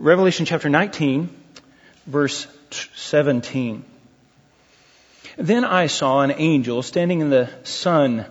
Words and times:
Revelation 0.00 0.46
chapter 0.46 0.70
19, 0.70 1.28
verse 2.06 2.46
17. 2.94 3.84
Then 5.36 5.64
I 5.66 5.88
saw 5.88 6.22
an 6.22 6.32
angel 6.34 6.82
standing 6.82 7.20
in 7.20 7.28
the 7.28 7.50
sun, 7.64 8.24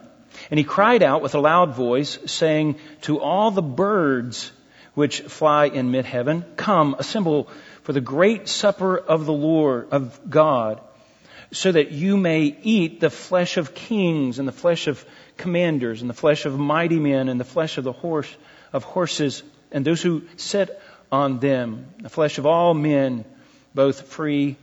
and 0.49 0.57
he 0.57 0.63
cried 0.63 1.03
out 1.03 1.21
with 1.21 1.35
a 1.35 1.39
loud 1.39 1.75
voice, 1.75 2.17
saying 2.25 2.77
to 3.01 3.19
all 3.19 3.51
the 3.51 3.61
birds 3.61 4.51
which 4.95 5.21
fly 5.21 5.65
in 5.65 5.91
mid 5.91 6.05
heaven, 6.05 6.43
Come, 6.55 6.95
assemble 6.97 7.49
for 7.83 7.93
the 7.93 8.01
great 8.01 8.47
supper 8.47 8.97
of 8.97 9.27
the 9.27 9.31
Lord, 9.31 9.89
of 9.91 10.19
God, 10.27 10.81
so 11.51 11.71
that 11.71 11.91
you 11.91 12.17
may 12.17 12.57
eat 12.63 12.99
the 12.99 13.11
flesh 13.11 13.57
of 13.57 13.75
kings, 13.75 14.39
and 14.39 14.47
the 14.47 14.51
flesh 14.51 14.87
of 14.87 15.05
commanders, 15.37 16.01
and 16.01 16.09
the 16.09 16.15
flesh 16.15 16.47
of 16.47 16.57
mighty 16.57 16.97
men, 16.97 17.29
and 17.29 17.39
the 17.39 17.45
flesh 17.45 17.77
of 17.77 17.83
the 17.83 17.91
horse, 17.91 18.35
of 18.73 18.83
horses, 18.85 19.43
and 19.71 19.85
those 19.85 20.01
who 20.01 20.23
sit 20.35 20.81
on 21.11 21.39
them, 21.39 21.93
the 22.01 22.09
flesh 22.09 22.37
of 22.37 22.45
all 22.45 22.73
men, 22.73 23.25
both 23.73 24.07
free 24.07 24.57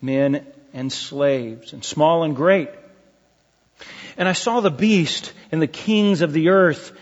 men 0.00 0.46
and 0.72 0.92
slaves, 0.92 1.72
and 1.72 1.84
small 1.84 2.22
and 2.22 2.36
great. 2.36 2.70
And 4.16 4.28
I 4.28 4.32
saw 4.32 4.60
the 4.60 4.70
beast 4.70 5.32
and 5.52 5.60
the 5.60 5.66
kings 5.66 6.22
of 6.22 6.32
the 6.32 6.48
earth 6.48 6.92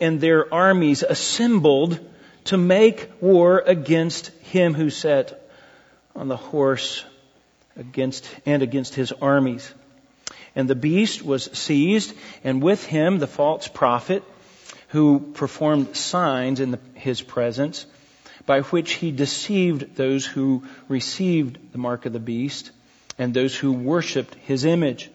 and 0.00 0.20
their 0.20 0.52
armies 0.52 1.02
assembled 1.02 1.98
to 2.44 2.56
make 2.56 3.10
war 3.20 3.62
against 3.64 4.28
him 4.42 4.74
who 4.74 4.90
sat 4.90 5.40
on 6.14 6.28
the 6.28 6.36
horse 6.36 7.04
against 7.76 8.28
and 8.44 8.62
against 8.62 8.94
his 8.94 9.12
armies. 9.12 9.72
And 10.54 10.68
the 10.68 10.74
beast 10.74 11.22
was 11.22 11.44
seized, 11.52 12.14
and 12.44 12.62
with 12.62 12.84
him 12.84 13.18
the 13.18 13.26
false 13.26 13.66
prophet 13.66 14.22
who 14.88 15.32
performed 15.34 15.96
signs 15.96 16.60
in 16.60 16.72
the, 16.72 16.78
his 16.94 17.20
presence 17.22 17.86
by 18.46 18.60
which 18.60 18.92
he 18.92 19.10
deceived 19.10 19.96
those 19.96 20.26
who 20.26 20.64
received 20.88 21.72
the 21.72 21.78
mark 21.78 22.06
of 22.06 22.12
the 22.12 22.20
beast 22.20 22.70
and 23.18 23.32
those 23.32 23.56
who 23.56 23.72
worshiped 23.72 24.34
his 24.34 24.64
image. 24.64 25.10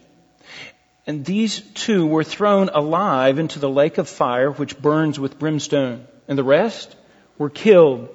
And 1.06 1.26
these 1.26 1.62
two 1.62 2.06
were 2.06 2.24
thrown 2.24 2.70
alive 2.70 3.40
into 3.40 3.60
the 3.60 3.70
lake 3.70 3.98
of 3.98 4.08
fire 4.08 4.52
which 4.52 4.80
burns 4.80 5.20
with 5.20 5.40
brimstone. 5.40 6.06
And 6.28 6.38
the 6.38 6.44
rest 6.44 6.96
were 7.38 7.50
killed 7.50 8.10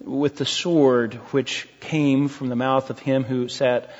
with 0.00 0.36
the 0.36 0.46
sword 0.46 1.14
which 1.32 1.68
came 1.80 2.28
from 2.28 2.48
the 2.48 2.56
mouth 2.56 2.90
of 2.90 2.98
him 2.98 3.24
who 3.24 3.48
sat 3.48 3.90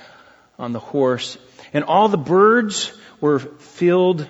on 0.58 0.72
the 0.72 0.78
horse. 0.78 1.38
And 1.72 1.84
all 1.84 2.08
the 2.08 2.18
birds 2.18 2.92
were 3.20 3.38
filled 3.38 4.28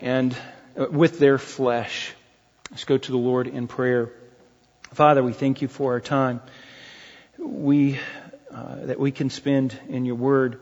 and 0.00 0.36
uh, 0.76 0.86
with 0.90 1.18
their 1.18 1.38
flesh. 1.38 2.12
Let's 2.70 2.84
go 2.84 2.98
to 2.98 3.12
the 3.12 3.18
Lord 3.18 3.46
in 3.46 3.66
prayer. 3.66 4.12
Father, 4.92 5.22
we 5.22 5.32
thank 5.32 5.60
you 5.62 5.68
for 5.68 5.92
our 5.92 6.00
time. 6.00 6.40
We, 7.38 7.98
uh, 8.52 8.86
that 8.86 8.98
we 8.98 9.12
can 9.12 9.30
spend 9.30 9.78
in 9.88 10.04
your 10.04 10.14
word. 10.14 10.60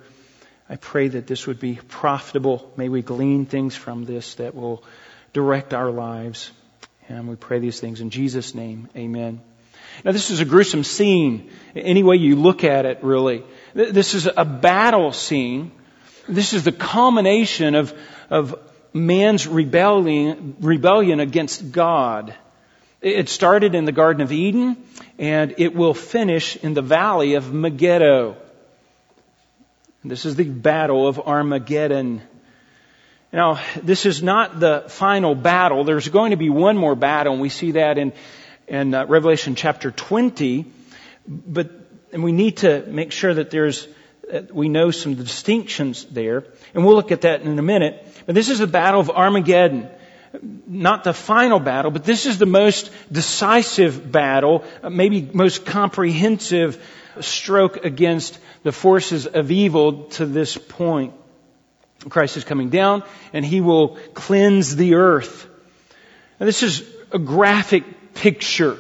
I 0.69 0.77
pray 0.77 1.09
that 1.09 1.27
this 1.27 1.47
would 1.47 1.61
be 1.61 1.77
profitable. 1.77 2.73
May 2.77 2.89
we 2.89 3.03
glean 3.03 3.47
things 3.47 3.77
from 3.77 4.05
this 4.05 4.35
that 4.35 4.55
will 4.55 4.83
direct 5.33 5.73
our 5.73 5.91
lives. 5.91 6.51
And 7.09 7.29
we 7.29 7.37
pray 7.37 7.61
these 7.61 7.79
things 7.79 8.01
in 8.01 8.11
Jesus' 8.11 8.55
name. 8.55 8.89
Amen. 8.97 9.41
Now 10.05 10.11
this 10.11 10.31
is 10.31 10.41
a 10.41 10.45
gruesome 10.45 10.83
scene. 10.83 11.51
Any 11.75 12.03
way 12.03 12.17
you 12.17 12.35
look 12.35 12.65
at 12.65 12.85
it, 12.85 13.05
really. 13.05 13.45
This 13.75 14.15
is 14.15 14.29
a 14.37 14.45
battle 14.45 15.13
scene. 15.13 15.71
This 16.29 16.53
is 16.53 16.65
the 16.65 16.73
culmination 16.73 17.77
of, 17.77 17.97
of 18.29 18.59
man's 18.93 19.47
rebellion, 19.47 20.57
rebellion 20.61 21.21
against 21.21 21.71
God. 21.71 22.35
It 23.03 23.29
started 23.29 23.75
in 23.75 23.85
the 23.85 23.93
Garden 23.93 24.23
of 24.23 24.33
Eden, 24.33 24.77
and 25.19 25.55
it 25.59 25.75
will 25.75 25.93
finish 25.93 26.57
in 26.57 26.73
the 26.73 26.81
valley 26.81 27.35
of 27.35 27.53
Megiddo. 27.53 28.37
This 30.03 30.25
is 30.25 30.35
the 30.35 30.45
battle 30.45 31.07
of 31.07 31.21
Armageddon. 31.21 32.23
Now, 33.33 33.61
this 33.83 34.07
is 34.07 34.23
not 34.23 34.61
the 34.61 34.85
final 34.89 35.35
battle. 35.35 35.85
There's 35.85 36.09
going 36.09 36.31
to 36.31 36.39
be 36.39 36.49
one 36.49 36.79
more 36.79 36.95
battle, 36.95 37.35
and 37.35 37.43
we 37.43 37.51
see 37.51 37.73
that 37.73 37.99
in, 37.99 38.15
in 38.67 38.95
uh, 38.95 39.05
Revelation 39.05 39.57
chapter 39.57 39.91
20. 39.91 40.65
But, 41.29 41.71
and 42.13 42.25
we 42.25 42.33
need 42.33 42.59
to 42.59 42.83
make 42.87 43.13
sure 43.13 43.35
that 43.35 43.51
there's, 43.51 43.87
uh, 44.33 44.43
we 44.51 44.71
know 44.71 44.91
some 44.91 45.17
distinctions 45.17 46.07
there. 46.07 46.45
And 46.73 46.87
we'll 46.87 46.95
look 46.95 47.13
at 47.13 47.23
that 47.23 47.43
in 47.43 47.59
a 47.59 47.63
minute. 47.63 48.07
But 48.25 48.35
this 48.35 48.49
is 48.49 48.61
the 48.61 48.67
battle 48.67 49.01
of 49.01 49.11
Armageddon 49.11 49.91
not 50.43 51.05
the 51.05 51.13
final 51.13 51.61
battle, 51.61 51.91
but 51.91 52.05
this 52.05 52.27
is 52.27 52.39
the 52.39 52.47
most 52.47 52.91
decisive 53.11 54.11
battle, 54.11 54.65
uh, 54.83 54.91
maybe 54.91 55.29
most 55.33 55.65
comprehensive 55.67 56.83
stroke 57.21 57.85
against 57.85 58.39
the 58.63 58.73
forces 58.73 59.27
of 59.27 59.51
evil 59.51 60.05
to 60.05 60.27
this 60.27 60.57
point. 60.57 61.15
Christ 62.09 62.37
is 62.37 62.45
coming 62.45 62.69
down 62.69 63.03
and 63.33 63.45
he 63.45 63.61
will 63.61 63.97
cleanse 64.15 64.77
the 64.77 64.95
earth. 64.95 65.47
And 66.39 66.49
this 66.49 66.63
is 66.63 66.83
a 67.13 67.19
graphic 67.19 68.15
picture, 68.15 68.77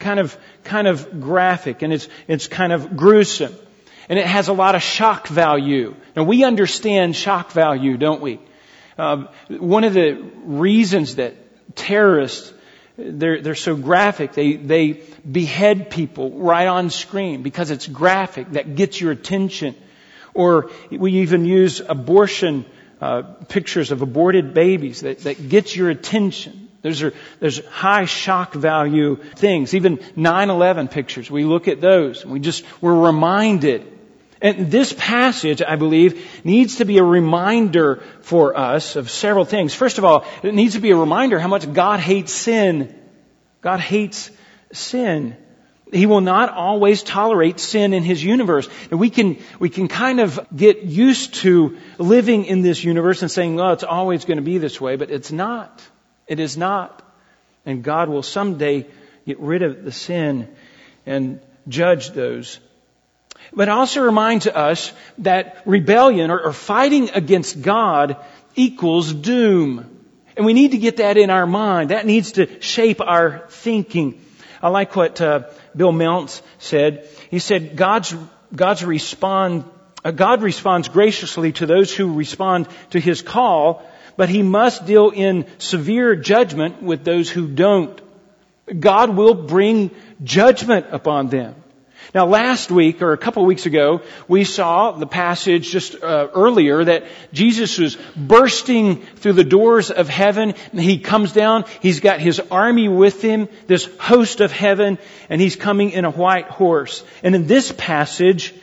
kind 0.00 0.18
of, 0.18 0.36
kind 0.64 0.88
of 0.88 1.20
graphic 1.20 1.82
and 1.82 1.92
it's, 1.92 2.08
it's 2.26 2.48
kind 2.48 2.72
of 2.72 2.96
gruesome. 2.96 3.54
And 4.08 4.18
it 4.18 4.26
has 4.26 4.48
a 4.48 4.52
lot 4.52 4.74
of 4.74 4.82
shock 4.82 5.28
value. 5.28 5.94
Now 6.14 6.24
we 6.24 6.44
understand 6.44 7.16
shock 7.16 7.52
value, 7.52 7.96
don't 7.96 8.20
we? 8.20 8.38
Um, 8.96 9.28
one 9.48 9.84
of 9.84 9.94
the 9.94 10.12
reasons 10.44 11.16
that 11.16 11.34
terrorists 11.76 12.52
they're, 12.96 13.40
they're 13.40 13.54
so 13.54 13.74
graphic. 13.74 14.32
They, 14.32 14.54
they 14.54 15.02
behead 15.30 15.90
people 15.90 16.30
right 16.30 16.68
on 16.68 16.90
screen 16.90 17.42
because 17.42 17.70
it's 17.70 17.86
graphic. 17.86 18.52
That 18.52 18.76
gets 18.76 19.00
your 19.00 19.12
attention. 19.12 19.74
Or 20.32 20.70
we 20.90 21.20
even 21.20 21.44
use 21.44 21.80
abortion 21.80 22.64
uh, 23.00 23.22
pictures 23.48 23.90
of 23.90 24.02
aborted 24.02 24.54
babies 24.54 25.00
that, 25.00 25.20
that 25.20 25.48
gets 25.48 25.74
your 25.74 25.90
attention. 25.90 26.68
Those 26.82 27.02
are, 27.02 27.12
there's 27.40 27.64
high 27.66 28.04
shock 28.04 28.52
value 28.52 29.16
things. 29.16 29.74
Even 29.74 29.98
9-11 29.98 30.90
pictures. 30.90 31.30
We 31.30 31.44
look 31.44 31.66
at 31.66 31.80
those 31.80 32.22
and 32.22 32.32
we 32.32 32.40
just, 32.40 32.64
we're 32.80 32.94
reminded 32.94 33.90
and 34.44 34.70
this 34.70 34.92
passage, 34.92 35.62
I 35.62 35.76
believe, 35.76 36.44
needs 36.44 36.76
to 36.76 36.84
be 36.84 36.98
a 36.98 37.02
reminder 37.02 38.02
for 38.20 38.54
us 38.54 38.94
of 38.94 39.10
several 39.10 39.46
things. 39.46 39.72
First 39.72 39.96
of 39.96 40.04
all, 40.04 40.26
it 40.42 40.52
needs 40.52 40.74
to 40.74 40.80
be 40.80 40.90
a 40.90 40.96
reminder 40.96 41.38
how 41.38 41.48
much 41.48 41.72
God 41.72 41.98
hates 41.98 42.30
sin. 42.30 42.94
God 43.62 43.80
hates 43.80 44.30
sin. 44.70 45.34
He 45.90 46.04
will 46.04 46.20
not 46.20 46.50
always 46.50 47.02
tolerate 47.02 47.58
sin 47.58 47.94
in 47.94 48.02
His 48.02 48.22
universe. 48.22 48.68
And 48.90 49.00
we 49.00 49.08
can, 49.08 49.38
we 49.58 49.70
can 49.70 49.88
kind 49.88 50.20
of 50.20 50.38
get 50.54 50.82
used 50.82 51.36
to 51.36 51.78
living 51.96 52.44
in 52.44 52.60
this 52.60 52.84
universe 52.84 53.22
and 53.22 53.30
saying, 53.30 53.54
well, 53.54 53.72
it's 53.72 53.82
always 53.82 54.26
going 54.26 54.36
to 54.36 54.42
be 54.42 54.58
this 54.58 54.78
way, 54.78 54.96
but 54.96 55.10
it's 55.10 55.32
not. 55.32 55.82
It 56.26 56.38
is 56.38 56.58
not. 56.58 57.02
And 57.64 57.82
God 57.82 58.10
will 58.10 58.22
someday 58.22 58.86
get 59.24 59.40
rid 59.40 59.62
of 59.62 59.84
the 59.84 59.92
sin 59.92 60.54
and 61.06 61.40
judge 61.66 62.10
those 62.10 62.60
but 63.54 63.68
it 63.68 63.70
also 63.70 64.02
reminds 64.02 64.46
us 64.46 64.92
that 65.18 65.62
rebellion 65.64 66.30
or, 66.30 66.40
or 66.40 66.52
fighting 66.52 67.10
against 67.10 67.62
God 67.62 68.16
equals 68.54 69.12
doom. 69.12 69.90
And 70.36 70.44
we 70.44 70.52
need 70.52 70.72
to 70.72 70.78
get 70.78 70.96
that 70.96 71.16
in 71.16 71.30
our 71.30 71.46
mind. 71.46 71.90
That 71.90 72.06
needs 72.06 72.32
to 72.32 72.60
shape 72.60 73.00
our 73.00 73.46
thinking. 73.48 74.20
I 74.60 74.68
like 74.68 74.96
what 74.96 75.20
uh, 75.20 75.44
Bill 75.76 75.92
Mounce 75.92 76.42
said. 76.58 77.08
He 77.30 77.38
said, 77.38 77.76
God's, 77.76 78.14
God's 78.54 78.84
respond, 78.84 79.64
uh, 80.04 80.10
God 80.10 80.42
responds 80.42 80.88
graciously 80.88 81.52
to 81.52 81.66
those 81.66 81.94
who 81.94 82.14
respond 82.14 82.68
to 82.90 82.98
His 82.98 83.22
call, 83.22 83.88
but 84.16 84.28
He 84.28 84.42
must 84.42 84.86
deal 84.86 85.10
in 85.10 85.46
severe 85.58 86.16
judgment 86.16 86.82
with 86.82 87.04
those 87.04 87.30
who 87.30 87.46
don't. 87.46 88.00
God 88.80 89.10
will 89.10 89.34
bring 89.34 89.90
judgment 90.22 90.86
upon 90.90 91.28
them. 91.28 91.54
Now 92.12 92.26
last 92.26 92.70
week, 92.70 93.02
or 93.02 93.12
a 93.12 93.18
couple 93.18 93.42
of 93.42 93.46
weeks 93.46 93.66
ago, 93.66 94.02
we 94.28 94.44
saw 94.44 94.92
the 94.92 95.06
passage 95.06 95.70
just 95.70 95.94
uh, 96.02 96.28
earlier 96.34 96.84
that 96.84 97.04
Jesus 97.32 97.78
was 97.78 97.96
bursting 98.16 99.02
through 99.02 99.34
the 99.34 99.44
doors 99.44 99.90
of 99.90 100.08
heaven. 100.08 100.54
He 100.72 100.98
comes 100.98 101.32
down, 101.32 101.64
he's 101.80 102.00
got 102.00 102.20
his 102.20 102.40
army 102.50 102.88
with 102.88 103.22
him, 103.22 103.48
this 103.66 103.88
host 103.98 104.40
of 104.40 104.52
heaven, 104.52 104.98
and 105.28 105.40
he's 105.40 105.56
coming 105.56 105.90
in 105.90 106.04
a 106.04 106.10
white 106.10 106.46
horse. 106.46 107.04
And 107.22 107.34
in 107.34 107.46
this 107.46 107.72
passage, 107.72 108.54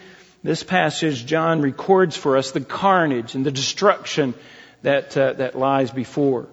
this 0.43 0.63
passage, 0.63 1.25
John 1.25 1.61
records 1.61 2.17
for 2.17 2.37
us 2.37 2.51
the 2.51 2.61
carnage 2.61 3.35
and 3.35 3.45
the 3.45 3.51
destruction 3.51 4.33
that, 4.81 5.15
uh, 5.15 5.33
that 5.33 5.57
lies 5.57 5.91
before. 5.91 6.47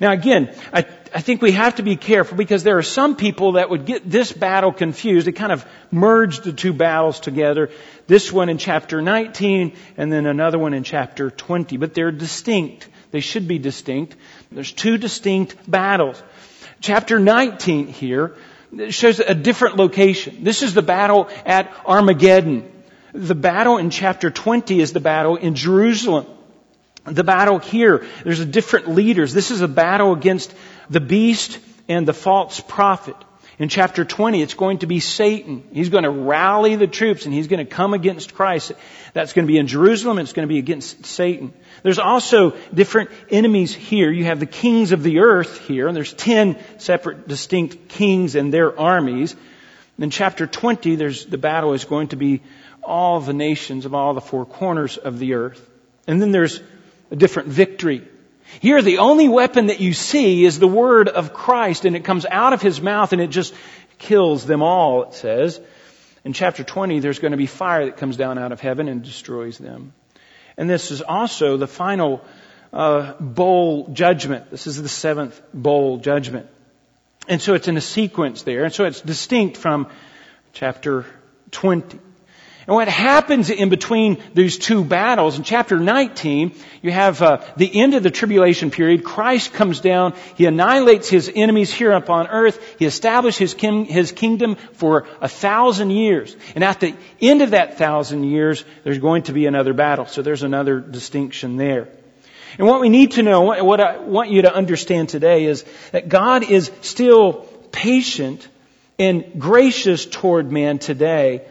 Now 0.00 0.12
again, 0.12 0.54
I, 0.72 0.86
I 1.14 1.20
think 1.20 1.42
we 1.42 1.52
have 1.52 1.76
to 1.76 1.82
be 1.82 1.96
careful 1.96 2.36
because 2.36 2.62
there 2.62 2.78
are 2.78 2.82
some 2.82 3.16
people 3.16 3.52
that 3.52 3.68
would 3.68 3.84
get 3.84 4.08
this 4.08 4.32
battle 4.32 4.72
confused. 4.72 5.26
They 5.26 5.32
kind 5.32 5.52
of 5.52 5.66
merge 5.90 6.40
the 6.40 6.52
two 6.52 6.72
battles 6.72 7.20
together. 7.20 7.70
This 8.06 8.32
one 8.32 8.48
in 8.48 8.56
chapter 8.56 9.02
19 9.02 9.76
and 9.98 10.12
then 10.12 10.24
another 10.26 10.58
one 10.58 10.72
in 10.72 10.84
chapter 10.84 11.30
20. 11.30 11.76
But 11.76 11.92
they're 11.92 12.12
distinct. 12.12 12.88
They 13.10 13.20
should 13.20 13.46
be 13.46 13.58
distinct. 13.58 14.16
There's 14.50 14.72
two 14.72 14.96
distinct 14.96 15.70
battles. 15.70 16.22
Chapter 16.80 17.18
19 17.18 17.88
here 17.88 18.36
shows 18.88 19.20
a 19.20 19.34
different 19.34 19.76
location. 19.76 20.44
This 20.44 20.62
is 20.62 20.72
the 20.72 20.82
battle 20.82 21.28
at 21.44 21.70
Armageddon. 21.84 22.70
The 23.12 23.34
battle 23.34 23.76
in 23.76 23.90
chapter 23.90 24.30
20 24.30 24.80
is 24.80 24.92
the 24.92 25.00
battle 25.00 25.36
in 25.36 25.56
Jerusalem. 25.56 26.26
The 27.04 27.24
battle 27.24 27.58
here, 27.58 28.06
there's 28.24 28.44
different 28.44 28.88
leaders. 28.88 29.32
This 29.32 29.50
is 29.50 29.60
a 29.62 29.68
battle 29.68 30.12
against 30.12 30.54
the 30.90 31.00
beast 31.00 31.58
and 31.88 32.06
the 32.06 32.12
false 32.12 32.60
prophet. 32.60 33.16
In 33.58 33.68
chapter 33.68 34.06
20, 34.06 34.40
it's 34.40 34.54
going 34.54 34.78
to 34.78 34.86
be 34.86 35.00
Satan. 35.00 35.62
He's 35.72 35.90
going 35.90 36.04
to 36.04 36.10
rally 36.10 36.76
the 36.76 36.86
troops 36.86 37.26
and 37.26 37.34
he's 37.34 37.46
going 37.46 37.64
to 37.64 37.70
come 37.70 37.92
against 37.92 38.32
Christ. 38.32 38.72
That's 39.12 39.34
going 39.34 39.46
to 39.46 39.52
be 39.52 39.58
in 39.58 39.66
Jerusalem. 39.66 40.18
It's 40.18 40.32
going 40.32 40.48
to 40.48 40.52
be 40.52 40.58
against 40.58 41.04
Satan. 41.04 41.52
There's 41.82 41.98
also 41.98 42.56
different 42.72 43.10
enemies 43.28 43.74
here. 43.74 44.10
You 44.10 44.24
have 44.24 44.40
the 44.40 44.46
kings 44.46 44.92
of 44.92 45.02
the 45.02 45.18
earth 45.18 45.66
here, 45.68 45.88
and 45.88 45.94
there's 45.96 46.14
ten 46.14 46.58
separate 46.78 47.28
distinct 47.28 47.88
kings 47.88 48.34
and 48.34 48.50
their 48.50 48.78
armies. 48.80 49.36
In 49.98 50.08
chapter 50.08 50.46
20, 50.46 50.96
there's, 50.96 51.26
the 51.26 51.36
battle 51.36 51.74
is 51.74 51.84
going 51.84 52.08
to 52.08 52.16
be 52.16 52.40
all 52.82 53.20
the 53.20 53.34
nations 53.34 53.84
of 53.84 53.94
all 53.94 54.14
the 54.14 54.22
four 54.22 54.46
corners 54.46 54.96
of 54.96 55.18
the 55.18 55.34
earth. 55.34 55.60
And 56.06 56.22
then 56.22 56.32
there's 56.32 56.62
a 57.10 57.16
different 57.16 57.48
victory. 57.48 58.06
Here, 58.60 58.82
the 58.82 58.98
only 58.98 59.28
weapon 59.28 59.66
that 59.66 59.80
you 59.80 59.92
see 59.92 60.44
is 60.44 60.58
the 60.58 60.68
word 60.68 61.08
of 61.08 61.32
Christ, 61.32 61.84
and 61.84 61.94
it 61.94 62.04
comes 62.04 62.26
out 62.26 62.52
of 62.52 62.60
his 62.60 62.80
mouth 62.80 63.12
and 63.12 63.22
it 63.22 63.30
just 63.30 63.54
kills 63.98 64.44
them 64.44 64.62
all, 64.62 65.04
it 65.04 65.14
says. 65.14 65.60
In 66.24 66.32
chapter 66.32 66.64
20, 66.64 67.00
there's 67.00 67.18
going 67.18 67.30
to 67.30 67.38
be 67.38 67.46
fire 67.46 67.84
that 67.86 67.96
comes 67.96 68.16
down 68.16 68.38
out 68.38 68.52
of 68.52 68.60
heaven 68.60 68.88
and 68.88 69.02
destroys 69.02 69.56
them. 69.56 69.92
And 70.56 70.68
this 70.68 70.90
is 70.90 71.00
also 71.00 71.56
the 71.56 71.66
final 71.66 72.22
uh, 72.72 73.14
bowl 73.14 73.88
judgment. 73.92 74.50
This 74.50 74.66
is 74.66 74.82
the 74.82 74.88
seventh 74.88 75.40
bowl 75.54 75.98
judgment. 75.98 76.48
And 77.28 77.40
so 77.40 77.54
it's 77.54 77.68
in 77.68 77.76
a 77.76 77.80
sequence 77.80 78.42
there. 78.42 78.64
And 78.64 78.74
so 78.74 78.84
it's 78.84 79.00
distinct 79.00 79.56
from 79.56 79.88
chapter 80.52 81.06
20. 81.52 81.98
And 82.66 82.76
what 82.76 82.88
happens 82.88 83.48
in 83.48 83.70
between 83.70 84.22
these 84.34 84.58
two 84.58 84.84
battles, 84.84 85.38
in 85.38 85.44
chapter 85.44 85.78
19, 85.78 86.54
you 86.82 86.90
have 86.90 87.22
uh, 87.22 87.42
the 87.56 87.80
end 87.80 87.94
of 87.94 88.02
the 88.02 88.10
tribulation 88.10 88.70
period. 88.70 89.02
Christ 89.02 89.54
comes 89.54 89.80
down. 89.80 90.14
He 90.36 90.44
annihilates 90.44 91.08
his 91.08 91.30
enemies 91.34 91.72
here 91.72 91.92
upon 91.92 92.26
earth. 92.26 92.76
He 92.78 92.84
establishes 92.84 93.38
his, 93.38 93.54
king, 93.54 93.86
his 93.86 94.12
kingdom 94.12 94.56
for 94.74 95.08
a 95.22 95.28
thousand 95.28 95.90
years. 95.90 96.36
And 96.54 96.62
at 96.62 96.80
the 96.80 96.94
end 97.20 97.40
of 97.40 97.52
that 97.52 97.78
thousand 97.78 98.24
years, 98.24 98.64
there's 98.84 98.98
going 98.98 99.22
to 99.24 99.32
be 99.32 99.46
another 99.46 99.72
battle. 99.72 100.04
So 100.04 100.20
there's 100.20 100.42
another 100.42 100.80
distinction 100.80 101.56
there. 101.56 101.88
And 102.58 102.66
what 102.66 102.80
we 102.80 102.88
need 102.88 103.12
to 103.12 103.22
know, 103.22 103.42
what 103.64 103.80
I 103.80 103.98
want 103.98 104.30
you 104.30 104.42
to 104.42 104.54
understand 104.54 105.08
today 105.08 105.46
is 105.46 105.64
that 105.92 106.08
God 106.08 106.42
is 106.42 106.70
still 106.82 107.46
patient 107.72 108.46
and 108.98 109.40
gracious 109.40 110.04
toward 110.04 110.52
man 110.52 110.78
today 110.78 111.42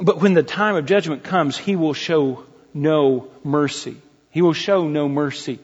but 0.00 0.20
when 0.20 0.34
the 0.34 0.42
time 0.42 0.76
of 0.76 0.86
judgment 0.86 1.24
comes, 1.24 1.56
He 1.56 1.76
will 1.76 1.94
show 1.94 2.44
no 2.72 3.28
mercy. 3.42 3.96
He 4.30 4.42
will 4.42 4.52
show 4.52 4.88
no 4.88 5.08
mercy. 5.08 5.60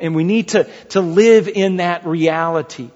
And 0.00 0.14
we 0.14 0.24
need 0.24 0.48
to, 0.48 0.64
to 0.90 1.00
live 1.00 1.48
in 1.48 1.76
that 1.76 2.06
reality. 2.06 2.90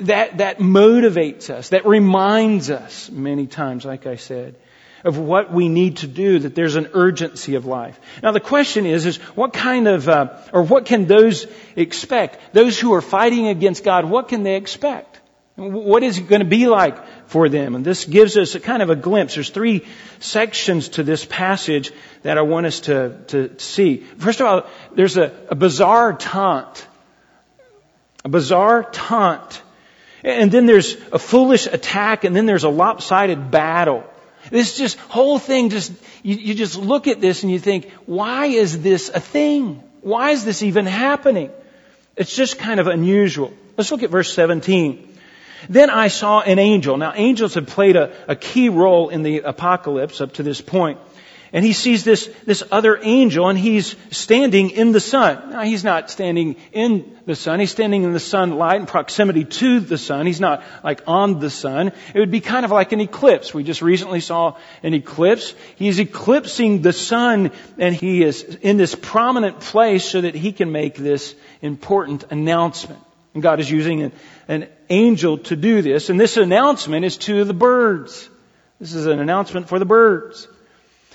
That, 0.00 0.38
that 0.38 0.58
motivates 0.58 1.48
us, 1.48 1.68
that 1.68 1.86
reminds 1.86 2.70
us 2.70 3.08
many 3.08 3.46
times, 3.46 3.84
like 3.84 4.06
I 4.06 4.16
said, 4.16 4.56
of 5.04 5.16
what 5.16 5.52
we 5.52 5.68
need 5.68 5.98
to 5.98 6.08
do, 6.08 6.40
that 6.40 6.56
there's 6.56 6.74
an 6.74 6.90
urgency 6.92 7.54
of 7.54 7.64
life. 7.64 7.98
Now 8.20 8.32
the 8.32 8.40
question 8.40 8.86
is, 8.86 9.06
is 9.06 9.18
what 9.36 9.52
kind 9.52 9.86
of, 9.86 10.08
uh, 10.08 10.36
or 10.52 10.64
what 10.64 10.86
can 10.86 11.06
those 11.06 11.46
expect? 11.76 12.52
Those 12.52 12.78
who 12.80 12.94
are 12.94 13.00
fighting 13.00 13.46
against 13.46 13.84
God, 13.84 14.04
what 14.04 14.26
can 14.28 14.42
they 14.42 14.56
expect? 14.56 15.20
What 15.56 16.02
is 16.02 16.18
it 16.18 16.28
going 16.28 16.42
to 16.42 16.46
be 16.46 16.66
like 16.66 17.28
for 17.28 17.48
them? 17.48 17.74
And 17.74 17.84
this 17.84 18.04
gives 18.04 18.36
us 18.36 18.54
a 18.54 18.60
kind 18.60 18.82
of 18.82 18.90
a 18.90 18.96
glimpse. 18.96 19.34
There's 19.34 19.48
three 19.48 19.86
sections 20.18 20.90
to 20.90 21.02
this 21.02 21.24
passage 21.24 21.92
that 22.22 22.36
I 22.36 22.42
want 22.42 22.66
us 22.66 22.80
to, 22.80 23.18
to 23.28 23.58
see. 23.58 23.98
First 24.18 24.40
of 24.40 24.46
all, 24.46 24.66
there's 24.94 25.16
a, 25.16 25.32
a 25.48 25.54
bizarre 25.54 26.12
taunt. 26.12 26.86
A 28.22 28.28
bizarre 28.28 28.82
taunt. 28.82 29.62
And 30.22 30.52
then 30.52 30.66
there's 30.66 30.96
a 31.10 31.18
foolish 31.18 31.66
attack, 31.66 32.24
and 32.24 32.36
then 32.36 32.44
there's 32.44 32.64
a 32.64 32.68
lopsided 32.68 33.50
battle. 33.50 34.04
This 34.50 34.76
just, 34.76 34.98
whole 34.98 35.38
thing 35.38 35.70
just, 35.70 35.90
you, 36.22 36.36
you 36.36 36.54
just 36.54 36.76
look 36.76 37.06
at 37.06 37.22
this 37.22 37.44
and 37.44 37.50
you 37.50 37.58
think, 37.58 37.90
why 38.04 38.46
is 38.46 38.82
this 38.82 39.08
a 39.08 39.20
thing? 39.20 39.82
Why 40.02 40.32
is 40.32 40.44
this 40.44 40.62
even 40.62 40.84
happening? 40.84 41.50
It's 42.14 42.36
just 42.36 42.58
kind 42.58 42.78
of 42.78 42.88
unusual. 42.88 43.54
Let's 43.78 43.90
look 43.90 44.02
at 44.02 44.10
verse 44.10 44.34
17. 44.34 45.15
Then 45.68 45.90
I 45.90 46.08
saw 46.08 46.40
an 46.40 46.58
angel. 46.58 46.96
Now 46.96 47.12
angels 47.14 47.54
have 47.54 47.66
played 47.66 47.96
a, 47.96 48.12
a 48.28 48.36
key 48.36 48.68
role 48.68 49.08
in 49.08 49.22
the 49.22 49.40
apocalypse 49.40 50.20
up 50.20 50.34
to 50.34 50.42
this 50.42 50.60
point. 50.60 50.98
And 51.52 51.64
he 51.64 51.72
sees 51.72 52.04
this, 52.04 52.26
this 52.44 52.62
other 52.70 52.98
angel 53.00 53.48
and 53.48 53.58
he's 53.58 53.96
standing 54.10 54.70
in 54.70 54.92
the 54.92 55.00
sun. 55.00 55.50
Now 55.50 55.62
he's 55.62 55.84
not 55.84 56.10
standing 56.10 56.56
in 56.72 57.16
the 57.24 57.36
sun. 57.36 57.60
He's 57.60 57.70
standing 57.70 58.02
in 58.02 58.12
the 58.12 58.20
sunlight 58.20 58.80
in 58.80 58.86
proximity 58.86 59.44
to 59.44 59.80
the 59.80 59.96
sun. 59.96 60.26
He's 60.26 60.40
not 60.40 60.64
like 60.82 61.02
on 61.06 61.38
the 61.38 61.50
sun. 61.50 61.92
It 62.14 62.18
would 62.18 62.30
be 62.30 62.40
kind 62.40 62.64
of 62.64 62.72
like 62.72 62.92
an 62.92 63.00
eclipse. 63.00 63.54
We 63.54 63.62
just 63.62 63.80
recently 63.80 64.20
saw 64.20 64.56
an 64.82 64.92
eclipse. 64.92 65.54
He's 65.76 65.98
eclipsing 65.98 66.82
the 66.82 66.92
sun 66.92 67.52
and 67.78 67.94
he 67.94 68.22
is 68.22 68.42
in 68.42 68.76
this 68.76 68.94
prominent 68.94 69.60
place 69.60 70.04
so 70.04 70.20
that 70.20 70.34
he 70.34 70.52
can 70.52 70.72
make 70.72 70.96
this 70.96 71.34
important 71.62 72.24
announcement. 72.30 73.00
And 73.36 73.42
God 73.42 73.60
is 73.60 73.70
using 73.70 74.00
an, 74.00 74.12
an 74.48 74.68
angel 74.88 75.36
to 75.36 75.56
do 75.56 75.82
this. 75.82 76.08
And 76.08 76.18
this 76.18 76.38
announcement 76.38 77.04
is 77.04 77.18
to 77.18 77.44
the 77.44 77.52
birds. 77.52 78.30
This 78.80 78.94
is 78.94 79.04
an 79.04 79.20
announcement 79.20 79.68
for 79.68 79.78
the 79.78 79.84
birds. 79.84 80.48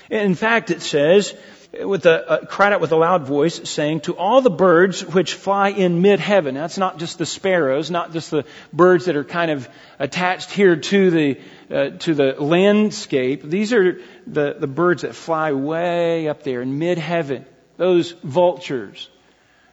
In 0.08 0.36
fact, 0.36 0.70
it 0.70 0.82
says, 0.82 1.34
with 1.72 2.06
a, 2.06 2.46
cried 2.48 2.72
out 2.72 2.80
with 2.80 2.92
a 2.92 2.96
loud 2.96 3.26
voice, 3.26 3.68
saying, 3.68 4.02
"To 4.02 4.16
all 4.16 4.40
the 4.40 4.50
birds 4.50 5.04
which 5.04 5.34
fly 5.34 5.70
in 5.70 6.00
mid-heaven." 6.00 6.54
That's 6.54 6.78
not 6.78 7.00
just 7.00 7.18
the 7.18 7.26
sparrows, 7.26 7.90
not 7.90 8.12
just 8.12 8.30
the 8.30 8.44
birds 8.72 9.06
that 9.06 9.16
are 9.16 9.24
kind 9.24 9.50
of 9.50 9.68
attached 9.98 10.52
here 10.52 10.76
to 10.76 11.10
the 11.10 11.40
uh, 11.72 11.90
to 11.98 12.14
the 12.14 12.36
landscape. 12.38 13.42
These 13.42 13.72
are 13.72 13.98
the 14.28 14.54
the 14.60 14.68
birds 14.68 15.02
that 15.02 15.16
fly 15.16 15.50
way 15.50 16.28
up 16.28 16.44
there 16.44 16.62
in 16.62 16.78
mid-heaven. 16.78 17.46
Those 17.78 18.12
vultures. 18.12 19.08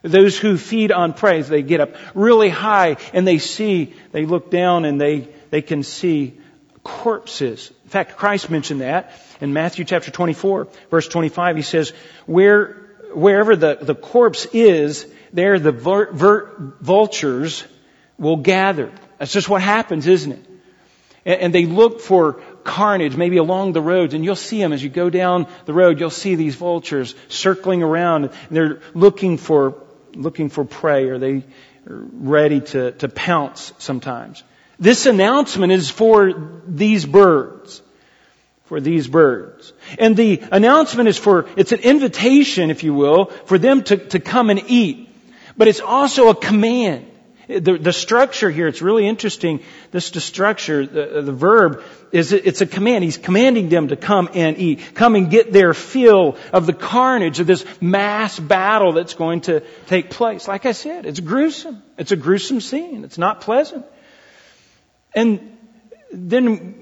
Those 0.02 0.38
who 0.38 0.56
feed 0.56 0.92
on 0.92 1.12
praise, 1.12 1.48
they 1.48 1.62
get 1.62 1.80
up 1.80 1.94
really 2.14 2.48
high 2.48 2.96
and 3.12 3.26
they 3.26 3.38
see, 3.38 3.94
they 4.12 4.24
look 4.24 4.50
down 4.50 4.84
and 4.84 5.00
they, 5.00 5.28
they 5.50 5.62
can 5.62 5.82
see 5.82 6.40
corpses. 6.82 7.70
In 7.84 7.90
fact, 7.90 8.16
Christ 8.16 8.50
mentioned 8.50 8.80
that 8.80 9.12
in 9.40 9.52
Matthew 9.52 9.84
chapter 9.84 10.10
24, 10.10 10.68
verse 10.90 11.08
25. 11.08 11.56
He 11.56 11.62
says, 11.62 11.92
Where, 12.26 12.74
wherever 13.12 13.56
the, 13.56 13.78
the 13.80 13.94
corpse 13.94 14.46
is, 14.52 15.06
there 15.32 15.58
the 15.58 15.72
vultures 16.80 17.64
will 18.18 18.36
gather. 18.36 18.92
That's 19.18 19.32
just 19.32 19.48
what 19.48 19.62
happens, 19.62 20.06
isn't 20.06 20.32
it? 20.32 20.46
And, 21.24 21.40
and 21.40 21.54
they 21.54 21.66
look 21.66 22.00
for 22.00 22.40
carnage, 22.64 23.16
maybe 23.16 23.36
along 23.36 23.72
the 23.72 23.82
roads, 23.82 24.14
and 24.14 24.24
you'll 24.24 24.36
see 24.36 24.58
them 24.58 24.72
as 24.72 24.82
you 24.82 24.88
go 24.88 25.10
down 25.10 25.46
the 25.64 25.72
road. 25.72 26.00
You'll 26.00 26.10
see 26.10 26.34
these 26.34 26.54
vultures 26.54 27.14
circling 27.28 27.82
around, 27.82 28.24
and 28.24 28.32
they're 28.50 28.80
looking 28.94 29.36
for 29.36 29.82
looking 30.14 30.48
for 30.48 30.64
prey? 30.64 31.08
Are 31.08 31.18
they 31.18 31.44
ready 31.84 32.60
to, 32.60 32.92
to 32.92 33.08
pounce 33.08 33.72
sometimes? 33.78 34.42
This 34.78 35.06
announcement 35.06 35.72
is 35.72 35.90
for 35.90 36.32
these 36.66 37.04
birds. 37.04 37.82
For 38.64 38.80
these 38.80 39.08
birds. 39.08 39.72
And 39.98 40.16
the 40.16 40.42
announcement 40.52 41.08
is 41.08 41.18
for, 41.18 41.46
it's 41.56 41.72
an 41.72 41.80
invitation, 41.80 42.70
if 42.70 42.84
you 42.84 42.94
will, 42.94 43.26
for 43.26 43.58
them 43.58 43.82
to, 43.84 43.96
to 43.96 44.20
come 44.20 44.48
and 44.48 44.62
eat. 44.68 45.08
But 45.56 45.68
it's 45.68 45.80
also 45.80 46.28
a 46.28 46.34
command. 46.34 47.09
The, 47.58 47.78
the 47.78 47.92
structure 47.92 48.48
here, 48.48 48.68
it's 48.68 48.80
really 48.80 49.08
interesting. 49.08 49.64
This 49.90 50.10
the 50.10 50.20
structure, 50.20 50.86
the, 50.86 51.20
the 51.20 51.32
verb, 51.32 51.82
is 52.12 52.32
it's 52.32 52.60
a 52.60 52.66
command. 52.66 53.02
He's 53.02 53.18
commanding 53.18 53.68
them 53.68 53.88
to 53.88 53.96
come 53.96 54.30
and 54.34 54.56
eat. 54.56 54.94
Come 54.94 55.16
and 55.16 55.30
get 55.30 55.52
their 55.52 55.74
fill 55.74 56.36
of 56.52 56.66
the 56.66 56.72
carnage 56.72 57.40
of 57.40 57.48
this 57.48 57.64
mass 57.80 58.38
battle 58.38 58.92
that's 58.92 59.14
going 59.14 59.40
to 59.42 59.64
take 59.86 60.10
place. 60.10 60.46
Like 60.46 60.64
I 60.64 60.70
said, 60.70 61.06
it's 61.06 61.18
gruesome. 61.18 61.82
It's 61.98 62.12
a 62.12 62.16
gruesome 62.16 62.60
scene. 62.60 63.02
It's 63.02 63.18
not 63.18 63.40
pleasant. 63.40 63.84
And 65.12 65.58
then 66.12 66.79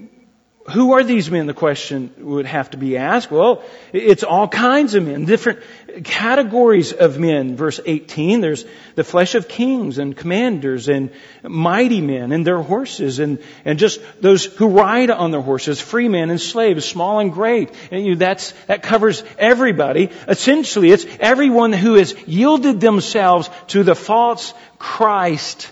who 0.69 0.93
are 0.93 1.03
these 1.03 1.29
men? 1.29 1.47
The 1.47 1.53
question 1.53 2.13
would 2.19 2.45
have 2.45 2.69
to 2.71 2.77
be 2.77 2.97
asked. 2.97 3.31
Well, 3.31 3.63
it's 3.91 4.23
all 4.23 4.47
kinds 4.47 4.93
of 4.93 5.03
men, 5.05 5.25
different 5.25 5.59
categories 6.03 6.93
of 6.93 7.19
men. 7.19 7.55
Verse 7.55 7.79
18, 7.85 8.41
there's 8.41 8.65
the 8.95 9.03
flesh 9.03 9.35
of 9.35 9.47
kings 9.47 9.97
and 9.97 10.15
commanders 10.15 10.87
and 10.87 11.11
mighty 11.43 12.01
men 12.01 12.31
and 12.31 12.45
their 12.45 12.61
horses 12.61 13.19
and, 13.19 13.39
and 13.65 13.79
just 13.79 13.99
those 14.21 14.45
who 14.45 14.67
ride 14.67 15.09
on 15.09 15.31
their 15.31 15.41
horses, 15.41 15.81
free 15.81 16.07
men 16.07 16.29
and 16.29 16.39
slaves, 16.39 16.85
small 16.85 17.19
and 17.19 17.33
great. 17.33 17.71
And 17.91 18.05
you, 18.05 18.15
that's, 18.15 18.51
that 18.67 18.83
covers 18.83 19.23
everybody. 19.37 20.09
Essentially, 20.27 20.91
it's 20.91 21.05
everyone 21.19 21.73
who 21.73 21.95
has 21.95 22.15
yielded 22.27 22.79
themselves 22.79 23.49
to 23.67 23.83
the 23.83 23.95
false 23.95 24.53
Christ, 24.77 25.71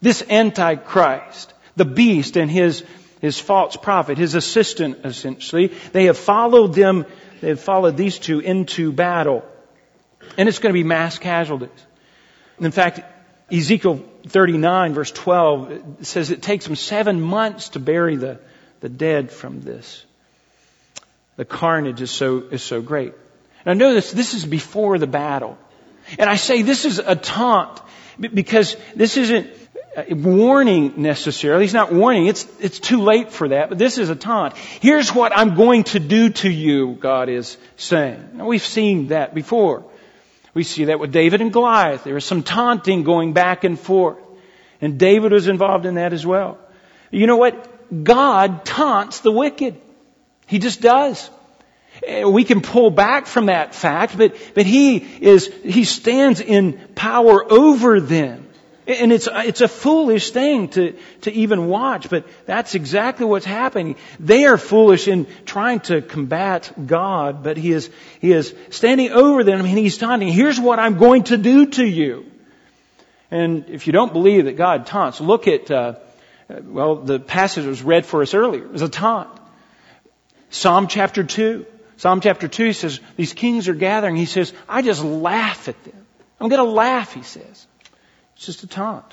this 0.00 0.22
Antichrist 0.28 1.52
The 1.76 1.84
beast 1.84 2.36
and 2.36 2.50
his, 2.50 2.84
his 3.20 3.38
false 3.38 3.76
prophet, 3.76 4.18
his 4.18 4.34
assistant 4.34 5.04
essentially, 5.04 5.68
they 5.92 6.06
have 6.06 6.18
followed 6.18 6.74
them, 6.74 7.06
they 7.40 7.48
have 7.48 7.60
followed 7.60 7.96
these 7.96 8.18
two 8.18 8.40
into 8.40 8.92
battle. 8.92 9.44
And 10.36 10.48
it's 10.48 10.58
going 10.58 10.72
to 10.72 10.78
be 10.78 10.84
mass 10.84 11.18
casualties. 11.18 11.70
In 12.58 12.70
fact, 12.70 13.00
Ezekiel 13.52 14.04
39 14.26 14.94
verse 14.94 15.10
12 15.10 15.98
says 16.02 16.30
it 16.30 16.42
takes 16.42 16.66
them 16.66 16.76
seven 16.76 17.20
months 17.20 17.70
to 17.70 17.80
bury 17.80 18.16
the, 18.16 18.38
the 18.80 18.88
dead 18.88 19.30
from 19.30 19.60
this. 19.60 20.04
The 21.36 21.44
carnage 21.44 22.02
is 22.02 22.10
so, 22.10 22.38
is 22.50 22.62
so 22.62 22.82
great. 22.82 23.14
Now 23.64 23.72
notice 23.74 24.12
this 24.12 24.34
is 24.34 24.44
before 24.44 24.98
the 24.98 25.06
battle. 25.06 25.58
And 26.18 26.28
I 26.28 26.36
say 26.36 26.62
this 26.62 26.84
is 26.84 26.98
a 26.98 27.16
taunt 27.16 27.80
because 28.18 28.76
this 28.94 29.16
isn't 29.16 29.50
warning 30.10 31.02
necessarily. 31.02 31.64
He's 31.64 31.74
not 31.74 31.92
warning. 31.92 32.26
It's, 32.26 32.46
it's 32.60 32.78
too 32.78 33.02
late 33.02 33.32
for 33.32 33.48
that, 33.48 33.68
but 33.68 33.78
this 33.78 33.98
is 33.98 34.08
a 34.08 34.16
taunt. 34.16 34.56
Here's 34.56 35.12
what 35.14 35.36
I'm 35.36 35.54
going 35.54 35.84
to 35.84 36.00
do 36.00 36.30
to 36.30 36.50
you, 36.50 36.94
God 36.94 37.28
is 37.28 37.56
saying. 37.76 38.30
Now 38.34 38.46
we've 38.46 38.64
seen 38.64 39.08
that 39.08 39.34
before. 39.34 39.84
We 40.54 40.64
see 40.64 40.86
that 40.86 40.98
with 40.98 41.12
David 41.12 41.40
and 41.40 41.52
Goliath. 41.52 42.04
There 42.04 42.14
was 42.14 42.24
some 42.24 42.42
taunting 42.42 43.02
going 43.02 43.32
back 43.32 43.64
and 43.64 43.78
forth. 43.78 44.18
And 44.80 44.98
David 44.98 45.32
was 45.32 45.46
involved 45.46 45.86
in 45.86 45.96
that 45.96 46.12
as 46.12 46.24
well. 46.24 46.58
You 47.10 47.26
know 47.26 47.36
what? 47.36 48.04
God 48.04 48.64
taunts 48.64 49.20
the 49.20 49.32
wicked. 49.32 49.80
He 50.46 50.58
just 50.58 50.80
does. 50.80 51.28
Eh, 52.06 52.24
we 52.24 52.44
can 52.44 52.60
pull 52.60 52.90
back 52.90 53.26
from 53.26 53.46
that 53.46 53.74
fact, 53.74 54.16
but, 54.16 54.36
but 54.54 54.64
he 54.64 54.96
is, 54.96 55.52
he 55.62 55.84
stands 55.84 56.40
in 56.40 56.78
power 56.94 57.44
over 57.52 58.00
them. 58.00 58.49
And 58.90 59.12
it's, 59.12 59.28
it's 59.30 59.60
a 59.60 59.68
foolish 59.68 60.32
thing 60.32 60.68
to, 60.70 60.98
to 61.20 61.32
even 61.32 61.68
watch, 61.68 62.10
but 62.10 62.26
that's 62.44 62.74
exactly 62.74 63.24
what's 63.24 63.46
happening. 63.46 63.94
They 64.18 64.46
are 64.46 64.58
foolish 64.58 65.06
in 65.06 65.28
trying 65.46 65.80
to 65.80 66.02
combat 66.02 66.72
God, 66.86 67.44
but 67.44 67.56
He 67.56 67.70
is, 67.70 67.88
He 68.20 68.32
is 68.32 68.52
standing 68.70 69.12
over 69.12 69.44
them 69.44 69.60
and 69.60 69.68
He's 69.68 69.96
taunting, 69.96 70.28
here's 70.28 70.58
what 70.58 70.80
I'm 70.80 70.98
going 70.98 71.24
to 71.24 71.36
do 71.36 71.66
to 71.66 71.86
you. 71.86 72.26
And 73.30 73.68
if 73.68 73.86
you 73.86 73.92
don't 73.92 74.12
believe 74.12 74.46
that 74.46 74.56
God 74.56 74.86
taunts, 74.86 75.20
look 75.20 75.46
at, 75.46 75.70
uh, 75.70 75.94
well, 76.48 76.96
the 76.96 77.20
passage 77.20 77.66
was 77.66 77.82
read 77.82 78.04
for 78.04 78.22
us 78.22 78.34
earlier. 78.34 78.64
It 78.64 78.72
was 78.72 78.82
a 78.82 78.88
taunt. 78.88 79.28
Psalm 80.48 80.88
chapter 80.88 81.22
2. 81.22 81.64
Psalm 81.96 82.20
chapter 82.20 82.48
2 82.48 82.64
he 82.64 82.72
says, 82.72 82.98
these 83.14 83.34
kings 83.34 83.68
are 83.68 83.74
gathering. 83.74 84.16
He 84.16 84.26
says, 84.26 84.52
I 84.68 84.82
just 84.82 85.04
laugh 85.04 85.68
at 85.68 85.80
them. 85.84 86.06
I'm 86.40 86.48
going 86.48 86.64
to 86.64 86.72
laugh, 86.72 87.14
he 87.14 87.22
says. 87.22 87.68
It's 88.40 88.46
just 88.46 88.62
a 88.62 88.66
taunt. 88.66 89.04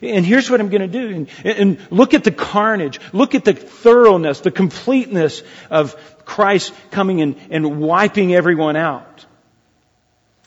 And 0.00 0.24
here's 0.24 0.48
what 0.48 0.60
I'm 0.60 0.70
going 0.70 0.80
to 0.80 0.88
do. 0.88 1.14
And, 1.14 1.28
and, 1.44 1.78
look 1.90 2.14
at 2.14 2.24
the 2.24 2.30
carnage. 2.30 2.98
Look 3.12 3.34
at 3.34 3.44
the 3.44 3.52
thoroughness, 3.52 4.40
the 4.40 4.50
completeness 4.50 5.42
of 5.70 5.94
Christ 6.24 6.72
coming 6.90 7.20
and, 7.20 7.36
and 7.50 7.78
wiping 7.78 8.34
everyone 8.34 8.76
out. 8.76 9.26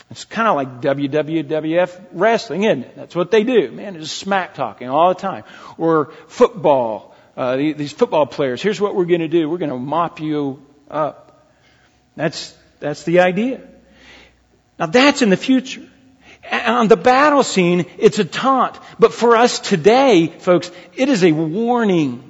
It's 0.10 0.26
kind 0.26 0.48
of 0.48 0.56
like 0.56 0.82
WWF 0.82 2.02
wrestling, 2.14 2.64
isn't 2.64 2.82
it? 2.82 2.96
That's 2.96 3.16
what 3.16 3.30
they 3.30 3.44
do. 3.44 3.70
Man, 3.70 3.96
it's 3.96 4.12
smack 4.12 4.56
talking 4.56 4.90
all 4.90 5.10
the 5.14 5.20
time. 5.20 5.44
Or 5.78 6.12
football. 6.30 7.16
Uh, 7.38 7.58
these 7.58 7.94
football 7.94 8.26
players. 8.26 8.60
Here's 8.60 8.82
what 8.82 8.96
we're 8.96 9.06
going 9.06 9.22
to 9.22 9.28
do. 9.28 9.48
We're 9.48 9.60
going 9.60 9.70
to 9.70 9.78
mop 9.78 10.20
you 10.20 10.66
up. 10.90 11.48
That's 12.16 12.58
that's 12.80 13.04
the 13.04 13.20
idea. 13.20 13.62
Now 14.80 14.88
that's 14.88 15.22
in 15.22 15.30
the 15.30 15.38
future 15.38 15.88
on 16.52 16.88
the 16.88 16.98
battle 16.98 17.44
scene, 17.44 17.86
it's 17.98 18.20
a 18.20 18.26
taunt. 18.26 18.78
But 18.98 19.14
for 19.14 19.36
us 19.36 19.60
today, 19.60 20.28
folks, 20.28 20.72
it 20.96 21.10
is 21.10 21.24
a 21.24 21.32
warning. 21.32 22.26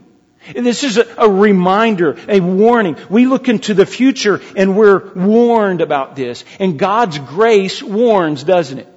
And 0.55 0.65
this 0.65 0.83
is 0.83 0.97
a, 0.97 1.05
a, 1.17 1.29
reminder, 1.29 2.17
a 2.27 2.39
warning. 2.39 2.97
We 3.09 3.25
look 3.25 3.49
into 3.49 3.73
the 3.73 3.85
future 3.85 4.41
and 4.55 4.75
we're 4.75 5.13
warned 5.13 5.81
about 5.81 6.15
this. 6.15 6.43
And 6.59 6.79
God's 6.79 7.19
grace 7.19 7.83
warns, 7.83 8.43
doesn't 8.43 8.79
it? 8.79 8.87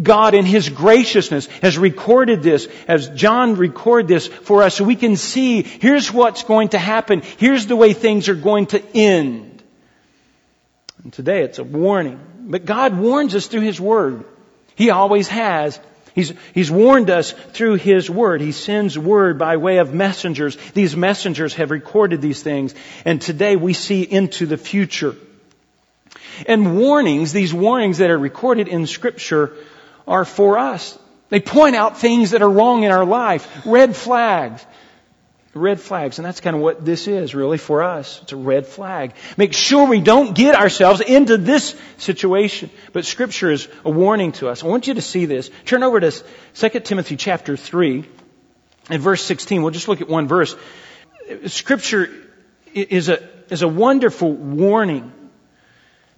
God 0.00 0.34
in 0.34 0.44
His 0.44 0.68
graciousness 0.68 1.46
has 1.62 1.78
recorded 1.78 2.42
this, 2.42 2.68
as 2.86 3.08
John 3.08 3.56
recorded 3.56 4.08
this 4.08 4.26
for 4.26 4.62
us 4.62 4.76
so 4.76 4.84
we 4.84 4.96
can 4.96 5.16
see, 5.16 5.62
here's 5.62 6.12
what's 6.12 6.44
going 6.44 6.70
to 6.70 6.78
happen. 6.78 7.22
Here's 7.38 7.66
the 7.66 7.76
way 7.76 7.94
things 7.94 8.28
are 8.28 8.34
going 8.34 8.66
to 8.66 8.82
end. 8.94 9.62
And 11.02 11.12
today 11.12 11.42
it's 11.42 11.58
a 11.58 11.64
warning. 11.64 12.20
But 12.48 12.64
God 12.64 12.96
warns 12.96 13.34
us 13.34 13.46
through 13.46 13.60
His 13.60 13.80
Word. 13.80 14.24
He 14.74 14.90
always 14.90 15.28
has. 15.28 15.78
He's, 16.14 16.32
he's 16.54 16.70
warned 16.70 17.10
us 17.10 17.32
through 17.32 17.74
His 17.74 18.10
Word. 18.10 18.40
He 18.40 18.52
sends 18.52 18.98
Word 18.98 19.38
by 19.38 19.58
way 19.58 19.78
of 19.78 19.92
messengers. 19.92 20.56
These 20.72 20.96
messengers 20.96 21.54
have 21.54 21.70
recorded 21.70 22.22
these 22.22 22.42
things. 22.42 22.74
And 23.04 23.20
today 23.20 23.56
we 23.56 23.74
see 23.74 24.02
into 24.02 24.46
the 24.46 24.56
future. 24.56 25.14
And 26.46 26.78
warnings, 26.78 27.32
these 27.32 27.52
warnings 27.52 27.98
that 27.98 28.10
are 28.10 28.18
recorded 28.18 28.68
in 28.68 28.86
Scripture 28.86 29.54
are 30.06 30.24
for 30.24 30.58
us. 30.58 30.98
They 31.28 31.40
point 31.40 31.76
out 31.76 31.98
things 31.98 32.30
that 32.30 32.40
are 32.40 32.50
wrong 32.50 32.84
in 32.84 32.90
our 32.90 33.04
life. 33.04 33.66
Red 33.66 33.94
flags 33.94 34.64
red 35.58 35.80
flags. 35.80 36.18
And 36.18 36.26
that's 36.26 36.40
kind 36.40 36.56
of 36.56 36.62
what 36.62 36.84
this 36.84 37.06
is 37.06 37.34
really 37.34 37.58
for 37.58 37.82
us. 37.82 38.20
It's 38.22 38.32
a 38.32 38.36
red 38.36 38.66
flag. 38.66 39.14
Make 39.36 39.52
sure 39.52 39.86
we 39.86 40.00
don't 40.00 40.34
get 40.34 40.54
ourselves 40.54 41.00
into 41.00 41.36
this 41.36 41.74
situation. 41.98 42.70
But 42.92 43.04
scripture 43.04 43.50
is 43.50 43.68
a 43.84 43.90
warning 43.90 44.32
to 44.32 44.48
us. 44.48 44.64
I 44.64 44.66
want 44.66 44.86
you 44.86 44.94
to 44.94 45.02
see 45.02 45.26
this. 45.26 45.50
Turn 45.64 45.82
over 45.82 46.00
to 46.00 46.10
2 46.54 46.80
Timothy 46.80 47.16
chapter 47.16 47.56
3 47.56 48.04
and 48.90 49.02
verse 49.02 49.22
16. 49.22 49.62
We'll 49.62 49.72
just 49.72 49.88
look 49.88 50.00
at 50.00 50.08
one 50.08 50.28
verse. 50.28 50.56
Scripture 51.46 52.10
is 52.74 53.08
a, 53.08 53.22
is 53.50 53.62
a 53.62 53.68
wonderful 53.68 54.32
warning. 54.32 55.12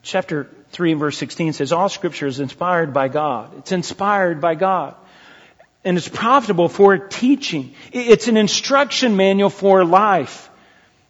Chapter 0.03 0.49
3 0.71 0.93
and 0.93 1.01
verse 1.01 1.19
16 1.19 1.55
says, 1.55 1.73
all 1.73 1.89
scripture 1.89 2.27
is 2.27 2.41
inspired 2.41 2.95
by 2.95 3.09
God. 3.09 3.59
It's 3.59 3.73
inspired 3.73 4.41
by 4.41 4.55
God 4.55 4.95
and 5.85 5.97
it's 5.97 6.09
profitable 6.09 6.69
for 6.69 6.99
teaching. 6.99 7.75
It's 7.93 8.29
an 8.29 8.37
instruction 8.37 9.17
manual 9.17 9.51
for 9.51 9.85
life. 9.85 10.51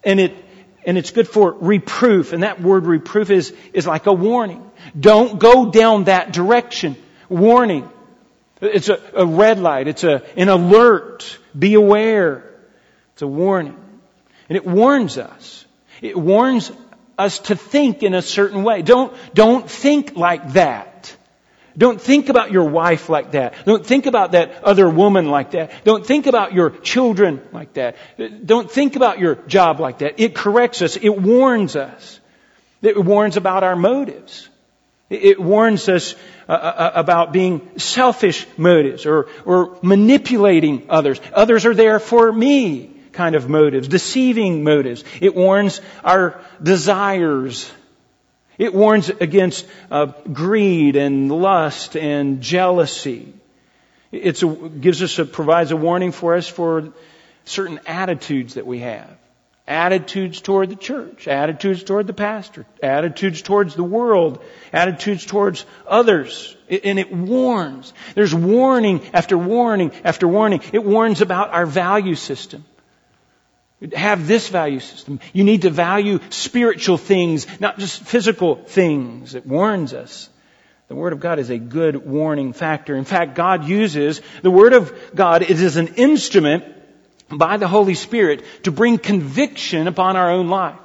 And 0.05 0.21
it, 0.21 0.37
and 0.87 0.97
it's 0.97 1.11
good 1.11 1.29
for 1.29 1.53
reproof. 1.53 2.33
And 2.33 2.43
that 2.43 2.61
word 2.61 2.87
reproof 2.87 3.31
is, 3.31 3.53
is 3.73 3.87
like 3.87 4.07
a 4.07 4.13
warning. 4.13 4.71
Don't 4.99 5.39
go 5.39 5.71
down 5.71 6.05
that 6.05 6.33
direction. 6.33 6.97
Warning. 7.29 7.89
It's 8.61 8.89
a, 8.89 9.01
a 9.15 9.27
red 9.27 9.59
light. 9.59 9.89
It's 9.89 10.05
a, 10.05 10.23
an 10.37 10.49
alert. 10.49 11.39
Be 11.59 11.75
aware. 11.75 12.45
It's 13.15 13.23
a 13.23 13.27
warning. 13.27 13.77
And 14.49 14.57
it 14.57 14.65
warns 14.65 15.19
us. 15.19 15.65
It 16.01 16.17
warns 16.17 16.71
us 17.19 17.41
to 17.41 17.57
think 17.57 18.03
in 18.03 18.15
a 18.15 18.23
certain 18.23 18.63
way. 18.63 18.83
Don't, 18.83 19.13
don't 19.35 19.69
think 19.69 20.17
like 20.17 20.53
that. 20.53 20.90
Don't 21.81 21.99
think 21.99 22.29
about 22.29 22.53
your 22.53 22.65
wife 22.65 23.09
like 23.09 23.31
that. 23.31 23.55
Don't 23.65 23.87
think 23.87 24.05
about 24.05 24.33
that 24.33 24.65
other 24.65 24.87
woman 24.87 25.31
like 25.31 25.53
that. 25.53 25.73
Don't 25.83 26.05
think 26.05 26.27
about 26.27 26.53
your 26.53 26.69
children 26.69 27.41
like 27.53 27.73
that. 27.73 27.97
Don't 28.45 28.71
think 28.71 28.97
about 28.97 29.19
your 29.19 29.37
job 29.37 29.81
like 29.81 30.01
that. 30.01 30.21
It 30.21 30.35
corrects 30.35 30.83
us. 30.83 30.97
It 30.97 31.09
warns 31.09 31.77
us. 31.77 32.21
It 32.83 33.03
warns 33.03 33.39
about 33.39 33.65
our 33.65 33.77
motives. 33.77 34.51
It 35.09 35.41
warns 35.41 35.89
us 35.89 36.15
uh, 36.47 36.53
uh, 36.53 36.55
uh, 36.55 36.93
about 36.97 37.33
being 37.33 37.79
selfish 37.79 38.47
motives 38.59 39.07
or, 39.07 39.29
or 39.47 39.79
manipulating 39.81 40.85
others. 40.91 41.19
Others 41.33 41.65
are 41.65 41.75
there 41.75 41.99
for 41.99 42.31
me 42.31 42.91
kind 43.13 43.35
of 43.35 43.49
motives, 43.49 43.89
deceiving 43.89 44.65
motives. 44.65 45.03
It 45.23 45.35
warns 45.35 45.81
our 46.05 46.43
desires 46.63 47.73
it 48.61 48.75
warns 48.75 49.09
against 49.09 49.67
uh, 49.91 50.13
greed 50.31 50.95
and 50.95 51.33
lust 51.33 51.97
and 51.97 52.43
jealousy. 52.43 53.33
It 54.13 54.39
gives 54.83 55.03
us 55.03 55.19
a, 55.19 55.25
provides 55.25 55.71
a 55.71 55.77
warning 55.77 56.13
for 56.13 56.35
us 56.35 56.47
for 56.47 56.93
certain 57.47 57.81
attitudes 57.87 58.55
that 58.55 58.67
we 58.67 58.81
have. 58.81 59.17
Attitudes 59.67 60.43
toward 60.43 60.69
the 60.69 60.77
church, 60.77 61.27
attitudes 61.27 61.85
toward 61.85 62.07
the 62.07 62.13
pastor, 62.13 62.67
attitudes 62.83 63.41
towards 63.41 63.77
the 63.77 63.85
world, 63.85 64.43
attitudes 64.75 65.25
towards 65.25 65.65
others. 65.87 66.55
And 66.69 66.99
it 66.99 67.11
warns. 67.11 67.95
There's 68.15 68.35
warning 68.35 69.01
after 69.15 69.39
warning 69.39 69.93
after 70.05 70.29
warning. 70.29 70.61
It 70.75 70.85
warns 70.85 71.23
about 71.23 71.55
our 71.55 71.65
value 71.65 72.15
system 72.15 72.67
have 73.95 74.27
this 74.27 74.49
value 74.49 74.81
system. 74.81 75.21
You 75.33 75.45
need 75.45 75.63
to 75.63 75.71
value 75.71 76.21
spiritual 76.31 76.99
things, 76.99 77.47
not 77.61 77.79
just 77.79 78.03
physical 78.03 78.57
things. 78.57 79.35
It 79.35 79.47
warns 79.47 79.95
us. 79.95 80.29
The 80.89 80.95
Word 80.95 81.13
of 81.13 81.21
God 81.21 81.39
is 81.39 81.51
a 81.51 81.59
good 81.59 82.05
warning 82.05 82.53
factor. 82.53 82.97
In 82.97 83.05
fact, 83.05 83.37
God 83.37 83.65
uses 83.65 84.21
the 84.43 84.51
Word 84.51 84.73
of 84.73 84.93
God 85.15 85.43
it 85.43 85.51
is 85.51 85.77
an 85.77 85.95
instrument 85.95 86.65
by 87.31 87.57
the 87.57 87.69
Holy 87.69 87.95
Spirit 87.95 88.45
to 88.65 88.73
bring 88.73 88.99
conviction 88.99 89.87
upon 89.87 90.17
our 90.17 90.31
own 90.31 90.49
life 90.49 90.79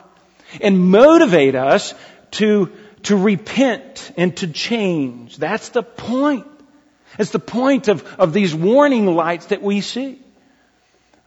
and 0.61 0.79
motivate 0.79 1.55
us 1.55 1.93
to, 2.31 2.71
to 3.03 3.17
repent 3.17 4.11
and 4.15 4.37
to 4.37 4.47
change. 4.47 5.37
That's 5.37 5.69
the 5.69 5.83
point. 5.83 6.45
It's 7.17 7.31
the 7.31 7.39
point 7.39 7.87
of, 7.87 8.05
of 8.19 8.31
these 8.31 8.53
warning 8.53 9.07
lights 9.07 9.47
that 9.47 9.61
we 9.61 9.81
see. 9.81 10.19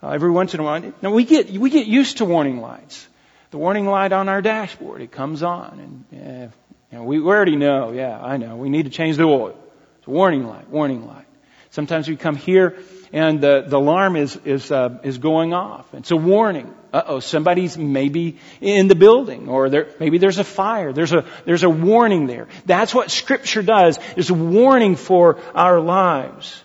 Uh, 0.02 0.10
every 0.10 0.30
once 0.30 0.54
in 0.54 0.60
a 0.60 0.62
while, 0.62 0.92
now 1.02 1.10
we 1.10 1.24
get, 1.24 1.50
we 1.50 1.70
get 1.70 1.86
used 1.86 2.18
to 2.18 2.24
warning 2.24 2.60
lights. 2.60 3.06
The 3.50 3.58
warning 3.58 3.86
light 3.86 4.12
on 4.12 4.28
our 4.28 4.40
dashboard, 4.42 5.00
it 5.00 5.10
comes 5.10 5.42
on 5.42 6.04
and, 6.12 6.22
uh, 6.22 6.54
you 6.92 6.98
know, 6.98 7.04
we 7.04 7.20
already 7.20 7.56
know, 7.56 7.92
yeah, 7.92 8.18
I 8.22 8.36
know, 8.36 8.56
we 8.56 8.68
need 8.68 8.84
to 8.84 8.90
change 8.90 9.16
the 9.16 9.24
oil. 9.24 9.58
It's 9.98 10.06
a 10.06 10.10
warning 10.10 10.46
light, 10.46 10.68
warning 10.68 11.06
light. 11.06 11.26
Sometimes 11.70 12.08
we 12.08 12.16
come 12.16 12.36
here 12.36 12.78
and 13.12 13.40
the, 13.40 13.64
the 13.66 13.76
alarm 13.76 14.16
is, 14.16 14.36
is, 14.44 14.70
uh, 14.70 14.98
is 15.02 15.18
going 15.18 15.52
off. 15.52 15.86
It's 15.94 16.10
a 16.10 16.16
warning. 16.16 16.74
Uh-oh, 16.92 17.20
somebody's 17.20 17.76
maybe 17.76 18.38
in 18.60 18.88
the 18.88 18.94
building 18.94 19.48
or 19.48 19.68
there, 19.68 19.88
maybe 19.98 20.18
there's 20.18 20.38
a 20.38 20.44
fire. 20.44 20.92
There's 20.92 21.12
a, 21.12 21.24
there's 21.44 21.64
a 21.64 21.70
warning 21.70 22.26
there. 22.26 22.48
That's 22.66 22.94
what 22.94 23.10
scripture 23.10 23.62
does, 23.62 23.98
is 24.16 24.30
a 24.30 24.34
warning 24.34 24.96
for 24.96 25.38
our 25.54 25.80
lives. 25.80 26.62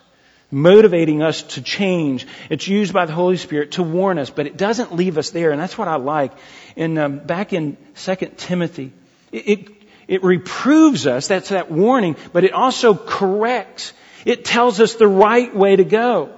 Motivating 0.54 1.20
us 1.20 1.42
to 1.42 1.62
change. 1.62 2.26
It's 2.48 2.68
used 2.68 2.92
by 2.92 3.06
the 3.06 3.12
Holy 3.12 3.36
Spirit 3.36 3.72
to 3.72 3.82
warn 3.82 4.18
us, 4.18 4.30
but 4.30 4.46
it 4.46 4.56
doesn't 4.56 4.94
leave 4.94 5.18
us 5.18 5.30
there, 5.30 5.50
and 5.50 5.60
that's 5.60 5.76
what 5.76 5.88
I 5.88 5.96
like. 5.96 6.32
In, 6.76 6.96
um, 6.96 7.18
back 7.18 7.52
in 7.52 7.76
2 7.96 8.14
Timothy, 8.36 8.92
it, 9.32 9.48
it, 9.48 9.68
it 10.06 10.22
reproves 10.22 11.06
us, 11.06 11.26
that's 11.26 11.48
that 11.48 11.70
warning, 11.70 12.16
but 12.32 12.44
it 12.44 12.52
also 12.52 12.94
corrects 12.94 13.92
it 14.24 14.44
tells 14.44 14.80
us 14.80 14.94
the 14.94 15.08
right 15.08 15.54
way 15.54 15.76
to 15.76 15.84
go. 15.84 16.30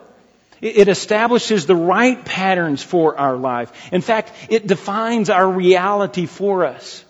It 0.61 0.89
establishes 0.89 1.67
the 1.67 1.77
right 1.77 2.25
patterns 2.25 2.83
for 2.83 3.19
our 3.19 3.37
life. 3.37 3.93
In 3.93 4.01
fact, 4.01 4.33
it 4.49 4.67
defines 4.67 5.29
our 5.29 5.49
reality 5.49 6.27
for 6.27 6.65
us. 6.65 7.05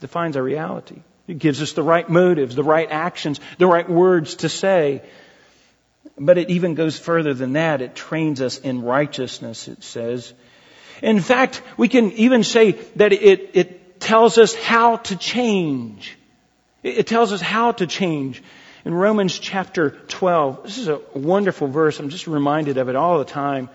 Defines 0.00 0.36
our 0.36 0.42
reality. 0.42 1.00
It 1.26 1.38
gives 1.38 1.62
us 1.62 1.72
the 1.72 1.82
right 1.82 2.08
motives, 2.08 2.54
the 2.54 2.62
right 2.62 2.90
actions, 2.90 3.40
the 3.56 3.66
right 3.66 3.88
words 3.88 4.36
to 4.36 4.48
say. 4.48 5.02
But 6.18 6.38
it 6.38 6.50
even 6.50 6.74
goes 6.74 6.98
further 6.98 7.34
than 7.34 7.54
that. 7.54 7.80
It 7.80 7.94
trains 7.94 8.40
us 8.40 8.58
in 8.58 8.82
righteousness, 8.82 9.68
it 9.68 9.82
says. 9.82 10.32
In 11.02 11.20
fact, 11.20 11.62
we 11.76 11.88
can 11.88 12.12
even 12.12 12.44
say 12.44 12.72
that 12.96 13.12
it, 13.12 13.50
it 13.54 14.00
tells 14.00 14.38
us 14.38 14.54
how 14.54 14.96
to 14.96 15.16
change. 15.16 16.16
It 16.82 17.06
tells 17.06 17.32
us 17.32 17.40
how 17.40 17.72
to 17.72 17.86
change. 17.86 18.42
In 18.84 18.94
Romans 18.94 19.38
chapter 19.38 19.90
12, 19.90 20.64
this 20.64 20.78
is 20.78 20.88
a 20.88 21.00
wonderful 21.14 21.68
verse. 21.68 22.00
I'm 22.00 22.08
just 22.08 22.26
reminded 22.26 22.78
of 22.78 22.88
it 22.88 22.96
all 22.96 23.18
the 23.18 23.24
time. 23.24 23.70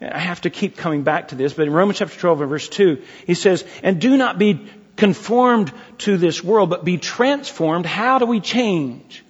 I 0.00 0.18
have 0.18 0.42
to 0.42 0.50
keep 0.50 0.76
coming 0.76 1.02
back 1.02 1.28
to 1.28 1.34
this, 1.34 1.54
but 1.54 1.66
in 1.66 1.72
Romans 1.72 1.98
chapter 1.98 2.18
12 2.18 2.40
and 2.42 2.50
verse 2.50 2.68
2, 2.68 3.02
he 3.26 3.34
says, 3.34 3.64
And 3.82 4.00
do 4.00 4.16
not 4.16 4.38
be 4.38 4.68
conformed 4.96 5.72
to 5.98 6.16
this 6.16 6.42
world, 6.42 6.70
but 6.70 6.84
be 6.84 6.98
transformed. 6.98 7.86
How 7.86 8.18
do 8.18 8.26
we 8.26 8.40
change? 8.40 9.24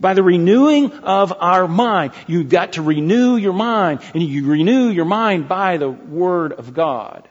By 0.00 0.14
the 0.14 0.22
renewing 0.22 0.90
of 0.90 1.32
our 1.38 1.68
mind. 1.68 2.12
You've 2.26 2.48
got 2.48 2.72
to 2.72 2.82
renew 2.82 3.36
your 3.36 3.52
mind, 3.52 4.00
and 4.14 4.22
you 4.22 4.46
renew 4.46 4.88
your 4.88 5.04
mind 5.04 5.46
by 5.48 5.76
the 5.76 5.90
Word 5.90 6.52
of 6.52 6.72
God. 6.72 7.28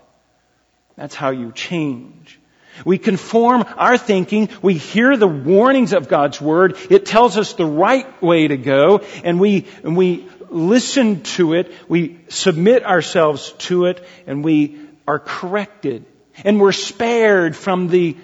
That's 0.95 1.15
how 1.15 1.31
you 1.31 1.51
change. 1.51 2.39
We 2.85 2.97
conform 2.97 3.65
our 3.77 3.97
thinking. 3.97 4.49
We 4.61 4.75
hear 4.75 5.17
the 5.17 5.27
warnings 5.27 5.93
of 5.93 6.07
God's 6.07 6.39
Word. 6.39 6.77
It 6.89 7.05
tells 7.05 7.37
us 7.37 7.53
the 7.53 7.65
right 7.65 8.21
way 8.21 8.47
to 8.47 8.57
go 8.57 8.99
and 9.23 9.39
we, 9.39 9.67
and 9.83 9.97
we 9.97 10.27
listen 10.49 11.23
to 11.23 11.53
it. 11.53 11.71
We 11.87 12.19
submit 12.29 12.85
ourselves 12.85 13.51
to 13.59 13.85
it 13.85 14.05
and 14.27 14.43
we 14.43 14.79
are 15.07 15.19
corrected 15.19 16.05
and 16.43 16.59
we're 16.59 16.71
spared 16.71 17.55
from 17.55 17.87
the, 17.87 18.15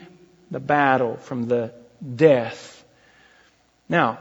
the 0.51 0.59
battle, 0.59 1.17
from 1.17 1.47
the 1.47 1.73
death. 2.15 2.83
Now, 3.89 4.19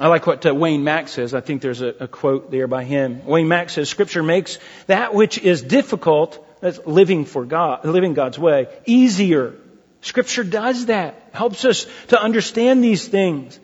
I 0.00 0.08
like 0.08 0.26
what 0.26 0.46
uh, 0.46 0.54
Wayne 0.54 0.82
Mack 0.82 1.08
says. 1.08 1.34
I 1.34 1.42
think 1.42 1.60
there's 1.60 1.82
a, 1.82 1.88
a 2.00 2.08
quote 2.08 2.50
there 2.50 2.66
by 2.66 2.84
him. 2.84 3.26
Wayne 3.26 3.48
Mack 3.48 3.68
says, 3.68 3.90
Scripture 3.90 4.22
makes 4.22 4.58
that 4.86 5.12
which 5.12 5.36
is 5.36 5.60
difficult 5.60 6.42
that's 6.62 6.80
living 6.86 7.26
for 7.26 7.44
God, 7.44 7.84
living 7.84 8.14
God's 8.14 8.38
way, 8.38 8.68
easier. 8.86 9.54
Scripture 10.00 10.42
does 10.42 10.86
that. 10.86 11.22
Helps 11.32 11.66
us 11.66 11.86
to 12.08 12.20
understand 12.20 12.82
these 12.82 13.06
things. 13.06 13.60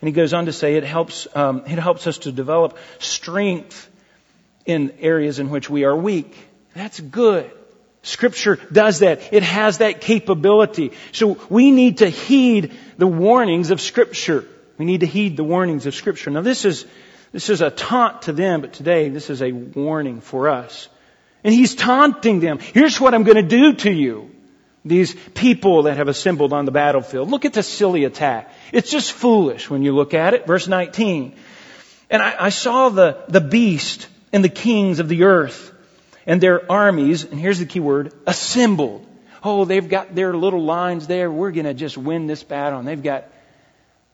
And 0.00 0.08
he 0.08 0.12
goes 0.12 0.32
on 0.32 0.46
to 0.46 0.52
say 0.52 0.76
it 0.76 0.84
helps, 0.84 1.28
um, 1.36 1.64
it 1.66 1.78
helps 1.78 2.06
us 2.06 2.18
to 2.18 2.32
develop 2.32 2.78
strength 2.98 3.90
in 4.64 4.94
areas 5.00 5.38
in 5.38 5.50
which 5.50 5.68
we 5.68 5.84
are 5.84 5.94
weak. 5.94 6.34
That's 6.74 6.98
good. 7.00 7.50
Scripture 8.02 8.56
does 8.72 9.00
that. 9.00 9.30
It 9.30 9.42
has 9.42 9.78
that 9.78 10.00
capability. 10.00 10.92
So 11.12 11.38
we 11.50 11.70
need 11.70 11.98
to 11.98 12.08
heed 12.08 12.72
the 12.96 13.06
warnings 13.06 13.70
of 13.70 13.82
Scripture. 13.82 14.46
We 14.78 14.84
need 14.84 15.00
to 15.00 15.06
heed 15.06 15.36
the 15.36 15.44
warnings 15.44 15.86
of 15.86 15.94
Scripture. 15.94 16.30
Now 16.30 16.42
this 16.42 16.64
is, 16.64 16.86
this 17.32 17.50
is 17.50 17.60
a 17.60 17.70
taunt 17.70 18.22
to 18.22 18.32
them, 18.32 18.60
but 18.60 18.72
today 18.72 19.08
this 19.08 19.30
is 19.30 19.42
a 19.42 19.52
warning 19.52 20.20
for 20.20 20.48
us. 20.48 20.88
And 21.44 21.54
he's 21.54 21.74
taunting 21.74 22.40
them. 22.40 22.58
Here's 22.58 23.00
what 23.00 23.14
I'm 23.14 23.22
going 23.22 23.36
to 23.36 23.42
do 23.42 23.74
to 23.74 23.90
you. 23.90 24.30
These 24.84 25.16
people 25.34 25.84
that 25.84 25.96
have 25.96 26.08
assembled 26.08 26.52
on 26.52 26.64
the 26.64 26.70
battlefield. 26.70 27.28
Look 27.28 27.44
at 27.44 27.52
the 27.52 27.62
silly 27.62 28.04
attack. 28.04 28.52
It's 28.72 28.90
just 28.90 29.12
foolish 29.12 29.68
when 29.68 29.82
you 29.82 29.94
look 29.94 30.14
at 30.14 30.34
it. 30.34 30.46
Verse 30.46 30.68
19. 30.68 31.34
And 32.08 32.22
I, 32.22 32.46
I 32.46 32.48
saw 32.50 32.88
the, 32.88 33.24
the 33.28 33.40
beast 33.40 34.08
and 34.32 34.44
the 34.44 34.48
kings 34.48 35.00
of 35.00 35.08
the 35.08 35.24
earth 35.24 35.72
and 36.26 36.40
their 36.40 36.70
armies, 36.70 37.24
and 37.24 37.38
here's 37.38 37.58
the 37.58 37.66
key 37.66 37.80
word, 37.80 38.12
assembled. 38.26 39.06
Oh, 39.42 39.64
they've 39.64 39.88
got 39.88 40.14
their 40.14 40.34
little 40.34 40.64
lines 40.64 41.06
there. 41.06 41.30
We're 41.30 41.52
going 41.52 41.66
to 41.66 41.74
just 41.74 41.96
win 41.96 42.26
this 42.26 42.42
battle. 42.42 42.80
And 42.80 42.88
they've 42.88 43.02
got, 43.02 43.28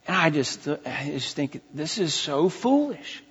and 0.07 0.17
I 0.17 0.31
just, 0.31 0.67
I 0.69 1.11
just 1.12 1.37
think 1.37 1.61
this 1.73 1.99
is 1.99 2.15
so 2.15 2.49
foolish. 2.49 3.23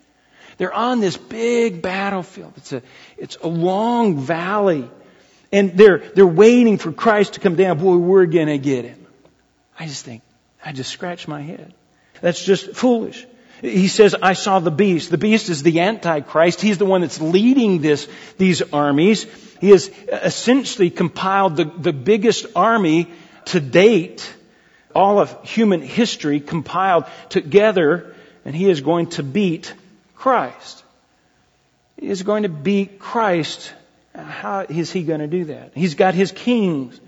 They're 0.58 0.74
on 0.74 1.00
this 1.00 1.18
big 1.18 1.82
battlefield. 1.82 2.54
It's 2.58 2.74
a, 2.74 2.82
it's 3.18 3.38
a 3.38 3.48
long 3.48 4.20
valley. 4.20 4.90
And 5.52 5.78
they're, 5.78 5.98
they're 5.98 6.26
waiting 6.26 6.78
for 6.78 6.92
Christ 6.92 7.34
to 7.34 7.40
come 7.40 7.56
down. 7.56 7.78
Boy, 7.80 7.98
we're 7.98 8.26
gonna 8.26 8.58
get 8.58 8.86
him. 8.86 9.06
I 9.78 9.88
just 9.88 10.06
think, 10.06 10.22
I 10.64 10.72
just 10.72 10.92
scratch 10.92 11.28
my 11.28 11.42
head. 11.42 11.74
That's 12.22 12.44
just 12.44 12.74
foolish. 12.76 13.26
He 13.62 13.90
says, 13.90 14.16
I 14.20 14.34
saw 14.34 14.60
the 14.60 14.72
beast. 14.72 15.12
The 15.12 15.18
beast 15.18 15.50
is 15.50 15.62
the 15.62 15.82
Antichrist. 15.82 16.62
He's 16.62 16.78
the 16.78 16.86
one 16.86 17.02
that's 17.02 17.22
leading 17.22 17.82
this, 17.82 18.08
these 18.38 18.62
armies. 18.74 19.26
He 19.60 19.70
has 19.70 19.90
essentially 20.10 20.90
compiled 20.90 21.58
the, 21.58 21.66
the 21.66 21.94
biggest 21.94 22.48
army 22.56 23.12
to 23.46 23.60
date, 23.60 24.34
all 24.96 25.20
of 25.20 25.36
human 25.44 25.82
history 25.82 26.40
compiled 26.40 27.06
together, 27.30 28.16
and 28.46 28.56
he 28.56 28.70
is 28.70 28.82
going 28.82 29.08
to 29.08 29.24
beat 29.24 29.74
Christ. 30.16 30.84
He 31.98 32.08
is 32.08 32.24
going 32.24 32.44
to 32.44 32.50
beat 32.50 33.00
Christ. 33.00 33.74
How 34.16 34.66
is 34.68 34.92
he 34.92 35.04
going 35.04 35.20
to 35.20 35.28
do 35.28 35.46
that? 35.46 35.72
He's 35.76 35.96
got 35.96 36.14
his 36.14 36.32
kings, 36.32 37.00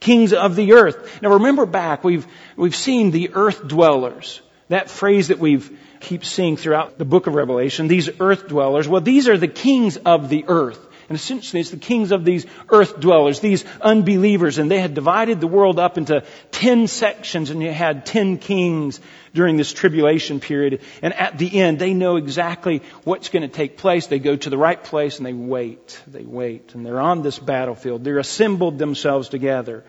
kings 0.00 0.32
of 0.32 0.56
the 0.56 0.74
earth. 0.74 1.20
Now 1.22 1.34
remember 1.34 1.66
back, 1.66 2.04
we've, 2.04 2.26
we've 2.56 2.76
seen 2.76 3.10
the 3.10 3.30
earth 3.34 3.66
dwellers. 3.66 4.40
That 4.68 4.90
phrase 4.90 5.28
that 5.28 5.38
we've 5.38 5.78
keep 6.00 6.24
seeing 6.24 6.56
throughout 6.56 6.98
the 6.98 7.04
book 7.04 7.26
of 7.26 7.34
Revelation, 7.34 7.88
these 7.88 8.08
earth 8.20 8.48
dwellers. 8.48 8.88
Well, 8.88 9.00
these 9.00 9.28
are 9.28 9.36
the 9.36 9.48
kings 9.48 9.96
of 9.96 10.28
the 10.28 10.44
earth. 10.48 10.78
And 11.08 11.14
essentially 11.14 11.60
it's 11.60 11.70
the 11.70 11.76
kings 11.76 12.10
of 12.10 12.24
these 12.24 12.46
earth 12.68 12.98
dwellers, 12.98 13.38
these 13.38 13.64
unbelievers. 13.80 14.58
And 14.58 14.70
they 14.70 14.80
had 14.80 14.94
divided 14.94 15.40
the 15.40 15.46
world 15.46 15.78
up 15.78 15.98
into 15.98 16.24
ten 16.50 16.88
sections 16.88 17.50
and 17.50 17.62
you 17.62 17.72
had 17.72 18.06
ten 18.06 18.38
kings 18.38 19.00
during 19.32 19.56
this 19.56 19.72
tribulation 19.72 20.40
period. 20.40 20.80
And 21.02 21.14
at 21.14 21.38
the 21.38 21.60
end, 21.60 21.78
they 21.78 21.94
know 21.94 22.16
exactly 22.16 22.82
what's 23.04 23.28
going 23.28 23.42
to 23.42 23.48
take 23.48 23.76
place. 23.76 24.08
They 24.08 24.18
go 24.18 24.34
to 24.34 24.50
the 24.50 24.58
right 24.58 24.82
place 24.82 25.18
and 25.18 25.26
they 25.26 25.32
wait. 25.32 26.02
They 26.08 26.24
wait. 26.24 26.74
And 26.74 26.84
they're 26.84 27.00
on 27.00 27.22
this 27.22 27.38
battlefield. 27.38 28.02
They're 28.02 28.18
assembled 28.18 28.78
themselves 28.78 29.28
together. 29.28 29.84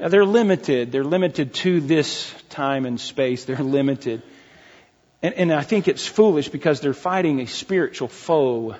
Now 0.00 0.08
they're 0.08 0.24
limited. 0.24 0.92
They're 0.92 1.04
limited 1.04 1.52
to 1.54 1.80
this 1.80 2.32
time 2.48 2.86
and 2.86 3.00
space. 3.00 3.44
They're 3.44 3.56
limited. 3.56 4.22
And, 5.22 5.34
and 5.34 5.52
I 5.52 5.62
think 5.62 5.88
it's 5.88 6.06
foolish 6.06 6.48
because 6.48 6.80
they're 6.80 6.94
fighting 6.94 7.40
a 7.40 7.46
spiritual 7.46 8.08
foe. 8.08 8.76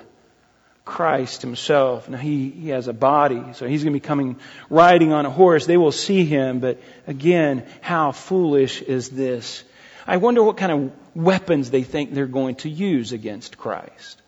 Christ 0.85 1.41
himself. 1.41 2.09
Now 2.09 2.17
he, 2.17 2.49
he 2.49 2.69
has 2.69 2.87
a 2.87 2.93
body, 2.93 3.53
so 3.53 3.67
he's 3.67 3.83
going 3.83 3.93
to 3.93 3.99
be 3.99 4.05
coming 4.05 4.37
riding 4.69 5.13
on 5.13 5.25
a 5.25 5.29
horse. 5.29 5.65
They 5.65 5.77
will 5.77 5.91
see 5.91 6.25
him, 6.25 6.59
but 6.59 6.81
again, 7.07 7.65
how 7.81 8.11
foolish 8.11 8.81
is 8.81 9.09
this? 9.09 9.63
I 10.07 10.17
wonder 10.17 10.41
what 10.41 10.57
kind 10.57 10.71
of 10.71 10.91
weapons 11.15 11.69
they 11.69 11.83
think 11.83 12.13
they're 12.13 12.25
going 12.25 12.55
to 12.55 12.69
use 12.69 13.11
against 13.11 13.57
Christ. 13.57 14.21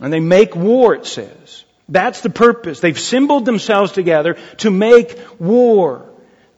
And 0.00 0.12
they 0.12 0.20
make 0.20 0.54
war, 0.54 0.94
it 0.94 1.06
says. 1.06 1.64
That's 1.88 2.20
the 2.20 2.30
purpose. 2.30 2.80
They've 2.80 2.96
assembled 2.96 3.44
themselves 3.44 3.92
together 3.92 4.36
to 4.58 4.70
make 4.70 5.18
war 5.38 6.11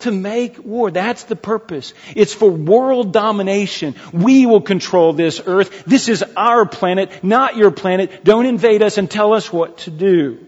to 0.04 0.12
make 0.12 0.64
war. 0.64 0.90
That's 0.90 1.24
the 1.24 1.36
purpose. 1.36 1.92
It's 2.16 2.32
for 2.32 2.50
world 2.50 3.12
domination. 3.12 3.94
We 4.12 4.46
will 4.46 4.62
control 4.62 5.12
this 5.12 5.40
earth. 5.44 5.84
This 5.84 6.08
is 6.08 6.24
our 6.36 6.64
planet, 6.64 7.22
not 7.22 7.56
your 7.56 7.70
planet. 7.70 8.24
Don't 8.24 8.46
invade 8.46 8.82
us 8.82 8.96
and 8.96 9.10
tell 9.10 9.34
us 9.34 9.52
what 9.52 9.78
to 9.78 9.90
do. 9.90 10.46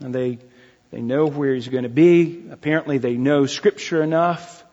And 0.00 0.14
they, 0.14 0.38
they 0.90 1.02
know 1.02 1.26
where 1.26 1.54
he's 1.54 1.68
going 1.68 1.84
to 1.84 1.88
be. 1.90 2.48
Apparently 2.50 2.98
they 2.98 3.14
know 3.14 3.46
scripture 3.46 4.02
enough, 4.02 4.64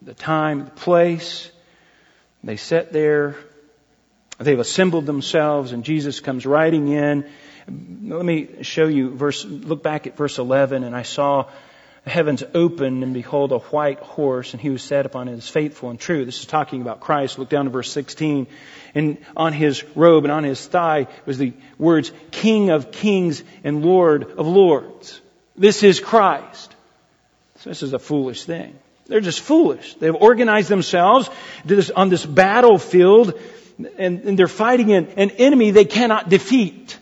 the 0.00 0.14
time, 0.14 0.64
the 0.64 0.70
place. 0.70 1.50
They 2.44 2.56
sit 2.56 2.92
there 2.92 3.36
They've 4.38 4.58
assembled 4.58 5.06
themselves 5.06 5.72
and 5.72 5.84
Jesus 5.84 6.20
comes 6.20 6.44
riding 6.44 6.88
in. 6.88 7.28
Let 7.68 8.24
me 8.24 8.62
show 8.62 8.86
you 8.86 9.10
verse, 9.10 9.44
look 9.44 9.82
back 9.82 10.06
at 10.06 10.16
verse 10.16 10.38
11 10.38 10.84
and 10.84 10.94
I 10.94 11.02
saw 11.02 11.50
the 12.04 12.10
heavens 12.10 12.44
opened 12.54 13.02
and 13.02 13.12
behold 13.12 13.50
a 13.50 13.58
white 13.58 13.98
horse 13.98 14.52
and 14.52 14.60
he 14.60 14.70
was 14.70 14.82
sat 14.82 15.06
upon 15.06 15.26
it 15.26 15.32
is 15.32 15.48
faithful 15.48 15.90
and 15.90 15.98
true. 15.98 16.24
This 16.24 16.38
is 16.38 16.46
talking 16.46 16.80
about 16.80 17.00
Christ. 17.00 17.38
Look 17.38 17.48
down 17.48 17.64
to 17.64 17.70
verse 17.72 17.90
16 17.90 18.46
and 18.94 19.18
on 19.36 19.52
his 19.52 19.82
robe 19.96 20.24
and 20.24 20.30
on 20.30 20.44
his 20.44 20.64
thigh 20.64 21.08
was 21.26 21.38
the 21.38 21.54
words 21.78 22.12
King 22.30 22.70
of 22.70 22.92
kings 22.92 23.42
and 23.64 23.84
Lord 23.84 24.30
of 24.38 24.46
lords. 24.46 25.20
This 25.56 25.82
is 25.82 25.98
Christ. 25.98 26.74
So 27.58 27.70
this 27.70 27.82
is 27.82 27.92
a 27.92 27.98
foolish 27.98 28.44
thing. 28.44 28.78
They're 29.08 29.20
just 29.20 29.40
foolish. 29.40 29.94
They've 29.94 30.14
organized 30.14 30.68
themselves 30.68 31.28
on 31.96 32.10
this 32.10 32.24
battlefield 32.24 33.40
and, 33.98 34.38
they're 34.38 34.46
fighting 34.46 34.92
an 34.92 35.30
enemy 35.30 35.72
they 35.72 35.84
cannot 35.84 36.28
defeat. 36.28 36.98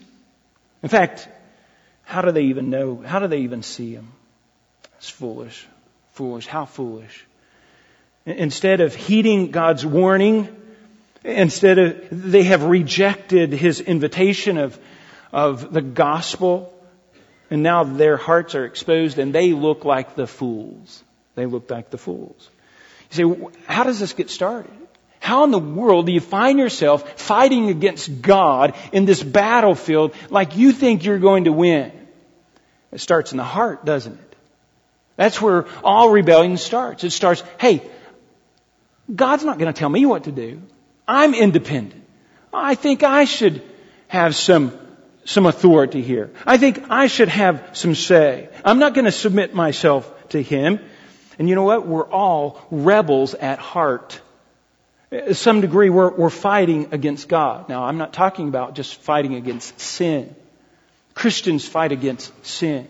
In 0.85 0.89
fact, 0.89 1.27
how 2.03 2.21
do 2.21 2.31
they 2.31 2.43
even 2.43 2.69
know? 2.69 3.01
How 3.03 3.17
do 3.17 3.25
they 3.25 3.39
even 3.39 3.63
see 3.63 3.93
him? 3.93 4.11
It's 4.97 5.09
foolish. 5.09 5.65
Foolish. 6.11 6.45
How 6.45 6.65
foolish. 6.65 7.25
Instead 8.27 8.81
of 8.81 8.93
heeding 8.93 9.49
God's 9.49 9.83
warning, 9.83 10.47
instead 11.23 11.79
of, 11.79 12.07
they 12.11 12.43
have 12.43 12.61
rejected 12.65 13.51
his 13.51 13.79
invitation 13.79 14.59
of, 14.59 14.77
of 15.33 15.73
the 15.73 15.81
gospel, 15.81 16.71
and 17.49 17.63
now 17.63 17.83
their 17.83 18.15
hearts 18.15 18.53
are 18.53 18.65
exposed 18.65 19.17
and 19.17 19.33
they 19.33 19.53
look 19.53 19.85
like 19.85 20.13
the 20.13 20.27
fools. 20.27 21.03
They 21.33 21.47
look 21.47 21.71
like 21.71 21.89
the 21.89 21.97
fools. 21.97 22.47
You 23.11 23.49
say, 23.49 23.63
how 23.65 23.85
does 23.85 23.99
this 23.99 24.13
get 24.13 24.29
started? 24.29 24.84
How 25.25 25.43
in 25.43 25.49
the 25.49 25.57
world 25.57 26.05
do 26.05 26.11
you 26.11 26.19
find 26.19 26.59
yourself 26.59 27.19
fighting 27.19 27.69
against 27.69 28.21
God 28.21 28.75
in 28.91 29.05
this 29.05 29.23
battlefield 29.23 30.13
like 30.29 30.55
you 30.55 30.71
think 30.71 31.03
you're 31.03 31.17
going 31.17 31.45
to 31.45 31.51
win? 31.51 31.91
It 32.91 32.99
starts 32.99 33.31
in 33.31 33.37
the 33.37 33.43
heart, 33.43 33.83
doesn't 33.85 34.13
it? 34.13 34.35
That's 35.15 35.41
where 35.41 35.65
all 35.83 36.11
rebellion 36.11 36.57
starts. 36.57 37.03
It 37.03 37.09
starts, 37.09 37.41
hey, 37.59 37.81
God's 39.13 39.43
not 39.43 39.57
going 39.57 39.73
to 39.73 39.79
tell 39.79 39.89
me 39.89 40.05
what 40.05 40.25
to 40.25 40.31
do. 40.31 40.61
I'm 41.07 41.33
independent. 41.33 42.03
I 42.53 42.75
think 42.75 43.01
I 43.01 43.25
should 43.25 43.63
have 44.07 44.35
some, 44.35 44.77
some 45.23 45.47
authority 45.47 46.03
here. 46.03 46.33
I 46.45 46.57
think 46.57 46.91
I 46.91 47.07
should 47.07 47.29
have 47.29 47.71
some 47.73 47.95
say. 47.95 48.49
I'm 48.63 48.77
not 48.77 48.93
going 48.93 49.05
to 49.05 49.11
submit 49.11 49.55
myself 49.55 50.29
to 50.29 50.39
Him. 50.39 50.79
And 51.39 51.49
you 51.49 51.55
know 51.55 51.63
what? 51.63 51.87
We're 51.87 52.07
all 52.07 52.61
rebels 52.69 53.33
at 53.33 53.57
heart. 53.57 54.21
To 55.15 55.33
some 55.33 55.61
degree, 55.61 55.89
we're, 55.89 56.11
we're 56.11 56.29
fighting 56.29 56.89
against 56.91 57.29
God. 57.29 57.69
Now, 57.69 57.85
I'm 57.85 57.97
not 57.97 58.11
talking 58.11 58.49
about 58.49 58.75
just 58.75 58.95
fighting 58.95 59.35
against 59.35 59.79
sin. 59.79 60.35
Christians 61.13 61.65
fight 61.65 61.93
against 61.93 62.45
sin. 62.45 62.89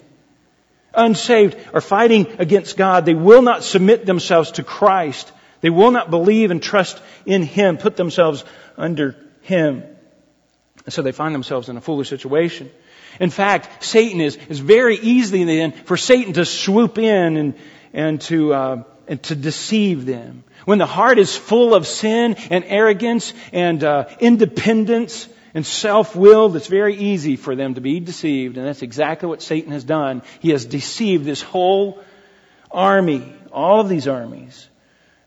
Unsaved 0.96 1.56
are 1.72 1.82
fighting 1.82 2.26
against 2.40 2.78
God. 2.78 3.06
They 3.06 3.14
will 3.14 3.44
not 3.44 3.64
submit 3.64 4.08
themselves 4.08 4.54
to 4.54 4.64
Christ. 4.64 5.32
They 5.62 5.70
will 5.70 5.92
not 5.92 6.10
believe 6.10 6.50
and 6.50 6.64
trust 6.64 7.00
in 7.28 7.44
Him, 7.44 7.78
put 7.78 7.96
themselves 7.96 8.44
under 8.76 9.16
Him. 9.42 9.84
And 10.84 10.94
so 10.94 11.04
they 11.04 11.12
find 11.12 11.36
themselves 11.36 11.70
in 11.70 11.78
a 11.78 11.82
foolish 11.82 12.10
situation. 12.10 12.72
In 13.20 13.30
fact, 13.30 13.84
Satan 13.84 14.20
is, 14.20 14.36
is 14.50 14.60
very 14.60 14.98
easily 14.98 15.44
then 15.44 15.74
for 15.74 15.96
Satan 15.96 16.34
to 16.34 16.46
swoop 16.46 16.98
in 16.98 17.38
and, 17.38 17.54
and 17.94 18.22
to, 18.22 18.54
uh, 18.54 18.84
and 19.08 19.22
to 19.24 19.36
deceive 19.36 20.06
them. 20.06 20.44
When 20.66 20.80
the 20.80 20.86
heart 20.86 21.20
is 21.20 21.36
full 21.36 21.74
of 21.74 21.88
sin 21.88 22.36
and 22.50 22.66
arrogance 22.66 23.34
and 23.54 23.84
uh, 23.84 24.06
independence 24.20 25.30
and 25.54 25.66
self-will, 25.66 26.56
it's 26.56 26.68
very 26.68 26.96
easy 26.96 27.36
for 27.36 27.56
them 27.56 27.76
to 27.76 27.82
be 27.82 28.00
deceived. 28.00 28.58
And 28.58 28.68
that's 28.68 28.82
exactly 28.82 29.30
what 29.30 29.42
Satan 29.42 29.72
has 29.72 29.84
done. 29.84 30.22
He 30.40 30.50
has 30.50 30.66
deceived 30.66 31.24
this 31.24 31.42
whole 31.42 32.04
army, 32.72 33.34
all 33.52 33.80
of 33.80 33.90
these 33.90 34.08
armies. 34.08 34.68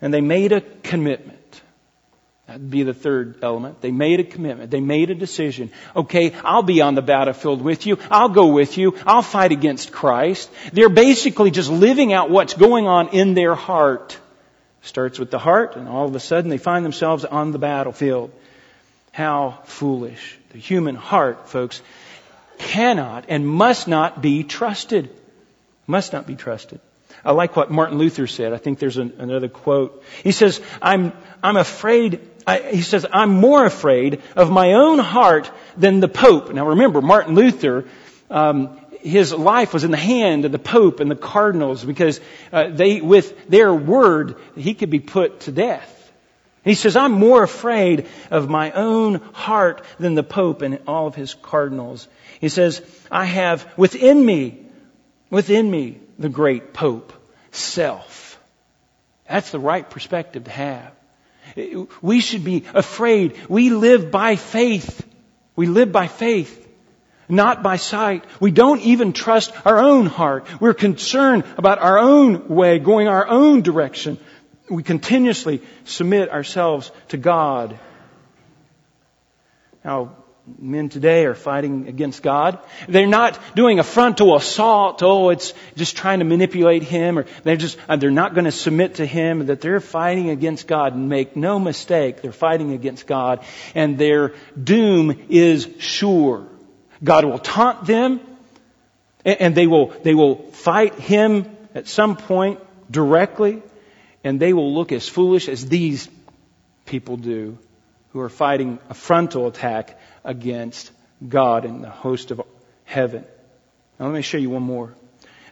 And 0.00 0.12
they 0.12 0.20
made 0.20 0.52
a 0.52 0.60
commitment. 0.60 1.38
That'd 2.46 2.70
be 2.70 2.82
the 2.82 2.94
third 2.94 3.40
element. 3.42 3.82
They 3.82 3.90
made 3.90 4.20
a 4.20 4.24
commitment. 4.24 4.70
They 4.70 4.80
made 4.80 5.10
a 5.10 5.14
decision. 5.14 5.70
Okay, 5.94 6.32
I'll 6.44 6.62
be 6.62 6.80
on 6.80 6.94
the 6.94 7.02
battlefield 7.02 7.60
with 7.60 7.86
you. 7.86 7.98
I'll 8.10 8.30
go 8.30 8.46
with 8.46 8.78
you. 8.78 8.96
I'll 9.06 9.22
fight 9.22 9.52
against 9.52 9.92
Christ. 9.92 10.50
They're 10.72 10.88
basically 10.88 11.50
just 11.50 11.70
living 11.70 12.12
out 12.12 12.30
what's 12.30 12.54
going 12.54 12.86
on 12.86 13.08
in 13.10 13.34
their 13.34 13.54
heart. 13.54 14.18
Starts 14.82 15.18
with 15.18 15.30
the 15.30 15.38
heart, 15.38 15.76
and 15.76 15.88
all 15.88 16.06
of 16.06 16.14
a 16.14 16.20
sudden 16.20 16.50
they 16.50 16.58
find 16.58 16.84
themselves 16.84 17.24
on 17.24 17.52
the 17.52 17.58
battlefield. 17.58 18.30
How 19.12 19.58
foolish. 19.64 20.38
The 20.52 20.58
human 20.58 20.94
heart, 20.94 21.48
folks, 21.48 21.82
cannot 22.58 23.24
and 23.28 23.46
must 23.46 23.88
not 23.88 24.22
be 24.22 24.44
trusted. 24.44 25.10
Must 25.86 26.12
not 26.12 26.26
be 26.26 26.36
trusted. 26.36 26.80
I 27.24 27.32
like 27.32 27.56
what 27.56 27.70
Martin 27.70 27.98
Luther 27.98 28.26
said. 28.26 28.52
I 28.52 28.58
think 28.58 28.78
there's 28.78 28.96
an, 28.96 29.14
another 29.18 29.48
quote. 29.48 30.04
He 30.22 30.32
says, 30.32 30.60
I'm, 30.80 31.12
I'm 31.42 31.56
afraid, 31.56 32.20
I, 32.46 32.60
he 32.60 32.82
says, 32.82 33.06
I'm 33.12 33.30
more 33.30 33.64
afraid 33.64 34.22
of 34.36 34.50
my 34.50 34.74
own 34.74 34.98
heart 34.98 35.50
than 35.76 36.00
the 36.00 36.08
Pope. 36.08 36.52
Now 36.52 36.68
remember, 36.68 37.00
Martin 37.00 37.34
Luther, 37.34 37.86
um, 38.30 38.78
his 39.00 39.32
life 39.32 39.72
was 39.72 39.84
in 39.84 39.90
the 39.90 39.96
hand 39.96 40.44
of 40.44 40.52
the 40.52 40.58
Pope 40.58 41.00
and 41.00 41.10
the 41.10 41.16
cardinals 41.16 41.84
because 41.84 42.20
uh, 42.52 42.68
they, 42.68 43.00
with 43.00 43.48
their 43.48 43.72
word, 43.72 44.36
he 44.56 44.74
could 44.74 44.90
be 44.90 45.00
put 45.00 45.40
to 45.40 45.52
death. 45.52 45.94
He 46.64 46.74
says, 46.74 46.96
I'm 46.96 47.12
more 47.12 47.42
afraid 47.42 48.06
of 48.30 48.50
my 48.50 48.72
own 48.72 49.16
heart 49.32 49.84
than 49.98 50.14
the 50.14 50.22
Pope 50.22 50.62
and 50.62 50.80
all 50.86 51.06
of 51.06 51.14
his 51.14 51.34
cardinals. 51.34 52.08
He 52.40 52.48
says, 52.48 52.82
I 53.10 53.24
have 53.24 53.66
within 53.76 54.24
me, 54.24 54.66
within 55.30 55.70
me, 55.70 56.00
the 56.18 56.28
great 56.28 56.74
Pope, 56.74 57.12
self. 57.52 58.38
That's 59.28 59.50
the 59.50 59.58
right 59.58 59.88
perspective 59.88 60.44
to 60.44 60.50
have. 60.50 60.92
We 62.02 62.20
should 62.20 62.44
be 62.44 62.64
afraid. 62.74 63.36
We 63.48 63.70
live 63.70 64.10
by 64.10 64.36
faith. 64.36 65.06
We 65.56 65.66
live 65.66 65.90
by 65.90 66.06
faith 66.06 66.67
not 67.28 67.62
by 67.62 67.76
sight. 67.76 68.24
We 68.40 68.50
don't 68.50 68.80
even 68.80 69.12
trust 69.12 69.52
our 69.66 69.78
own 69.78 70.06
heart. 70.06 70.46
We're 70.60 70.74
concerned 70.74 71.44
about 71.56 71.78
our 71.78 71.98
own 71.98 72.48
way, 72.48 72.78
going 72.78 73.08
our 73.08 73.26
own 73.28 73.62
direction. 73.62 74.18
We 74.70 74.82
continuously 74.82 75.62
submit 75.84 76.30
ourselves 76.30 76.90
to 77.08 77.16
God. 77.16 77.78
Now, 79.84 80.16
men 80.58 80.88
today 80.88 81.26
are 81.26 81.34
fighting 81.34 81.88
against 81.88 82.22
God. 82.22 82.58
They're 82.88 83.06
not 83.06 83.38
doing 83.54 83.78
a 83.78 83.84
frontal 83.84 84.36
assault. 84.36 85.02
Oh, 85.02 85.30
it's 85.30 85.52
just 85.76 85.96
trying 85.96 86.20
to 86.20 86.24
manipulate 86.24 86.82
Him 86.82 87.18
or 87.18 87.26
they're 87.42 87.56
just, 87.56 87.78
uh, 87.88 87.96
they're 87.96 88.10
not 88.10 88.34
going 88.34 88.46
to 88.46 88.52
submit 88.52 88.96
to 88.96 89.06
Him, 89.06 89.46
that 89.46 89.60
they're 89.60 89.80
fighting 89.80 90.30
against 90.30 90.66
God. 90.66 90.94
And 90.94 91.08
make 91.08 91.36
no 91.36 91.58
mistake, 91.58 92.22
they're 92.22 92.32
fighting 92.32 92.72
against 92.72 93.06
God 93.06 93.44
and 93.74 93.98
their 93.98 94.34
doom 94.62 95.26
is 95.28 95.68
sure. 95.78 96.46
God 97.02 97.24
will 97.24 97.38
taunt 97.38 97.86
them 97.86 98.20
and 99.24 99.54
they 99.54 99.66
will, 99.66 99.88
they 100.02 100.14
will 100.14 100.36
fight 100.52 100.94
him 100.94 101.44
at 101.74 101.88
some 101.88 102.16
point 102.16 102.60
directly 102.90 103.62
and 104.24 104.40
they 104.40 104.52
will 104.52 104.74
look 104.74 104.92
as 104.92 105.08
foolish 105.08 105.48
as 105.48 105.68
these 105.68 106.08
people 106.86 107.16
do 107.16 107.58
who 108.12 108.20
are 108.20 108.28
fighting 108.28 108.78
a 108.88 108.94
frontal 108.94 109.46
attack 109.46 109.98
against 110.24 110.90
God 111.26 111.64
and 111.64 111.84
the 111.84 111.90
host 111.90 112.30
of 112.30 112.42
heaven. 112.84 113.24
Now 113.98 114.06
let 114.06 114.14
me 114.14 114.22
show 114.22 114.38
you 114.38 114.50
one 114.50 114.62
more. 114.62 114.94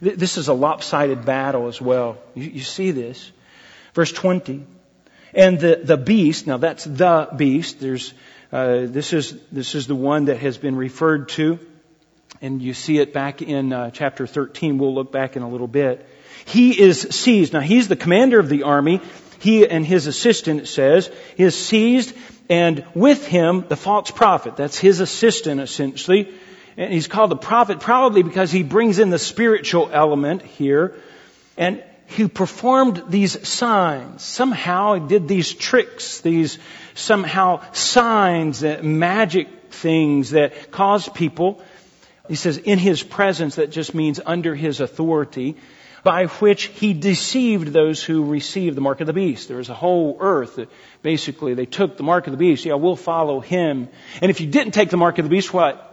This 0.00 0.37
is 0.37 0.48
a 0.48 0.52
lopsided 0.52 1.24
battle 1.24 1.68
as 1.68 1.80
well. 1.80 2.18
You, 2.35 2.44
you 2.44 2.62
see 2.62 2.90
this. 2.90 3.30
Verse 3.94 4.12
20. 4.12 4.64
And 5.35 5.59
the, 5.59 5.80
the 5.82 5.96
beast, 5.96 6.46
now 6.46 6.59
that's 6.59 6.85
the 6.85 7.28
beast, 7.35 7.80
there's 7.80 8.12
uh, 8.52 8.87
this 8.87 9.12
is 9.12 9.37
this 9.50 9.74
is 9.74 9.87
the 9.87 9.94
one 9.94 10.26
that 10.26 10.38
has 10.38 10.56
been 10.56 10.76
referred 10.76 11.28
to, 11.30 11.59
and 12.40 12.62
you 12.62 12.74
see 12.74 12.98
it 12.98 13.12
back 13.12 13.42
in 13.42 13.72
uh, 13.72 13.90
chapter 13.90 14.26
13. 14.26 14.78
We'll 14.78 14.94
look 14.94 15.11
back 15.11 15.37
in 15.37 15.42
a 15.42 15.48
little 15.48 15.66
bit. 15.66 16.06
He 16.44 16.80
is 16.80 17.00
seized. 17.11 17.52
Now 17.52 17.61
he's 17.61 17.88
the 17.88 17.96
commander 17.96 18.38
of 18.38 18.48
the 18.48 18.62
army. 18.62 19.00
He 19.40 19.68
and 19.68 19.85
his 19.85 20.06
assistant 20.06 20.68
says 20.68 21.11
he 21.37 21.42
is 21.42 21.56
seized, 21.56 22.14
and 22.48 22.85
with 22.94 23.26
him 23.26 23.64
the 23.68 23.76
false 23.76 24.11
prophet. 24.11 24.56
That's 24.56 24.78
his 24.78 25.00
assistant 25.00 25.61
essentially, 25.61 26.32
and 26.76 26.92
he's 26.92 27.09
called 27.09 27.30
the 27.30 27.37
prophet 27.37 27.80
probably 27.80 28.22
because 28.22 28.52
he 28.52 28.62
brings 28.62 29.00
in 29.00 29.11
the 29.11 29.18
spiritual 29.18 29.90
element 29.92 30.42
here, 30.42 30.94
and 31.56 31.82
he 32.07 32.29
performed 32.29 33.03
these 33.09 33.47
signs. 33.47 34.23
Somehow 34.23 34.99
did 34.99 35.29
these 35.29 35.53
tricks, 35.53 36.21
these 36.21 36.59
somehow 36.95 37.62
signs, 37.73 38.61
that 38.61 38.85
magic 38.85 39.49
things 39.71 40.31
that 40.31 40.71
caused 40.71 41.14
people, 41.14 41.62
he 42.29 42.35
says, 42.35 42.59
in 42.59 42.79
his 42.79 43.03
presence, 43.03 43.57
that 43.57 43.71
just 43.71 43.95
means 43.95 44.21
under 44.25 44.55
his 44.55 44.81
authority, 44.81 45.57
by 46.03 46.27
which 46.27 46.64
he 46.64 46.92
deceived 46.92 47.69
those 47.69 48.03
who 48.03 48.25
received 48.25 48.77
the 48.77 48.81
mark 48.81 49.01
of 49.01 49.09
the 49.09 49.12
beast. 49.12 49.49
There 49.49 49.57
was 49.57 49.69
a 49.69 49.75
whole 49.75 50.16
earth 50.21 50.57
that 50.57 50.71
basically 51.03 51.55
they 51.55 51.66
took 51.66 51.97
the 51.97 52.05
mark 52.05 52.29
of 52.29 52.33
the 52.33 52.37
beast. 52.37 52.64
Yeah, 52.64 52.75
we'll 52.75 52.97
follow 52.97 53.40
him. 53.40 53.88
And 54.23 54.31
if 54.31 54.40
you 54.40 54.47
didn't 54.47 54.73
take 54.73 54.90
the 54.90 54.97
mark 54.97 55.19
of 55.19 55.25
the 55.25 55.29
beast, 55.29 55.53
what? 55.53 55.86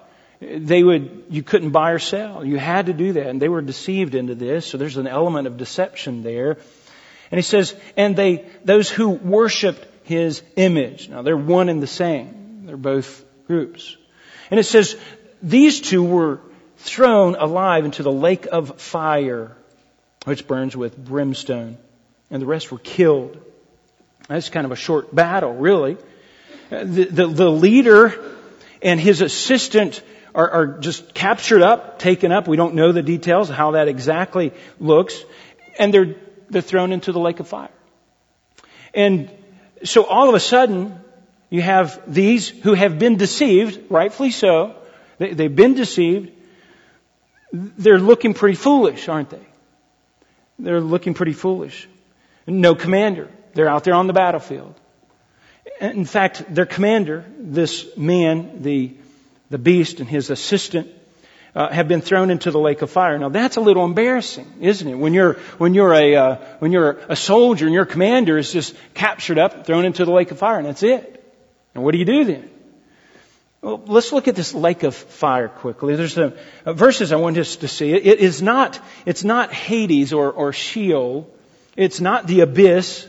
They 0.44 0.84
would, 0.84 1.26
you 1.30 1.44
couldn't 1.44 1.72
buy 1.72 1.92
or 1.92 2.00
sell. 2.00 2.46
You 2.46 2.58
had 2.58 2.88
to 2.88 2.94
do 2.94 3.14
that. 3.14 3.28
And 3.28 3.42
they 3.42 3.50
were 3.50 3.62
deceived 3.62 4.16
into 4.16 4.36
this. 4.36 4.66
So 4.66 4.78
there's 4.78 4.98
an 4.98 5.08
element 5.08 5.48
of 5.48 5.58
deception 5.58 6.24
there. 6.24 6.58
And 7.32 7.38
he 7.38 7.42
says, 7.42 7.76
and 7.98 8.16
they, 8.16 8.46
those 8.64 8.90
who 8.90 9.10
worshiped 9.10 9.86
his 10.04 10.44
image. 10.56 11.10
Now 11.10 11.22
they're 11.22 11.38
one 11.38 11.70
and 11.70 11.82
the 11.82 11.88
same. 11.88 12.66
They're 12.66 12.78
both 12.78 13.24
groups. 13.48 13.96
And 14.52 14.60
it 14.60 14.64
says, 14.64 14.96
these 15.42 15.82
two 15.82 16.04
were 16.04 16.42
thrown 16.78 17.36
alive 17.36 17.86
into 17.86 18.04
the 18.04 18.12
lake 18.12 18.48
of 18.52 18.82
fire, 18.82 19.56
which 20.26 20.48
burns 20.48 20.76
with 20.76 20.98
brimstone. 20.98 21.78
And 22.30 22.42
the 22.42 22.46
rest 22.46 22.72
were 22.72 22.80
killed. 22.80 23.40
That's 24.28 24.50
kind 24.50 24.66
of 24.66 24.72
a 24.72 24.78
short 24.78 25.14
battle, 25.14 25.54
really. 25.54 25.98
Uh, 26.72 26.84
the, 26.84 27.06
the, 27.06 27.28
the 27.28 27.50
leader 27.50 28.14
and 28.82 29.00
his 29.00 29.22
assistant 29.22 30.02
are, 30.36 30.50
are, 30.50 30.68
just 30.80 31.14
captured 31.14 31.62
up, 31.62 32.00
taken 32.00 32.32
up. 32.32 32.48
We 32.48 32.58
don't 32.58 32.76
know 32.76 32.92
the 32.92 33.04
details 33.04 33.50
of 33.50 33.56
how 33.56 33.72
that 33.72 33.88
exactly 33.88 34.54
looks. 34.80 35.24
And 35.78 35.94
they're, 35.94 36.16
they're 36.50 36.62
thrown 36.62 36.92
into 36.92 37.12
the 37.12 37.20
lake 37.20 37.40
of 37.40 37.48
fire. 37.48 37.70
And 38.94 39.32
so 39.84 40.06
all 40.06 40.30
of 40.30 40.36
a 40.36 40.40
sudden, 40.40 41.00
you 41.50 41.62
have 41.62 42.02
these 42.12 42.50
who 42.50 42.74
have 42.74 42.98
been 42.98 43.18
deceived, 43.18 43.92
rightfully 43.92 44.32
so. 44.32 44.76
They, 45.18 45.34
they've 45.34 45.56
been 45.56 45.76
deceived. 45.76 46.32
They're 47.52 48.00
looking 48.00 48.34
pretty 48.34 48.56
foolish, 48.56 49.08
aren't 49.08 49.30
they? 49.30 49.46
They're 50.58 50.82
looking 50.82 51.14
pretty 51.14 51.34
foolish. 51.34 51.88
No 52.48 52.76
commander. 52.76 53.30
They're 53.54 53.70
out 53.70 53.84
there 53.84 53.94
on 53.94 54.08
the 54.08 54.14
battlefield. 54.14 54.74
In 55.80 56.06
fact, 56.06 56.54
their 56.54 56.66
commander, 56.66 57.26
this 57.38 57.98
man, 57.98 58.62
the, 58.64 58.96
the 59.54 59.60
beast 59.60 60.00
and 60.00 60.10
his 60.10 60.32
assistant, 60.32 60.90
uh, 61.56 61.70
have 61.70 61.88
been 61.88 62.02
thrown 62.02 62.32
into 62.32 62.50
the 62.50 62.60
lake 62.60 62.82
of 62.82 62.90
fire. 62.90 63.20
Now 63.20 63.30
that's 63.30 63.58
a 63.58 63.62
little 63.62 63.86
embarrassing, 63.86 64.52
isn't 64.62 64.88
it? 64.88 64.96
When 64.96 65.14
you're 65.14 65.34
when 65.60 65.76
you're 65.76 65.94
a 65.94 66.16
uh, 66.16 66.36
when 66.58 66.72
you're 66.72 66.98
a 67.08 67.16
soldier 67.16 67.68
and 67.68 67.74
your 67.74 67.86
commander 67.86 68.36
is 68.40 68.52
just 68.52 68.76
captured 68.96 69.38
up, 69.38 69.54
and 69.54 69.64
thrown 69.64 69.86
into 69.86 70.06
the 70.06 70.12
lake 70.12 70.32
of 70.32 70.40
fire, 70.40 70.58
and 70.58 70.66
that's 70.66 70.82
it. 70.82 71.24
And 71.76 71.84
what 71.84 71.92
do 71.92 72.00
you 72.00 72.06
do 72.06 72.24
then? 72.26 72.50
Well, 73.62 73.84
let's 73.86 74.12
look 74.12 74.28
at 74.28 74.36
this 74.36 74.56
lake 74.56 74.82
of 74.82 74.96
fire 74.96 75.48
quickly. 75.48 75.96
There's 75.96 76.16
some 76.16 76.34
uh, 76.66 76.74
verses 76.74 77.12
I 77.12 77.18
want 77.18 77.38
us 77.38 77.58
to 77.58 77.68
see. 77.68 77.94
It 77.94 78.20
is 78.20 78.42
not 78.42 78.80
it's 79.06 79.24
not 79.24 79.54
Hades 79.54 80.14
or 80.14 80.32
or 80.32 80.52
Sheol. 80.54 81.30
It's 81.78 82.02
not 82.02 82.26
the 82.26 82.40
abyss. 82.42 83.08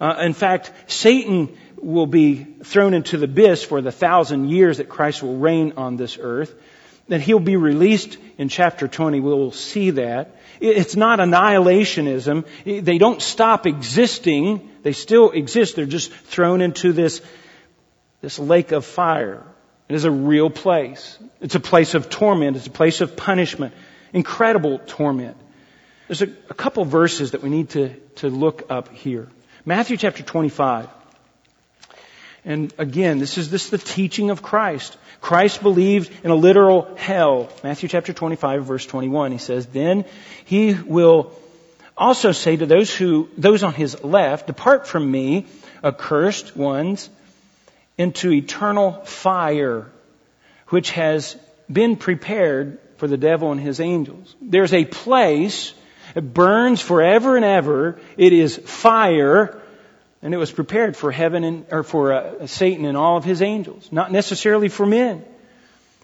Uh, 0.00 0.16
in 0.22 0.32
fact, 0.32 0.72
Satan 0.88 1.56
will 1.82 2.06
be 2.06 2.44
thrown 2.44 2.94
into 2.94 3.18
the 3.18 3.24
abyss 3.24 3.62
for 3.62 3.82
the 3.82 3.92
thousand 3.92 4.48
years 4.48 4.78
that 4.78 4.88
Christ 4.88 5.22
will 5.22 5.36
reign 5.36 5.74
on 5.76 5.96
this 5.96 6.16
earth 6.20 6.54
that 7.08 7.20
he'll 7.20 7.40
be 7.40 7.56
released 7.56 8.16
in 8.38 8.48
chapter 8.48 8.88
20. 8.88 9.20
We'll 9.20 9.52
see 9.52 9.90
that. 9.90 10.36
It's 10.60 10.96
not 10.96 11.18
annihilationism. 11.18 12.46
They 12.64 12.98
don't 12.98 13.20
stop 13.20 13.66
existing. 13.66 14.70
They 14.82 14.92
still 14.92 15.30
exist. 15.30 15.76
They're 15.76 15.86
just 15.86 16.12
thrown 16.12 16.60
into 16.60 16.92
this, 16.92 17.20
this 18.20 18.38
lake 18.38 18.72
of 18.72 18.84
fire. 18.84 19.44
It 19.88 19.94
is 19.94 20.04
a 20.04 20.10
real 20.10 20.48
place. 20.48 21.18
It's 21.40 21.54
a 21.56 21.60
place 21.60 21.94
of 21.94 22.08
torment. 22.08 22.56
It's 22.56 22.68
a 22.68 22.70
place 22.70 23.00
of 23.00 23.16
punishment. 23.16 23.74
Incredible 24.12 24.78
torment. 24.78 25.36
There's 26.06 26.22
a, 26.22 26.28
a 26.48 26.54
couple 26.54 26.84
verses 26.84 27.32
that 27.32 27.42
we 27.42 27.50
need 27.50 27.70
to, 27.70 27.94
to 28.16 28.28
look 28.28 28.70
up 28.70 28.88
here. 28.88 29.28
Matthew 29.64 29.96
chapter 29.96 30.22
25. 30.22 30.88
And 32.44 32.72
again, 32.76 33.18
this 33.18 33.38
is 33.38 33.50
this 33.50 33.70
the 33.70 33.78
teaching 33.78 34.30
of 34.30 34.42
Christ. 34.42 34.96
Christ 35.20 35.62
believed 35.62 36.12
in 36.24 36.30
a 36.30 36.34
literal 36.34 36.92
hell. 36.96 37.48
Matthew 37.62 37.88
chapter 37.88 38.12
25 38.12 38.64
verse 38.64 38.86
21. 38.86 39.32
He 39.32 39.38
says, 39.38 39.66
then 39.66 40.04
he 40.44 40.74
will 40.74 41.32
also 41.96 42.32
say 42.32 42.56
to 42.56 42.66
those 42.66 42.94
who, 42.94 43.28
those 43.38 43.62
on 43.62 43.74
his 43.74 44.02
left, 44.02 44.48
depart 44.48 44.88
from 44.88 45.08
me, 45.08 45.46
accursed 45.84 46.56
ones, 46.56 47.08
into 47.96 48.32
eternal 48.32 48.92
fire, 49.04 49.86
which 50.68 50.90
has 50.92 51.36
been 51.70 51.96
prepared 51.96 52.80
for 52.96 53.06
the 53.06 53.16
devil 53.16 53.52
and 53.52 53.60
his 53.60 53.78
angels. 53.78 54.34
There's 54.40 54.72
a 54.72 54.84
place, 54.84 55.74
it 56.16 56.34
burns 56.34 56.80
forever 56.80 57.36
and 57.36 57.44
ever. 57.44 58.00
It 58.16 58.32
is 58.32 58.56
fire 58.56 59.61
and 60.22 60.32
it 60.32 60.36
was 60.36 60.52
prepared 60.52 60.96
for 60.96 61.10
heaven 61.10 61.42
and, 61.42 61.66
or 61.70 61.82
for 61.82 62.12
uh, 62.12 62.46
Satan 62.46 62.84
and 62.84 62.96
all 62.96 63.16
of 63.16 63.24
his 63.24 63.42
angels, 63.42 63.90
not 63.90 64.12
necessarily 64.12 64.68
for 64.68 64.86
men. 64.86 65.24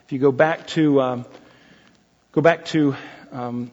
If 0.05 0.13
you 0.13 0.19
go 0.19 0.33
back 0.33 0.67
to, 0.69 1.01
um, 1.01 1.27
go 2.33 2.41
back 2.41 2.65
to 2.67 2.97
um, 3.31 3.71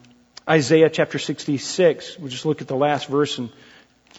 Isaiah 0.48 0.90
chapter 0.90 1.18
66, 1.18 2.20
we'll 2.20 2.30
just 2.30 2.46
look 2.46 2.62
at 2.62 2.68
the 2.68 2.76
last 2.76 3.08
verse 3.08 3.40
in, 3.40 3.50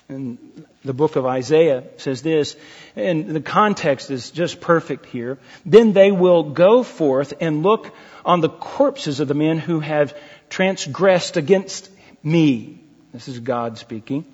in 0.09 0.39
the 0.85 0.93
book 0.93 1.15
of 1.15 1.27
Isaiah. 1.27 1.85
Says 1.99 2.23
this, 2.23 2.57
and 2.97 3.29
the 3.29 3.41
context 3.41 4.11
is 4.11 4.33
just 4.33 4.61
perfect 4.61 5.07
here. 5.07 5.39
Then 5.65 5.93
they 5.93 6.11
will 6.11 6.43
go 6.43 6.83
forth 6.83 7.35
and 7.41 7.63
look 7.63 7.95
on 8.25 8.41
the 8.41 8.49
corpses 8.49 9.21
of 9.21 9.29
the 9.29 9.35
men 9.35 9.59
who 9.59 9.79
have 9.79 10.19
transgressed 10.51 11.37
against 11.37 11.89
me. 12.25 12.81
This 13.13 13.29
is 13.29 13.39
God 13.39 13.79
speaking. 13.79 14.25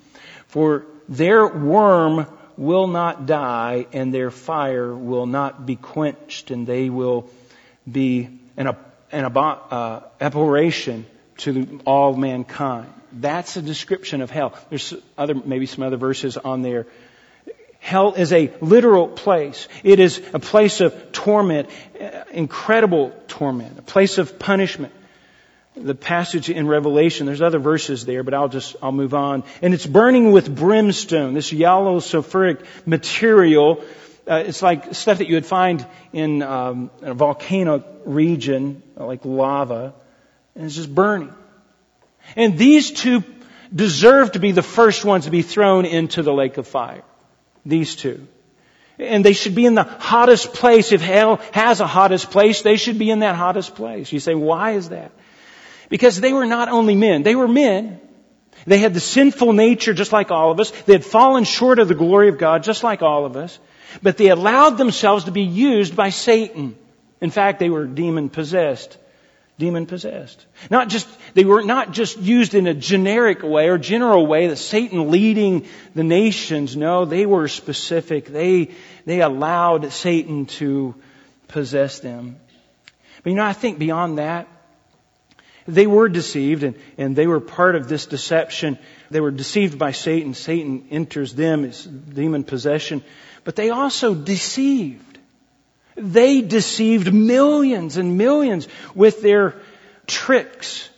For 0.47 0.87
their 1.13 1.47
worm 1.47 2.27
will 2.57 2.87
not 2.87 3.27
die 3.27 3.87
and 3.93 4.13
their 4.15 4.31
fire 4.31 4.95
will 4.95 5.27
not 5.27 5.67
be 5.67 5.77
quenched 5.77 6.51
and 6.51 6.67
they 6.67 6.89
will 6.89 7.29
be 7.91 8.29
an, 8.57 8.75
an 9.11 9.25
uh, 9.25 10.01
abhorration 10.21 11.05
to 11.39 11.81
all 11.85 12.15
mankind. 12.15 12.93
That's 13.13 13.57
a 13.57 13.63
description 13.63 14.23
of 14.23 14.31
hell. 14.31 14.55
There's 14.71 14.95
other, 15.19 15.35
maybe 15.35 15.67
some 15.67 15.85
other 15.85 15.99
verses 15.99 16.39
on 16.39 16.63
there. 16.63 16.87
Hell 17.79 18.15
is 18.15 18.33
a 18.33 18.51
literal 18.63 19.09
place. 19.09 19.69
It 19.83 19.99
is 20.01 20.23
a 20.33 20.39
place 20.39 20.81
of 20.81 21.13
torment, 21.13 21.69
uh, 22.01 22.25
incredible 22.33 23.13
torment, 23.29 23.79
a 23.79 23.83
place 23.83 24.17
of 24.17 24.39
punishment 24.39 24.95
the 25.75 25.95
passage 25.95 26.51
in 26.51 26.67
Revelation. 26.69 27.27
There's 27.27 27.43
other 27.43 27.59
verses 27.59 28.05
there, 28.05 28.23
but 28.23 28.35
I'll 28.35 28.49
just, 28.49 28.77
I'll 28.83 28.93
move 28.93 29.15
on. 29.15 29.45
And 29.63 29.73
it's 29.73 29.87
burning 29.87 30.33
with 30.33 30.55
brimstone, 30.55 31.35
this 31.35 31.53
yellow 31.53 32.01
sulfuric 32.01 32.65
material. 32.85 33.83
Uh, 34.29 34.45
it's 34.47 34.63
like 34.63 34.95
stuff 34.95 35.19
that 35.19 35.29
you 35.29 35.35
would 35.35 35.47
find 35.47 35.87
in, 36.13 36.43
um, 36.43 36.91
in 37.01 37.09
a 37.09 37.15
volcano 37.15 37.85
region, 38.05 38.83
like 38.97 39.25
lava. 39.25 39.95
And 40.55 40.67
it's 40.67 40.75
just 40.75 40.95
burning. 40.95 41.33
And 42.37 42.59
these 42.59 42.91
two 42.91 43.25
deserve 43.75 44.33
to 44.33 44.39
be 44.39 44.53
the 44.53 44.63
first 44.63 45.05
ones 45.05 45.25
to 45.25 45.31
be 45.31 45.43
thrown 45.43 45.87
into 45.87 46.23
the 46.23 46.33
lake 46.33 46.59
of 46.59 46.69
fire. 46.69 47.03
These 47.65 47.97
two. 47.97 48.27
And 48.99 49.25
they 49.25 49.33
should 49.33 49.55
be 49.55 49.65
in 49.65 49.75
the 49.75 49.85
hottest 49.85 50.53
place. 50.53 50.93
If 50.93 51.01
hell 51.01 51.41
has 51.53 51.81
a 51.81 51.87
hottest 51.87 52.31
place, 52.31 52.61
they 52.61 52.77
should 52.77 52.99
be 52.99 53.11
in 53.11 53.21
that 53.21 53.35
hottest 53.37 53.75
place. 53.75 54.13
You 54.13 54.21
say, 54.21 54.35
why 54.35 54.73
is 54.73 54.91
that? 54.91 55.13
Because 55.93 56.19
they 56.19 56.33
were 56.33 56.47
not 56.47 56.71
only 56.71 56.95
men, 56.95 57.23
they 57.23 57.35
were 57.35 57.47
men. 57.47 58.01
They 58.67 58.79
had 58.79 58.95
the 58.95 59.01
sinful 59.01 59.53
nature 59.53 59.93
just 59.93 60.11
like 60.11 60.31
all 60.31 60.51
of 60.51 60.59
us. 60.59 60.71
They 60.71 60.95
had 60.95 61.05
fallen 61.05 61.45
short 61.45 61.79
of 61.79 61.87
the 61.87 61.95
glory 61.95 62.31
of 62.31 62.39
God 62.39 62.63
just 62.63 62.83
like 62.83 63.03
all 63.03 63.27
of 63.27 63.37
us. 63.37 63.59
But 64.03 64.17
they 64.17 64.29
allowed 64.29 64.79
themselves 64.79 65.25
to 65.25 65.33
be 65.33 65.43
used 65.43 65.95
by 65.95 66.09
Satan. 66.09 66.77
In 67.21 67.31
fact, 67.31 67.59
they 67.59 67.69
were 67.69 67.85
demon 67.85 68.31
possessed. 68.31 68.97
Demon 69.59 69.85
possessed. 69.85 70.47
Not 70.71 70.89
just, 70.89 71.07
they 71.35 71.45
were 71.45 71.63
not 71.63 71.93
just 71.93 72.17
used 72.17 72.55
in 72.55 72.67
a 72.67 72.73
generic 72.73 73.43
way 73.43 73.69
or 73.69 73.77
general 73.77 74.27
way 74.27 74.47
that 74.47 74.57
Satan 74.57 75.11
leading 75.11 75.67
the 75.95 76.05
nations. 76.05 76.75
No, 76.75 77.05
they 77.05 77.27
were 77.27 77.49
specific. 77.49 78.29
They, 78.29 78.71
they 79.05 79.21
allowed 79.21 79.93
Satan 79.93 80.47
to 80.57 80.95
possess 81.49 82.01
them. 82.01 82.37
But 83.23 83.29
you 83.29 83.37
know, 83.37 83.45
I 83.45 83.53
think 83.53 83.79
beyond 83.79 84.17
that, 84.17 84.49
they 85.67 85.87
were 85.87 86.09
deceived 86.09 86.63
and, 86.63 86.77
and 86.99 87.15
they 87.15 87.27
were 87.27 87.41
part 87.41 87.77
of 87.77 87.89
this 87.89 88.07
deception. 88.07 88.79
They 89.11 89.21
were 89.21 89.31
deceived 89.31 89.79
by 89.79 89.93
Satan. 89.93 90.35
Satan 90.35 90.89
enters 90.91 91.35
them 91.35 91.65
as 91.65 91.85
demon 91.85 92.45
possession. 92.45 93.03
But 93.45 93.57
they 93.57 93.71
also 93.71 94.15
deceived. 94.15 95.19
They 95.95 96.41
deceived 96.41 97.13
millions 97.13 97.97
and 97.97 98.17
millions 98.17 98.67
with 98.95 99.23
their 99.23 99.57
tricks. 100.07 100.89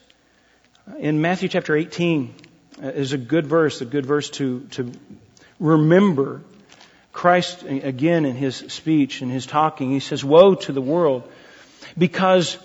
In 0.99 1.21
Matthew 1.21 1.49
chapter 1.49 1.75
18 1.77 2.35
uh, 2.83 2.89
is 2.89 3.13
a 3.13 3.19
good 3.19 3.47
verse, 3.47 3.81
a 3.81 3.87
good 3.87 4.07
verse 4.07 4.31
to, 4.31 4.61
to 4.73 4.93
remember. 5.59 6.43
Christ, 7.13 7.63
again, 7.63 8.25
in 8.25 8.35
his 8.35 8.57
speech, 8.57 9.23
in 9.23 9.31
his 9.31 9.47
talking, 9.47 9.91
he 9.91 10.01
says, 10.01 10.25
Woe 10.25 10.57
to 10.57 10.73
the 10.73 10.83
world 10.83 11.31
because 11.97 12.59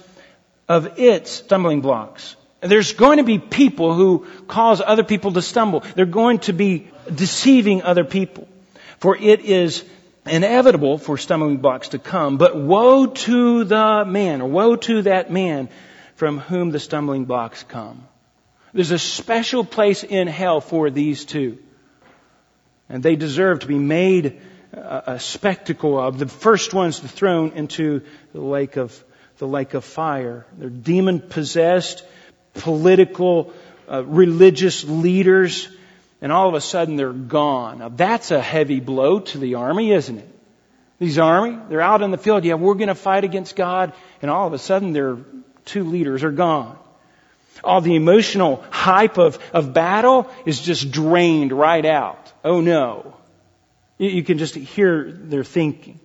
of 0.70 1.00
its 1.00 1.32
stumbling 1.32 1.82
blocks. 1.82 2.36
There's 2.62 2.94
going 2.94 3.18
to 3.18 3.24
be 3.24 3.40
people 3.40 3.94
who 3.94 4.28
cause 4.48 4.82
other 4.82 5.04
people 5.04 5.34
to 5.34 5.42
stumble. 5.42 5.84
They're 5.96 6.06
going 6.06 6.40
to 6.40 6.54
be 6.54 6.90
deceiving 7.14 7.82
other 7.82 8.04
people. 8.04 8.48
For 9.00 9.18
it 9.18 9.42
is 9.42 9.84
inevitable 10.26 10.98
for 10.98 11.18
stumbling 11.18 11.58
blocks 11.58 11.90
to 11.90 12.00
come, 12.00 12.38
but 12.38 12.56
woe 12.56 13.08
to 13.08 13.64
the 13.64 14.06
man, 14.06 14.42
or 14.42 14.50
woe 14.50 14.76
to 14.76 15.02
that 15.04 15.32
man 15.32 15.70
from 16.16 16.40
whom 16.40 16.70
the 16.70 16.80
stumbling 16.80 17.26
blocks 17.26 17.64
come. 17.64 18.06
There's 18.74 18.92
a 18.92 19.00
special 19.00 19.64
place 19.64 20.04
in 20.04 20.28
hell 20.28 20.62
for 20.62 20.90
these 20.90 21.26
two. 21.26 21.58
And 22.90 23.02
they 23.02 23.16
deserve 23.16 23.60
to 23.60 23.68
be 23.68 23.80
made 23.80 24.42
a, 24.74 25.20
spectacle 25.20 26.00
of. 26.00 26.20
The 26.20 26.28
first 26.28 26.74
one's 26.74 27.00
thrown 27.00 27.54
into 27.54 28.02
the 28.34 28.42
lake 28.42 28.78
of, 28.78 29.04
the 29.40 29.48
lake 29.48 29.74
of 29.74 29.84
fire. 29.84 30.46
They're 30.58 30.70
demon 30.70 31.20
possessed, 31.20 32.04
political, 32.54 33.54
uh, 33.92 34.04
religious 34.06 34.84
leaders 34.84 35.68
and 36.22 36.32
all 36.32 36.50
of 36.50 36.54
a 36.54 36.62
sudden 36.62 36.96
they're 36.96 37.14
gone. 37.14 37.80
Now 37.80 37.90
that's 37.90 38.32
a 38.32 38.42
heavy 38.42 38.80
blow 38.80 39.20
to 39.20 39.38
the 39.38 39.56
army, 39.56 39.92
isn't 39.92 40.18
it? 40.18 40.30
These 41.00 41.18
army, 41.18 41.58
they're 41.70 41.82
out 41.82 42.02
in 42.02 42.12
the 42.12 42.18
field. 42.18 42.44
Yeah, 42.44 42.56
we're 42.56 42.74
going 42.74 42.90
to 42.90 42.96
fight 42.96 43.24
against 43.24 43.56
God, 43.56 43.94
and 44.22 44.30
all 44.30 44.46
of 44.46 44.54
a 44.54 44.58
sudden 44.58 44.92
their 44.92 45.18
two 45.64 45.86
leaders 45.86 46.26
are 46.26 46.32
gone. 46.32 46.78
All 47.64 47.80
the 47.80 47.96
emotional 47.96 48.64
hype 48.70 49.18
of, 49.18 49.40
of 49.54 49.74
battle 49.74 50.30
is 50.46 50.60
just 50.60 50.92
drained 50.92 51.54
right 51.54 51.86
out. 51.86 52.32
Oh 52.44 52.62
no. 52.62 53.16
You, 53.98 54.10
you 54.10 54.24
can 54.24 54.38
just 54.38 54.56
hear 54.56 55.10
their 55.10 55.44
thinking. 55.44 56.00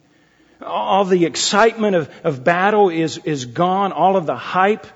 All 0.63 1.05
the 1.05 1.25
excitement 1.25 1.97
of, 1.97 2.11
of 2.25 2.45
battle 2.45 2.91
is, 2.91 3.19
is 3.19 3.45
gone. 3.45 3.93
All 3.93 4.17
of 4.17 4.27
the 4.27 4.37
hype. 4.37 4.87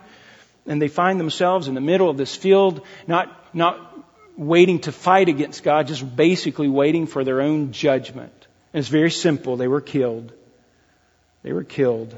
And 0.67 0.81
they 0.81 0.89
find 0.89 1.19
themselves 1.19 1.69
in 1.69 1.75
the 1.75 1.81
middle 1.81 2.11
of 2.11 2.17
this 2.17 2.37
field, 2.37 2.87
not, 3.07 3.55
not 3.55 3.99
waiting 4.37 4.81
to 4.81 4.93
fight 4.93 5.29
against 5.29 5.63
God, 5.63 5.89
just 5.89 6.17
basically 6.17 6.69
waiting 6.69 7.07
for 7.07 7.25
their 7.25 7.41
own 7.41 7.73
judgment. 7.73 8.47
And 8.73 8.81
it's 8.81 8.89
very 8.89 9.11
simple. 9.11 9.57
They 9.57 9.69
were 9.69 9.81
killed. 9.81 10.33
They 11.43 11.53
were 11.53 11.65
killed. 11.65 12.15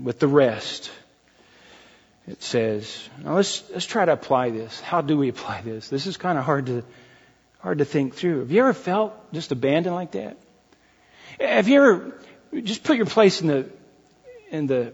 With 0.00 0.18
the 0.18 0.28
rest, 0.28 0.90
it 2.26 2.42
says, 2.42 3.08
now 3.22 3.34
let's, 3.34 3.68
let's 3.70 3.86
try 3.86 4.04
to 4.04 4.12
apply 4.12 4.50
this. 4.50 4.80
How 4.80 5.00
do 5.00 5.18
we 5.18 5.28
apply 5.28 5.62
this? 5.62 5.88
This 5.88 6.06
is 6.06 6.16
kind 6.16 6.38
of 6.38 6.44
hard 6.44 6.66
to, 6.66 6.84
hard 7.60 7.78
to 7.78 7.84
think 7.84 8.14
through. 8.14 8.40
Have 8.40 8.50
you 8.50 8.60
ever 8.60 8.72
felt 8.72 9.32
just 9.32 9.52
abandoned 9.52 9.94
like 9.94 10.12
that? 10.12 10.36
Have 11.38 11.68
you 11.68 11.82
ever, 11.82 12.20
just 12.62 12.82
put 12.82 12.96
your 12.96 13.06
place 13.06 13.40
in 13.40 13.48
the, 13.48 13.70
in 14.50 14.66
the, 14.66 14.92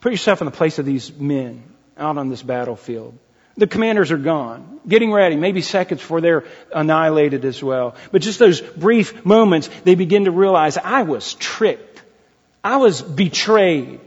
put 0.00 0.12
yourself 0.12 0.40
in 0.40 0.46
the 0.46 0.50
place 0.50 0.78
of 0.78 0.86
these 0.86 1.12
men 1.12 1.62
out 1.96 2.18
on 2.18 2.28
this 2.28 2.42
battlefield. 2.42 3.18
The 3.56 3.66
commanders 3.68 4.10
are 4.10 4.18
gone, 4.18 4.80
getting 4.86 5.12
ready, 5.12 5.36
maybe 5.36 5.62
seconds 5.62 6.00
before 6.00 6.20
they're 6.20 6.44
annihilated 6.74 7.44
as 7.44 7.62
well. 7.62 7.94
But 8.10 8.22
just 8.22 8.40
those 8.40 8.60
brief 8.60 9.24
moments, 9.24 9.68
they 9.84 9.94
begin 9.94 10.24
to 10.24 10.32
realize, 10.32 10.76
I 10.76 11.02
was 11.02 11.34
tricked. 11.34 12.02
I 12.64 12.78
was 12.78 13.00
betrayed. 13.00 14.00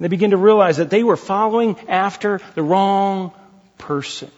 They 0.00 0.08
begin 0.08 0.30
to 0.30 0.38
realize 0.38 0.78
that 0.78 0.90
they 0.90 1.02
were 1.02 1.16
following 1.16 1.76
after 1.88 2.40
the 2.54 2.62
wrong 2.62 3.32
person. 3.76 4.30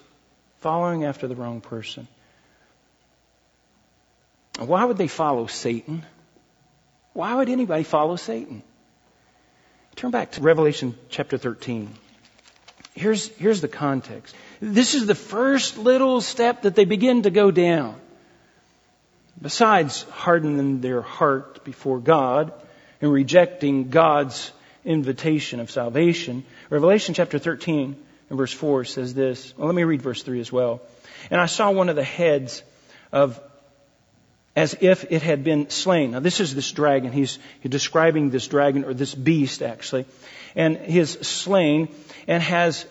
Following 0.58 1.04
after 1.04 1.28
the 1.28 1.36
wrong 1.36 1.60
person. 1.60 2.08
Why 4.58 4.84
would 4.84 4.96
they 4.96 5.08
follow 5.08 5.46
Satan? 5.46 6.04
Why 7.12 7.34
would 7.34 7.48
anybody 7.48 7.82
follow 7.82 8.16
Satan? 8.16 8.62
Turn 9.96 10.10
back 10.10 10.32
to 10.32 10.42
Revelation 10.42 10.96
chapter 11.08 11.38
13 11.38 11.94
here's, 12.96 13.28
here's 13.36 13.60
the 13.60 13.68
context. 13.68 14.34
This 14.60 14.94
is 14.94 15.06
the 15.06 15.14
first 15.14 15.78
little 15.78 16.20
step 16.20 16.62
that 16.62 16.74
they 16.74 16.84
begin 16.84 17.22
to 17.22 17.30
go 17.30 17.50
down. 17.50 18.00
Besides 19.40 20.02
hardening 20.04 20.80
their 20.80 21.02
heart 21.02 21.62
before 21.64 22.00
God 22.00 22.52
and 23.00 23.12
rejecting 23.12 23.90
God's 23.90 24.50
invitation 24.84 25.60
of 25.60 25.70
salvation, 25.70 26.44
Revelation 26.70 27.14
chapter 27.14 27.38
13 27.38 27.96
and 28.30 28.38
verse 28.38 28.52
4 28.52 28.84
says 28.84 29.12
this. 29.12 29.54
Well, 29.56 29.66
let 29.66 29.76
me 29.76 29.84
read 29.84 30.02
verse 30.02 30.22
3 30.22 30.40
as 30.40 30.50
well. 30.50 30.80
And 31.30 31.40
I 31.40 31.46
saw 31.46 31.70
one 31.70 31.90
of 31.90 31.96
the 31.96 32.04
heads 32.04 32.62
of 33.12 33.38
as 34.56 34.74
if 34.80 35.12
it 35.12 35.22
had 35.22 35.44
been 35.44 35.68
slain. 35.68 36.12
Now 36.12 36.20
this 36.20 36.40
is 36.40 36.54
this 36.54 36.72
dragon. 36.72 37.12
He's, 37.12 37.38
describing 37.62 38.30
this 38.30 38.48
dragon 38.48 38.84
or 38.84 38.94
this 38.94 39.14
beast 39.14 39.62
actually. 39.62 40.06
And 40.54 40.78
he 40.78 40.98
is 40.98 41.12
slain 41.12 41.88
and 42.26 42.42
has, 42.42 42.86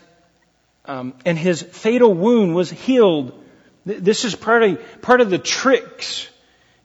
um, 0.85 1.15
and 1.25 1.37
his 1.37 1.63
fatal 1.63 2.13
wound 2.13 2.53
was 2.53 2.69
healed. 2.69 3.43
This 3.85 4.25
is 4.25 4.35
part 4.35 4.63
of, 4.63 5.01
part 5.01 5.21
of 5.21 5.31
the 5.31 5.39
tricks. 5.39 6.29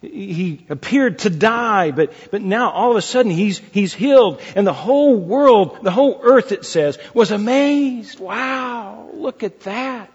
He 0.01 0.65
appeared 0.71 1.19
to 1.21 1.31
die, 1.31 1.91
but, 1.91 2.15
but 2.31 2.41
now 2.41 2.71
all 2.71 2.91
of 2.93 2.97
a 2.97 3.03
sudden 3.03 3.31
he's, 3.31 3.59
he's 3.59 3.93
healed. 3.93 4.41
And 4.57 4.67
the 4.67 4.73
whole 4.73 5.15
world, 5.17 5.79
the 5.83 5.91
whole 5.91 6.21
earth, 6.23 6.53
it 6.53 6.65
says, 6.65 6.99
was 7.13 7.33
amazed. 7.33 8.19
Wow, 8.19 9.11
look 9.13 9.43
at 9.43 9.61
that. 9.61 10.11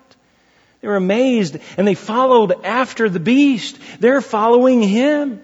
They 0.85 0.89
were 0.89 0.97
amazed 0.97 1.57
and 1.77 1.87
they 1.87 1.95
followed 1.95 2.63
after 2.63 3.09
the 3.09 3.19
beast. 3.19 3.79
They're 3.99 4.21
following 4.21 4.83
him. 4.83 5.41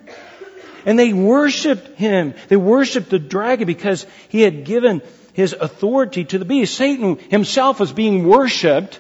And 0.86 0.99
they 0.99 1.13
worshiped 1.13 1.97
him. 1.97 2.36
They 2.47 2.58
worshiped 2.58 3.10
the 3.10 3.17
dragon 3.17 3.65
because 3.65 4.06
he 4.30 4.41
had 4.41 4.65
given 4.65 5.01
his 5.34 5.54
authority 5.54 6.25
to 6.25 6.38
the 6.38 6.45
beast. 6.45 6.75
Satan 6.75 7.17
himself 7.17 7.80
was 7.80 7.91
being 7.91 8.27
worshipped 8.27 8.99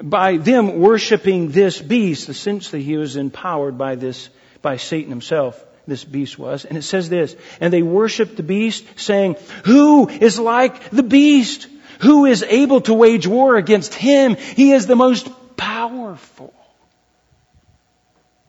by 0.00 0.36
them 0.36 0.78
worshiping 0.78 1.50
this 1.50 1.82
beast. 1.82 2.28
Essentially, 2.28 2.84
he 2.84 2.96
was 2.96 3.16
empowered 3.16 3.76
by 3.76 3.96
this, 3.96 4.28
by 4.60 4.76
Satan 4.76 5.10
himself. 5.10 5.60
This 5.88 6.04
beast 6.04 6.38
was. 6.38 6.64
And 6.64 6.78
it 6.78 6.82
says 6.82 7.08
this, 7.08 7.34
and 7.60 7.72
they 7.72 7.82
worshiped 7.82 8.36
the 8.36 8.44
beast 8.44 8.84
saying, 8.94 9.34
who 9.64 10.08
is 10.08 10.38
like 10.38 10.90
the 10.90 11.02
beast? 11.02 11.66
Who 12.02 12.26
is 12.26 12.42
able 12.42 12.80
to 12.82 12.94
wage 12.94 13.26
war 13.26 13.56
against 13.56 13.94
him? 13.94 14.36
He 14.36 14.72
is 14.72 14.86
the 14.86 14.96
most 14.96 15.30
powerful. 15.56 16.52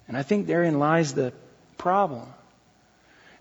And 0.07 0.17
I 0.17 0.23
think 0.23 0.47
therein 0.47 0.79
lies 0.79 1.13
the 1.13 1.33
problem. 1.77 2.27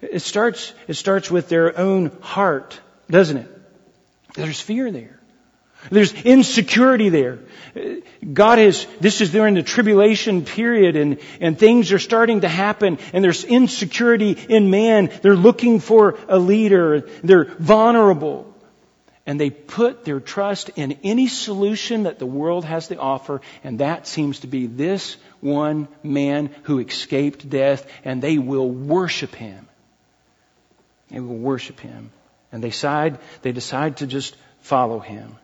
It 0.00 0.20
starts, 0.20 0.72
it 0.88 0.94
starts 0.94 1.30
with 1.30 1.48
their 1.48 1.78
own 1.78 2.16
heart 2.20 2.80
doesn't 3.12 3.36
it? 3.36 3.48
There's 4.34 4.60
fear 4.60 4.90
there. 4.90 5.20
There's 5.90 6.12
insecurity 6.12 7.08
there. 7.08 7.40
God 8.32 8.58
is, 8.58 8.86
this 9.00 9.20
is 9.20 9.30
during 9.30 9.54
the 9.54 9.62
tribulation 9.62 10.44
period 10.44 10.96
and, 10.96 11.18
and 11.40 11.58
things 11.58 11.92
are 11.92 11.98
starting 11.98 12.42
to 12.42 12.48
happen 12.48 12.98
and 13.12 13.22
there's 13.22 13.44
insecurity 13.44 14.30
in 14.30 14.70
man. 14.70 15.10
They're 15.22 15.36
looking 15.36 15.80
for 15.80 16.18
a 16.28 16.38
leader. 16.38 17.00
They're 17.00 17.44
vulnerable. 17.44 18.51
And 19.24 19.40
they 19.40 19.50
put 19.50 20.04
their 20.04 20.18
trust 20.18 20.70
in 20.74 20.98
any 21.04 21.28
solution 21.28 22.04
that 22.04 22.18
the 22.18 22.26
world 22.26 22.64
has 22.64 22.88
to 22.88 22.96
offer 22.96 23.40
and 23.62 23.78
that 23.78 24.06
seems 24.06 24.40
to 24.40 24.48
be 24.48 24.66
this 24.66 25.16
one 25.40 25.86
man 26.02 26.50
who 26.64 26.80
escaped 26.80 27.48
death 27.48 27.86
and 28.04 28.20
they 28.20 28.38
will 28.38 28.68
worship 28.68 29.34
him. 29.34 29.68
They 31.08 31.20
will 31.20 31.36
worship 31.36 31.78
him. 31.78 32.10
And 32.50 32.64
they 32.64 32.70
decide, 32.70 33.18
they 33.42 33.52
decide 33.52 33.98
to 33.98 34.06
just 34.06 34.36
follow 34.60 34.98
him. 34.98 35.36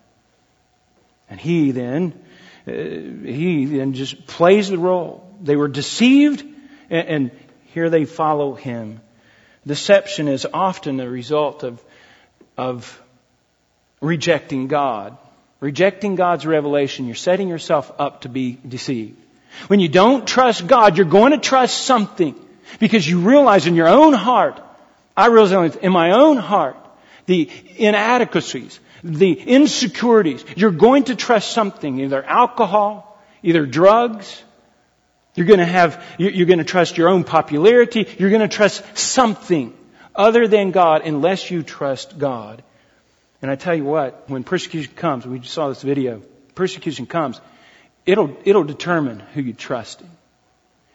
And 1.29 1.39
he 1.39 1.71
then, 1.71 2.13
uh, 2.67 2.71
he 2.71 3.65
then 3.65 3.93
just 3.93 4.27
plays 4.27 4.69
the 4.69 4.77
role. 4.77 5.27
They 5.41 5.55
were 5.55 5.67
deceived, 5.67 6.41
and, 6.89 7.07
and 7.07 7.31
here 7.73 7.89
they 7.89 8.05
follow 8.05 8.55
him. 8.55 8.99
Deception 9.65 10.27
is 10.27 10.47
often 10.51 10.99
a 10.99 11.09
result 11.09 11.63
of, 11.63 11.83
of 12.57 13.01
rejecting 14.01 14.67
God. 14.67 15.17
Rejecting 15.59 16.15
God's 16.15 16.45
revelation, 16.45 17.05
you're 17.05 17.15
setting 17.15 17.49
yourself 17.49 17.91
up 17.99 18.21
to 18.21 18.29
be 18.29 18.57
deceived. 18.67 19.17
When 19.67 19.79
you 19.79 19.89
don't 19.89 20.27
trust 20.27 20.65
God, 20.67 20.95
you're 20.95 21.05
going 21.05 21.31
to 21.31 21.37
trust 21.37 21.81
something 21.81 22.35
because 22.79 23.07
you 23.07 23.19
realize 23.19 23.67
in 23.67 23.75
your 23.75 23.89
own 23.89 24.13
heart, 24.13 24.61
I 25.17 25.27
realize 25.27 25.75
in 25.75 25.91
my 25.91 26.11
own 26.11 26.37
heart, 26.37 26.77
the 27.25 27.49
inadequacies, 27.75 28.79
the 29.03 29.33
insecurities. 29.33 30.45
You're 30.55 30.71
going 30.71 31.05
to 31.05 31.15
trust 31.15 31.51
something, 31.51 31.99
either 31.99 32.23
alcohol, 32.23 33.21
either 33.43 33.65
drugs. 33.65 34.41
You're 35.35 35.47
going 35.47 35.59
to 35.59 35.65
have, 35.65 36.03
you're 36.17 36.47
going 36.47 36.59
to 36.59 36.65
trust 36.65 36.97
your 36.97 37.09
own 37.09 37.23
popularity. 37.23 38.07
You're 38.17 38.29
going 38.29 38.41
to 38.41 38.47
trust 38.47 38.83
something 38.97 39.73
other 40.15 40.47
than 40.47 40.71
God 40.71 41.05
unless 41.05 41.51
you 41.51 41.63
trust 41.63 42.17
God. 42.17 42.63
And 43.41 43.49
I 43.49 43.55
tell 43.55 43.75
you 43.75 43.85
what, 43.85 44.29
when 44.29 44.43
persecution 44.43 44.93
comes, 44.95 45.25
we 45.25 45.39
just 45.39 45.53
saw 45.53 45.69
this 45.69 45.81
video, 45.81 46.21
persecution 46.55 47.05
comes, 47.05 47.39
it'll, 48.05 48.37
it'll 48.43 48.65
determine 48.65 49.19
who 49.19 49.41
you 49.41 49.53
trust 49.53 50.01
in. 50.01 50.09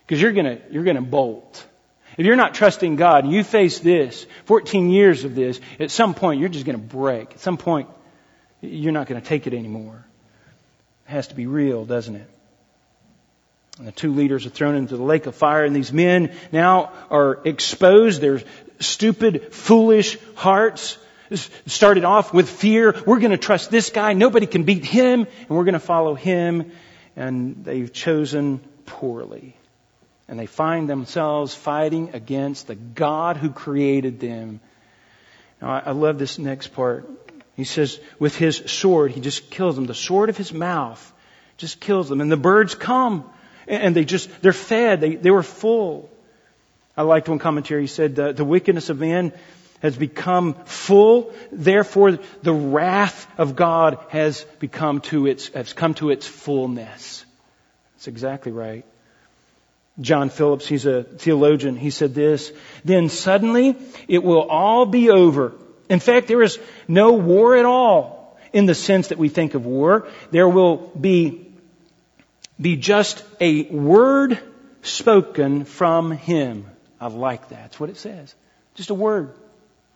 Because 0.07 0.21
you're 0.21 0.33
gonna, 0.33 0.59
you're 0.71 0.85
gonna 0.85 1.01
bolt. 1.01 1.67
If 2.17 2.27
you're 2.27 2.37
not 2.37 2.55
trusting 2.55 2.97
God 2.97 3.25
and 3.25 3.33
you 3.33 3.43
face 3.43 3.81
this, 3.81 4.27
14 4.45 4.91
years 4.91 5.25
of 5.25 5.35
this, 5.35 5.61
at 5.81 5.91
some 5.91 6.15
point 6.15 6.41
you're 6.41 6.51
just 6.51 6.67
to 6.79 6.85
break. 6.85 7.33
At 7.33 7.41
some 7.41 7.57
point 7.57 7.89
you're 8.61 8.93
not 8.93 9.09
to 9.21 9.27
take 9.27 9.47
it 9.47 9.55
anymore. 9.55 10.05
It 11.09 11.11
has 11.11 11.29
to 11.29 11.35
be 11.35 11.47
real, 11.47 11.85
doesn't 11.85 12.15
it? 12.15 12.31
And 13.79 13.89
the 13.89 13.93
two 13.93 14.15
leaders 14.15 14.47
are 14.47 14.51
thrown 14.51 14.77
into 14.77 14.97
the 14.97 15.03
lake 15.03 15.27
of 15.27 15.35
fire 15.35 15.65
and 15.65 15.75
these 15.75 15.93
men 15.93 16.33
now 16.53 16.93
are 17.11 17.41
exposed. 17.45 18.21
Their 18.21 18.43
stupid, 18.79 19.53
foolish 19.53 20.19
hearts 20.37 20.99
started 21.37 22.05
off 22.05 22.33
with 22.33 22.49
fear. 22.49 22.95
We're 23.07 23.21
going 23.21 23.31
to 23.31 23.39
trust 23.39 23.71
this 23.71 23.91
guy. 23.91 24.13
Nobody 24.13 24.47
can 24.47 24.65
beat 24.65 24.85
him 24.85 25.27
and 25.27 25.49
we're 25.49 25.65
going 25.65 25.75
to 25.75 25.81
follow 25.81 26.15
him. 26.15 26.73
And 27.17 27.65
they've 27.65 27.93
chosen 27.93 28.61
poorly 28.87 29.57
and 30.29 30.39
they 30.39 30.47
find 30.47 30.89
themselves 30.89 31.55
fighting 31.55 32.11
against 32.15 32.67
the 32.67 32.75
God 32.75 33.37
who 33.37 33.51
created 33.51 34.21
them. 34.21 34.61
Now, 35.61 35.83
I 35.85 35.93
love 35.93 36.19
this 36.19 36.39
next 36.39 36.69
part. 36.69 37.09
He 37.57 37.65
says, 37.65 38.01
with 38.19 38.37
his 38.37 38.57
sword, 38.67 39.13
he 39.13 39.21
just 39.21 39.51
kills 39.51 39.77
them. 39.77 39.87
The 39.87 39.95
sword 39.95 40.29
of 40.29 40.37
his 40.37 40.53
mouth 40.53 41.13
just 41.57 41.81
kills 41.81 42.09
them. 42.09 42.21
And 42.21 42.33
the 42.33 42.37
birds 42.37 42.75
come 42.75 43.31
and 43.69 43.95
they 43.95 44.05
just, 44.05 44.29
they're 44.43 44.53
fed. 44.53 45.01
They, 45.01 45.15
they 45.15 45.31
were 45.31 45.43
full. 45.43 46.11
I 46.97 47.03
liked 47.03 47.29
one 47.29 47.39
commentary. 47.39 47.83
He 47.83 47.87
said, 47.87 48.17
the, 48.17 48.33
the 48.33 48.45
wickedness 48.45 48.89
of 48.89 48.99
man 48.99 49.33
has 49.85 49.99
become 49.99 50.55
full. 50.65 51.35
Therefore, 51.53 52.19
the 52.43 52.55
wrath 52.55 53.27
of 53.37 53.55
God 53.55 53.99
has 54.09 54.45
become 54.59 55.03
to 55.03 55.27
its, 55.27 55.49
has 55.49 55.75
come 55.75 55.93
to 55.95 56.09
its 56.09 56.27
fullness. 56.27 57.27
That's 57.93 58.09
exactly 58.09 58.51
right. 58.51 58.87
John 60.01 60.31
Phillips, 60.31 60.67
he's 60.67 60.87
a 60.87 61.03
theologian, 61.05 61.77
he 61.77 61.91
said 61.91 62.15
this, 62.15 62.51
then 62.83 63.11
suddenly 63.11 63.77
it 64.09 64.25
will 64.25 64.49
all 64.49 64.87
be 64.87 65.11
over. 65.11 65.53
In 65.91 66.01
fact, 66.01 66.29
there 66.29 66.43
is 66.43 66.59
no 66.89 67.13
war 67.13 67.55
at 67.55 67.67
all 67.67 68.39
in 68.55 68.65
the 68.65 68.75
sense 68.75 69.09
that 69.09 69.19
we 69.19 69.29
think 69.29 69.53
of 69.53 69.67
war. 69.67 70.09
There 70.31 70.49
will 70.49 70.79
be, 70.99 71.53
be 72.59 72.77
just 72.77 73.23
a 73.39 73.65
word 73.65 74.39
spoken 74.81 75.67
from 75.67 76.11
him. 76.11 76.71
I 76.99 77.09
like 77.09 77.51
that. 77.51 77.65
That's 77.65 77.79
what 77.79 77.91
it 77.91 77.99
says. 77.99 78.35
Just 78.77 78.89
a 78.89 78.95
word. 78.95 79.35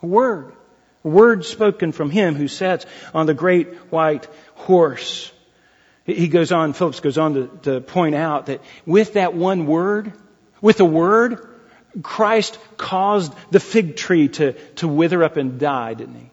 A 0.03 0.07
word. 0.07 0.55
A 1.05 1.09
word 1.09 1.45
spoken 1.45 1.93
from 1.93 2.11
him 2.11 2.35
who 2.35 2.49
sits 2.49 2.87
on 3.15 3.27
the 3.27 3.35
great 3.35 3.75
white 3.91 4.27
horse. 4.55 5.33
He 6.05 6.29
goes 6.29 6.53
on, 6.53 6.73
Phillips 6.73 7.01
goes 7.01 7.19
on 7.19 7.35
to, 7.35 7.47
to 7.63 7.81
point 7.81 8.15
out 8.15 8.47
that 8.47 8.63
with 8.87 9.15
that 9.15 9.35
one 9.35 9.67
word, 9.67 10.13
with 10.61 10.81
a 10.81 10.85
word, 10.85 11.47
Christ 12.03 12.59
caused 12.77 13.33
the 13.51 13.61
fig 13.61 13.97
tree 13.97 14.29
to, 14.29 14.53
to 14.77 14.89
wither 14.89 15.23
up 15.23 15.37
and 15.37 15.59
die, 15.59 15.95
didn't 15.95 16.15
he? 16.15 16.31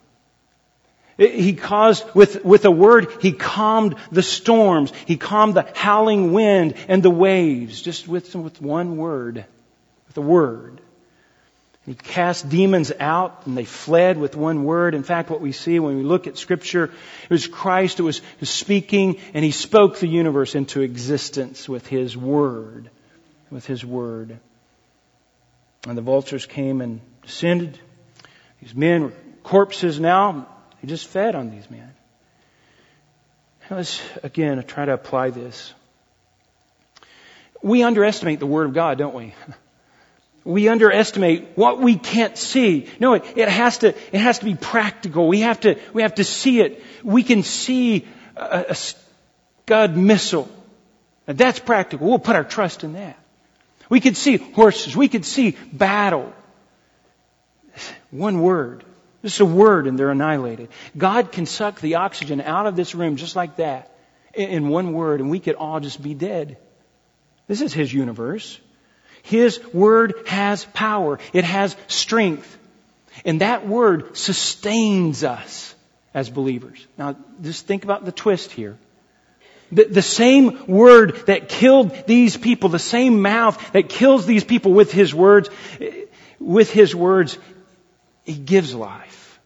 He 1.18 1.54
caused, 1.54 2.04
with, 2.14 2.44
with 2.44 2.66
a 2.66 2.72
word, 2.72 3.08
he 3.22 3.32
calmed 3.32 3.96
the 4.12 4.22
storms. 4.22 4.92
He 5.06 5.16
calmed 5.16 5.54
the 5.54 5.66
howling 5.74 6.34
wind 6.34 6.76
and 6.90 7.02
the 7.02 7.10
waves, 7.10 7.82
just 7.82 8.08
with, 8.08 8.36
with 8.36 8.62
one 8.62 8.98
word. 8.98 9.46
With 10.08 10.18
a 10.18 10.22
word. 10.22 10.82
He 11.86 11.94
cast 11.94 12.50
demons 12.50 12.92
out 13.00 13.46
and 13.46 13.56
they 13.56 13.66
fled 13.66 14.18
with 14.18 14.36
one 14.36 14.64
word. 14.64 14.96
In 14.96 15.04
fact, 15.04 15.30
what 15.30 15.40
we 15.40 15.52
see 15.52 15.80
when 15.80 15.98
we 15.98 16.04
look 16.04 16.26
at 16.26 16.38
scripture, 16.38 16.86
it 16.86 17.30
was 17.30 17.46
Christ 17.48 18.00
who 18.00 18.06
was 18.06 18.22
speaking 18.42 19.20
and 19.36 19.46
he 19.46 19.52
spoke 19.52 20.00
the 20.00 20.08
universe 20.08 20.56
into 20.56 20.82
existence 20.82 21.70
with 21.70 21.86
his 21.86 22.18
word. 22.18 22.90
With 23.52 23.68
his 23.68 23.86
word. 23.86 24.40
And 25.88 25.96
the 25.96 26.02
vultures 26.02 26.48
came 26.48 26.82
and 26.82 27.02
descended. 27.22 27.80
These 28.62 28.74
men 28.74 29.04
were 29.04 29.14
corpses 29.44 30.00
now. 30.00 30.48
They 30.82 30.88
just 30.88 31.06
fed 31.06 31.36
on 31.36 31.52
these 31.52 31.70
men. 31.70 31.94
Let's 33.70 34.02
again 34.24 34.64
try 34.64 34.86
to 34.86 34.94
apply 34.94 35.30
this. 35.30 35.74
We 37.62 37.84
underestimate 37.84 38.40
the 38.40 38.46
Word 38.46 38.68
of 38.68 38.74
God, 38.74 38.98
don't 38.98 39.16
we? 39.16 39.34
we 40.46 40.70
underestimate 40.70 41.58
what 41.58 41.80
we 41.80 41.96
can't 41.98 42.38
see. 42.38 42.88
No, 43.00 43.16
it, 43.16 43.24
it, 43.36 43.50
has 43.50 43.80
to, 43.80 43.90
it 43.90 44.20
has 44.20 44.40
to 44.40 44.46
be 44.46 44.54
practical. 44.54 45.28
We 45.28 45.42
have 45.42 45.60
to, 45.62 45.80
we 45.92 46.04
have 46.04 46.16
to 46.16 46.24
see 46.24 46.62
it. 46.62 46.84
We 47.04 47.24
can 47.24 47.42
see 47.42 48.08
a, 48.38 48.66
a 48.70 48.76
Scud 48.76 49.98
missile. 49.98 50.48
Now 51.28 51.34
that's 51.34 51.58
practical. 51.58 52.08
We'll 52.08 52.20
put 52.20 52.36
our 52.36 52.44
trust 52.44 52.84
in 52.84 52.94
that. 52.94 53.18
We 53.90 54.00
could 54.00 54.16
see 54.16 54.38
horses. 54.38 54.96
We 54.96 55.08
could 55.08 55.26
see 55.26 55.58
battle. 55.74 56.32
One 58.12 58.42
word. 58.42 58.84
Just 59.24 59.40
a 59.40 59.46
word 59.46 59.88
and 59.88 59.98
they're 59.98 60.12
annihilated. 60.12 60.70
God 60.96 61.32
can 61.32 61.48
suck 61.48 61.82
the 61.82 61.96
oxygen 61.96 62.40
out 62.40 62.68
of 62.68 62.76
this 62.76 62.94
room 62.94 63.16
just 63.16 63.36
like 63.36 63.56
that 63.56 63.92
in 64.36 64.70
one 64.70 64.94
word 64.94 65.22
and 65.22 65.32
we 65.32 65.40
could 65.40 65.56
all 65.56 65.80
just 65.80 66.02
be 66.04 66.14
dead. 66.14 66.58
This 67.48 67.62
is 67.62 67.74
His 67.74 67.92
universe. 67.92 68.60
His 69.26 69.60
word 69.74 70.14
has 70.28 70.66
power. 70.66 71.18
It 71.34 71.46
has 71.46 71.76
strength. 71.88 72.60
And 73.26 73.42
that 73.42 73.68
word 73.68 74.16
sustains 74.16 75.24
us 75.24 75.74
as 76.14 76.30
believers. 76.30 76.86
Now, 76.96 77.16
just 77.42 77.66
think 77.66 77.84
about 77.84 78.06
the 78.06 78.12
twist 78.12 78.52
here. 78.52 78.78
The, 79.72 79.86
the, 79.86 80.04
same 80.04 80.68
word 80.68 81.26
that 81.26 81.50
killed 81.50 82.06
these 82.06 82.38
people, 82.38 82.70
the 82.70 82.78
same 82.78 83.24
mouth 83.24 83.72
that 83.72 83.90
kills 83.90 84.28
these 84.28 84.44
people 84.44 84.74
with 84.74 84.92
his 84.92 85.12
words, 85.12 85.50
with 86.40 86.72
his 86.72 86.94
words, 86.94 87.40
he 88.26 88.36
gives 88.36 88.76
life. 88.76 89.40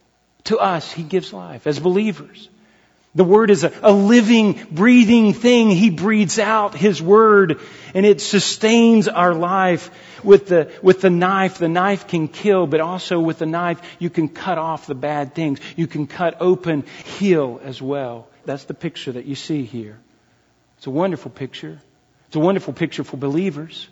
To 0.45 0.57
us, 0.57 0.91
he 0.91 1.03
gives 1.03 1.31
life 1.31 1.67
as 1.67 1.79
believers. 1.79 2.49
The 3.15 3.23
Word 3.23 3.49
is 3.49 3.63
a, 3.63 3.73
a, 3.81 3.91
living, 3.91 4.67
breathing 4.71 5.33
thing. 5.33 5.71
He 5.71 5.89
breathes 5.89 6.37
out 6.37 6.75
His 6.75 7.01
Word 7.01 7.59
and 7.93 8.05
it 8.05 8.21
sustains 8.21 9.07
our 9.07 9.33
life. 9.33 9.89
With 10.23 10.47
the, 10.47 10.71
with 10.83 10.99
the 10.99 11.09
knife, 11.09 11.59
the 11.59 11.69
knife 11.69 12.07
can 12.07 12.27
kill, 12.27 12.67
but 12.67 12.81
also 12.81 13.19
with 13.19 13.39
the 13.39 13.45
knife, 13.45 13.81
you 13.99 14.09
can 14.09 14.27
cut 14.27 14.57
off 14.57 14.85
the 14.85 14.93
bad 14.93 15.33
things. 15.33 15.59
You 15.77 15.87
can 15.87 16.07
cut 16.07 16.37
open, 16.41 16.83
heal 17.05 17.61
as 17.63 17.81
well. 17.81 18.27
That's 18.45 18.65
the 18.65 18.73
picture 18.73 19.13
that 19.13 19.25
you 19.25 19.35
see 19.35 19.63
here. 19.63 19.97
It's 20.77 20.87
a 20.87 20.91
wonderful 20.91 21.31
picture. 21.31 21.79
It's 22.27 22.35
a 22.35 22.39
wonderful 22.39 22.73
picture 22.73 23.03
for 23.03 23.17
believers. 23.17 23.87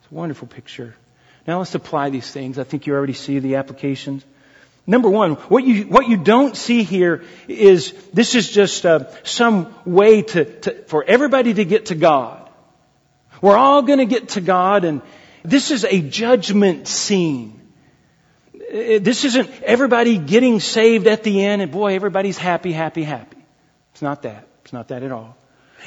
It's 0.00 0.12
a 0.12 0.14
wonderful 0.14 0.48
picture. 0.48 0.94
Now 1.46 1.58
let's 1.58 1.74
apply 1.74 2.10
these 2.10 2.30
things. 2.30 2.58
I 2.58 2.64
think 2.64 2.86
you 2.86 2.94
already 2.94 3.12
see 3.12 3.38
the 3.40 3.56
applications. 3.56 4.24
Number 4.86 5.08
one, 5.08 5.34
what 5.34 5.64
you, 5.64 5.84
what 5.84 6.08
you 6.08 6.18
don't 6.18 6.56
see 6.56 6.82
here 6.82 7.24
is 7.48 7.92
this 8.12 8.34
is 8.34 8.50
just 8.50 8.84
uh, 8.84 9.10
some 9.22 9.74
way 9.86 10.22
to, 10.22 10.44
to, 10.60 10.82
for 10.84 11.02
everybody 11.02 11.54
to 11.54 11.64
get 11.64 11.86
to 11.86 11.94
God. 11.94 12.50
We're 13.40 13.56
all 13.56 13.82
going 13.82 13.98
to 13.98 14.06
get 14.06 14.30
to 14.30 14.40
God 14.40 14.84
and 14.84 15.00
this 15.42 15.70
is 15.70 15.84
a 15.84 16.00
judgment 16.00 16.88
scene. 16.88 17.60
Uh, 18.54 18.98
this 19.00 19.24
isn't 19.24 19.50
everybody 19.62 20.18
getting 20.18 20.60
saved 20.60 21.06
at 21.06 21.22
the 21.22 21.44
end 21.44 21.62
and 21.62 21.72
boy, 21.72 21.94
everybody's 21.94 22.38
happy, 22.38 22.72
happy, 22.72 23.02
happy. 23.02 23.38
It's 23.92 24.02
not 24.02 24.22
that. 24.22 24.46
It's 24.62 24.72
not 24.72 24.88
that 24.88 25.02
at 25.02 25.12
all. 25.12 25.36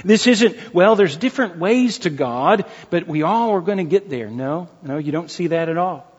This 0.03 0.27
isn't, 0.27 0.73
well, 0.73 0.95
there's 0.95 1.17
different 1.17 1.57
ways 1.57 1.99
to 1.99 2.09
God, 2.09 2.65
but 2.89 3.07
we 3.07 3.23
all 3.23 3.51
are 3.51 3.61
going 3.61 3.79
to 3.79 3.83
get 3.83 4.09
there. 4.09 4.29
No, 4.29 4.69
no, 4.83 4.97
you 4.97 5.11
don't 5.11 5.29
see 5.29 5.47
that 5.47 5.69
at 5.69 5.77
all. 5.77 6.11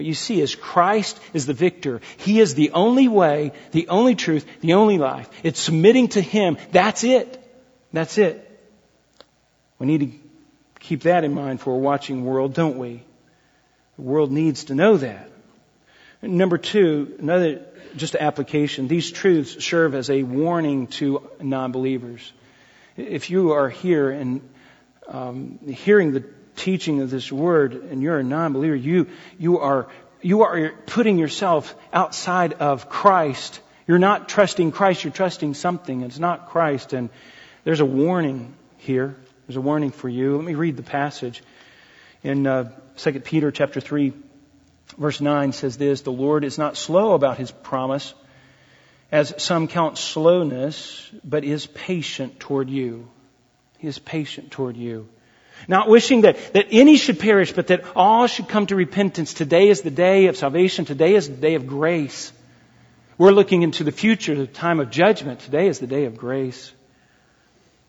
What 0.00 0.06
you 0.06 0.14
see 0.14 0.40
is 0.40 0.54
Christ 0.54 1.20
is 1.34 1.44
the 1.44 1.52
victor. 1.52 2.00
He 2.16 2.40
is 2.40 2.54
the 2.54 2.70
only 2.70 3.06
way, 3.06 3.52
the 3.72 3.88
only 3.88 4.14
truth, 4.14 4.46
the 4.62 4.72
only 4.72 4.96
life. 4.96 5.28
It's 5.42 5.60
submitting 5.60 6.08
to 6.16 6.22
Him. 6.22 6.56
That's 6.72 7.04
it. 7.04 7.38
That's 7.92 8.16
it. 8.16 8.46
We 9.78 9.86
need 9.86 10.00
to 10.00 10.18
keep 10.78 11.02
that 11.02 11.22
in 11.22 11.34
mind 11.34 11.60
for 11.60 11.74
a 11.74 11.76
watching 11.76 12.24
world, 12.24 12.54
don't 12.54 12.78
we? 12.78 13.02
The 13.96 14.02
world 14.02 14.32
needs 14.32 14.64
to 14.64 14.74
know 14.74 14.96
that. 14.96 15.30
Number 16.22 16.56
two, 16.56 17.16
another 17.18 17.66
just 17.94 18.14
application. 18.14 18.88
These 18.88 19.10
truths 19.10 19.62
serve 19.62 19.94
as 19.94 20.08
a 20.08 20.22
warning 20.22 20.86
to 20.96 21.28
non-believers. 21.42 22.32
If 22.96 23.28
you 23.28 23.52
are 23.52 23.68
here 23.68 24.10
and 24.10 24.40
um, 25.08 25.58
hearing 25.58 26.12
the 26.12 26.24
teaching 26.60 27.00
of 27.00 27.10
this 27.10 27.32
word 27.32 27.72
and 27.74 28.02
you're 28.02 28.18
a 28.18 28.22
non-believer, 28.22 28.76
you, 28.76 29.08
you 29.38 29.58
are, 29.58 29.88
you 30.20 30.42
are 30.42 30.72
putting 30.86 31.18
yourself 31.18 31.74
outside 31.92 32.52
of 32.52 32.88
Christ. 32.88 33.60
You're 33.86 33.98
not 33.98 34.28
trusting 34.28 34.70
Christ, 34.70 35.02
you're 35.02 35.12
trusting 35.12 35.54
something. 35.54 36.02
It's 36.02 36.18
not 36.18 36.50
Christ. 36.50 36.92
And 36.92 37.08
there's 37.64 37.80
a 37.80 37.86
warning 37.86 38.54
here. 38.76 39.16
There's 39.46 39.56
a 39.56 39.60
warning 39.60 39.90
for 39.90 40.08
you. 40.08 40.36
Let 40.36 40.44
me 40.44 40.54
read 40.54 40.76
the 40.76 40.82
passage. 40.82 41.42
In 42.22 42.46
uh, 42.46 42.70
2 42.98 43.20
Peter 43.20 43.50
chapter 43.50 43.80
3, 43.80 44.12
verse 44.98 45.20
9 45.20 45.52
says 45.52 45.78
this, 45.78 46.02
The 46.02 46.12
Lord 46.12 46.44
is 46.44 46.58
not 46.58 46.76
slow 46.76 47.14
about 47.14 47.38
his 47.38 47.50
promise, 47.50 48.12
as 49.10 49.42
some 49.42 49.66
count 49.66 49.96
slowness, 49.96 51.10
but 51.24 51.42
is 51.42 51.66
patient 51.66 52.38
toward 52.38 52.68
you. 52.68 53.08
He 53.78 53.88
is 53.88 53.98
patient 53.98 54.50
toward 54.50 54.76
you 54.76 55.08
Not 55.68 55.88
wishing 55.88 56.22
that, 56.22 56.54
that 56.54 56.66
any 56.70 56.96
should 56.96 57.18
perish, 57.18 57.52
but 57.52 57.68
that 57.68 57.84
all 57.94 58.26
should 58.26 58.48
come 58.48 58.66
to 58.66 58.76
repentance. 58.76 59.34
Today 59.34 59.68
is 59.68 59.82
the 59.82 59.90
day 59.90 60.26
of 60.26 60.36
salvation. 60.36 60.84
Today 60.84 61.14
is 61.14 61.28
the 61.28 61.36
day 61.36 61.54
of 61.54 61.66
grace. 61.66 62.32
We're 63.18 63.32
looking 63.32 63.62
into 63.62 63.84
the 63.84 63.92
future, 63.92 64.34
the 64.34 64.46
time 64.46 64.80
of 64.80 64.90
judgment. 64.90 65.40
Today 65.40 65.68
is 65.68 65.78
the 65.78 65.86
day 65.86 66.06
of 66.06 66.16
grace. 66.16 66.72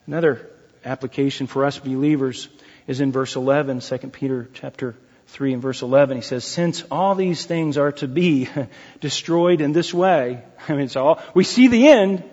Another 0.05 0.49
application 0.83 1.47
for 1.47 1.65
us 1.65 1.79
believers 1.79 2.49
is 2.87 2.99
in 2.99 3.11
verse 3.11 3.35
11, 3.35 3.79
2 3.79 3.97
Peter 4.09 4.49
chapter 4.53 4.95
3 5.27 5.53
and 5.53 5.61
verse 5.61 5.81
11. 5.81 6.17
He 6.17 6.23
says, 6.23 6.43
since 6.43 6.83
all 6.91 7.15
these 7.15 7.45
things 7.45 7.77
are 7.77 7.93
to 7.93 8.07
be 8.07 8.49
destroyed 8.99 9.61
in 9.61 9.71
this 9.71 9.93
way, 9.93 10.43
I 10.67 10.73
mean, 10.73 10.81
it's 10.81 10.95
all, 10.95 11.21
we 11.33 11.43
see 11.43 11.67
the 11.67 11.87
end, 11.87 12.23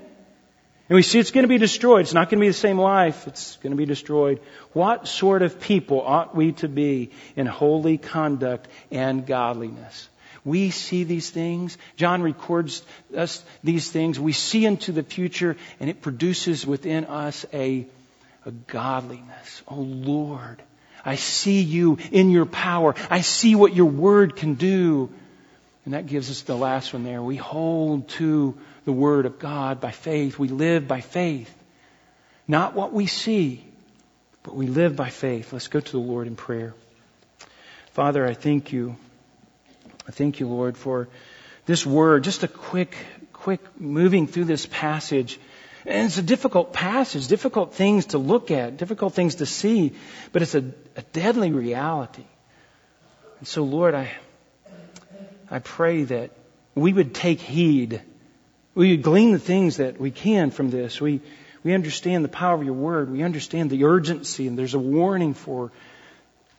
and 0.89 0.97
we 0.97 1.03
see 1.03 1.18
it's 1.18 1.32
going 1.32 1.45
to 1.45 1.49
be 1.49 1.59
destroyed. 1.59 2.03
It's 2.03 2.14
not 2.14 2.30
going 2.30 2.39
to 2.39 2.45
be 2.45 2.49
the 2.49 2.55
same 2.55 2.78
life. 2.78 3.26
It's 3.26 3.57
going 3.59 3.72
to 3.72 3.76
be 3.76 3.84
destroyed. 3.84 4.41
What 4.72 5.07
sort 5.07 5.43
of 5.43 5.61
people 5.61 6.01
ought 6.01 6.34
we 6.34 6.53
to 6.53 6.68
be 6.68 7.11
in 7.36 7.47
holy 7.47 7.99
conduct 7.99 8.68
and 8.91 9.26
godliness? 9.26 10.09
We 10.45 10.70
see 10.70 11.05
these 11.05 11.28
things. 11.28 11.76
John 11.97 12.22
records 12.22 12.82
us 13.14 13.45
these 13.62 13.91
things. 13.91 14.18
We 14.18 14.32
see 14.32 14.64
into 14.64 14.93
the 14.93 15.03
future 15.03 15.59
and 15.78 15.91
it 15.91 16.01
produces 16.01 16.66
within 16.66 17.05
us 17.05 17.45
a, 17.53 17.86
a 18.47 18.51
godliness. 18.51 19.62
Oh 19.68 19.80
Lord, 19.82 20.62
I 21.05 21.16
see 21.16 21.61
you 21.61 21.99
in 22.11 22.30
your 22.30 22.47
power. 22.47 22.95
I 23.11 23.20
see 23.20 23.55
what 23.55 23.74
your 23.74 23.86
word 23.86 24.36
can 24.36 24.55
do. 24.55 25.11
And 25.89 25.95
that 25.95 26.05
gives 26.05 26.30
us 26.30 26.43
the 26.43 26.55
last 26.55 26.93
one 26.93 27.03
there. 27.03 27.22
We 27.22 27.36
hold 27.36 28.11
to 28.20 28.59
the 28.84 28.93
Word 28.93 29.24
of 29.24 29.39
God 29.39 29.80
by 29.80 29.91
faith. 29.91 30.39
We 30.39 30.49
live 30.49 30.86
by 30.86 31.01
faith. 31.01 31.51
Not 32.47 32.74
what 32.74 32.93
we 32.93 33.07
see, 33.07 33.64
but 34.43 34.55
we 34.55 34.66
live 34.66 34.97
by 34.97 35.09
faith. 35.09 35.51
Let's 35.51 35.68
go 35.68 35.80
to 35.80 35.93
the 35.93 35.99
Lord 35.99 36.26
in 36.26 36.36
prayer. 36.36 36.74
Father, 37.93 38.26
I 38.26 38.34
thank 38.34 38.70
you. 38.70 38.97
I 40.07 40.11
thank 40.11 40.41
you, 40.41 40.49
Lord, 40.49 40.76
for 40.76 41.09
this 41.64 41.86
word. 41.86 42.22
Just 42.22 42.43
a 42.43 42.49
quick, 42.49 42.95
quick 43.32 43.80
moving 43.80 44.26
through 44.26 44.45
this 44.45 44.66
passage. 44.66 45.41
And 45.86 46.05
it's 46.05 46.18
a 46.18 46.22
difficult 46.22 46.74
passage, 46.74 47.28
difficult 47.28 47.72
things 47.72 48.05
to 48.09 48.18
look 48.18 48.51
at, 48.51 48.76
difficult 48.76 49.14
things 49.14 49.36
to 49.36 49.47
see, 49.47 49.95
but 50.32 50.43
it's 50.43 50.55
a, 50.55 50.64
a 50.97 51.03
deadly 51.14 51.51
reality. 51.51 52.26
And 53.39 53.49
so, 53.49 53.64
Lord, 53.64 53.95
I, 53.95 54.12
I 55.51 55.59
pray 55.59 56.05
that 56.05 56.31
we 56.75 56.93
would 56.93 57.15
take 57.15 57.41
heed 57.41 58.03
we 58.79 58.93
would 58.93 59.03
glean 59.03 59.33
the 59.33 59.41
things 59.41 59.79
that 59.79 59.99
we 59.99 60.13
can 60.13 60.53
from 60.53 60.71
this. 60.71 61.01
We, 61.01 61.21
we 61.65 61.75
understand 61.75 62.25
the 62.25 62.29
power 62.29 62.55
of 62.55 62.63
your 62.63 62.75
word. 62.75 63.11
We 63.11 63.25
understand 63.25 63.71
the 63.71 63.83
urgency, 63.83 64.47
and 64.47 64.57
there's 64.57 64.75
a 64.75 64.79
warning 64.79 65.35
for 65.35 65.73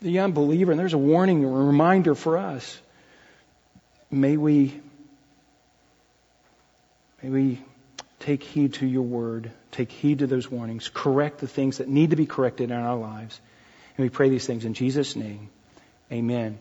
the 0.02 0.20
unbeliever, 0.20 0.72
and 0.72 0.78
there's 0.78 0.94
a 0.94 0.98
warning, 0.98 1.46
or 1.46 1.62
a 1.62 1.64
reminder 1.64 2.16
for 2.16 2.38
us. 2.38 2.78
May 4.12 4.36
we, 4.36 4.82
may 7.24 7.30
we 7.30 7.62
take 8.20 8.44
heed 8.44 8.74
to 8.74 8.86
your 8.86 9.04
word, 9.04 9.50
take 9.72 9.90
heed 9.90 10.20
to 10.20 10.28
those 10.28 10.52
warnings, 10.52 10.92
correct 10.94 11.40
the 11.40 11.48
things 11.48 11.78
that 11.78 11.88
need 11.88 12.10
to 12.10 12.18
be 12.18 12.26
corrected 12.26 12.70
in 12.70 12.76
our 12.76 12.98
lives. 12.98 13.40
And 13.98 14.04
we 14.04 14.10
pray 14.10 14.28
these 14.28 14.46
things 14.46 14.66
in 14.66 14.74
Jesus' 14.74 15.16
name. 15.16 15.50
Amen. 16.12 16.60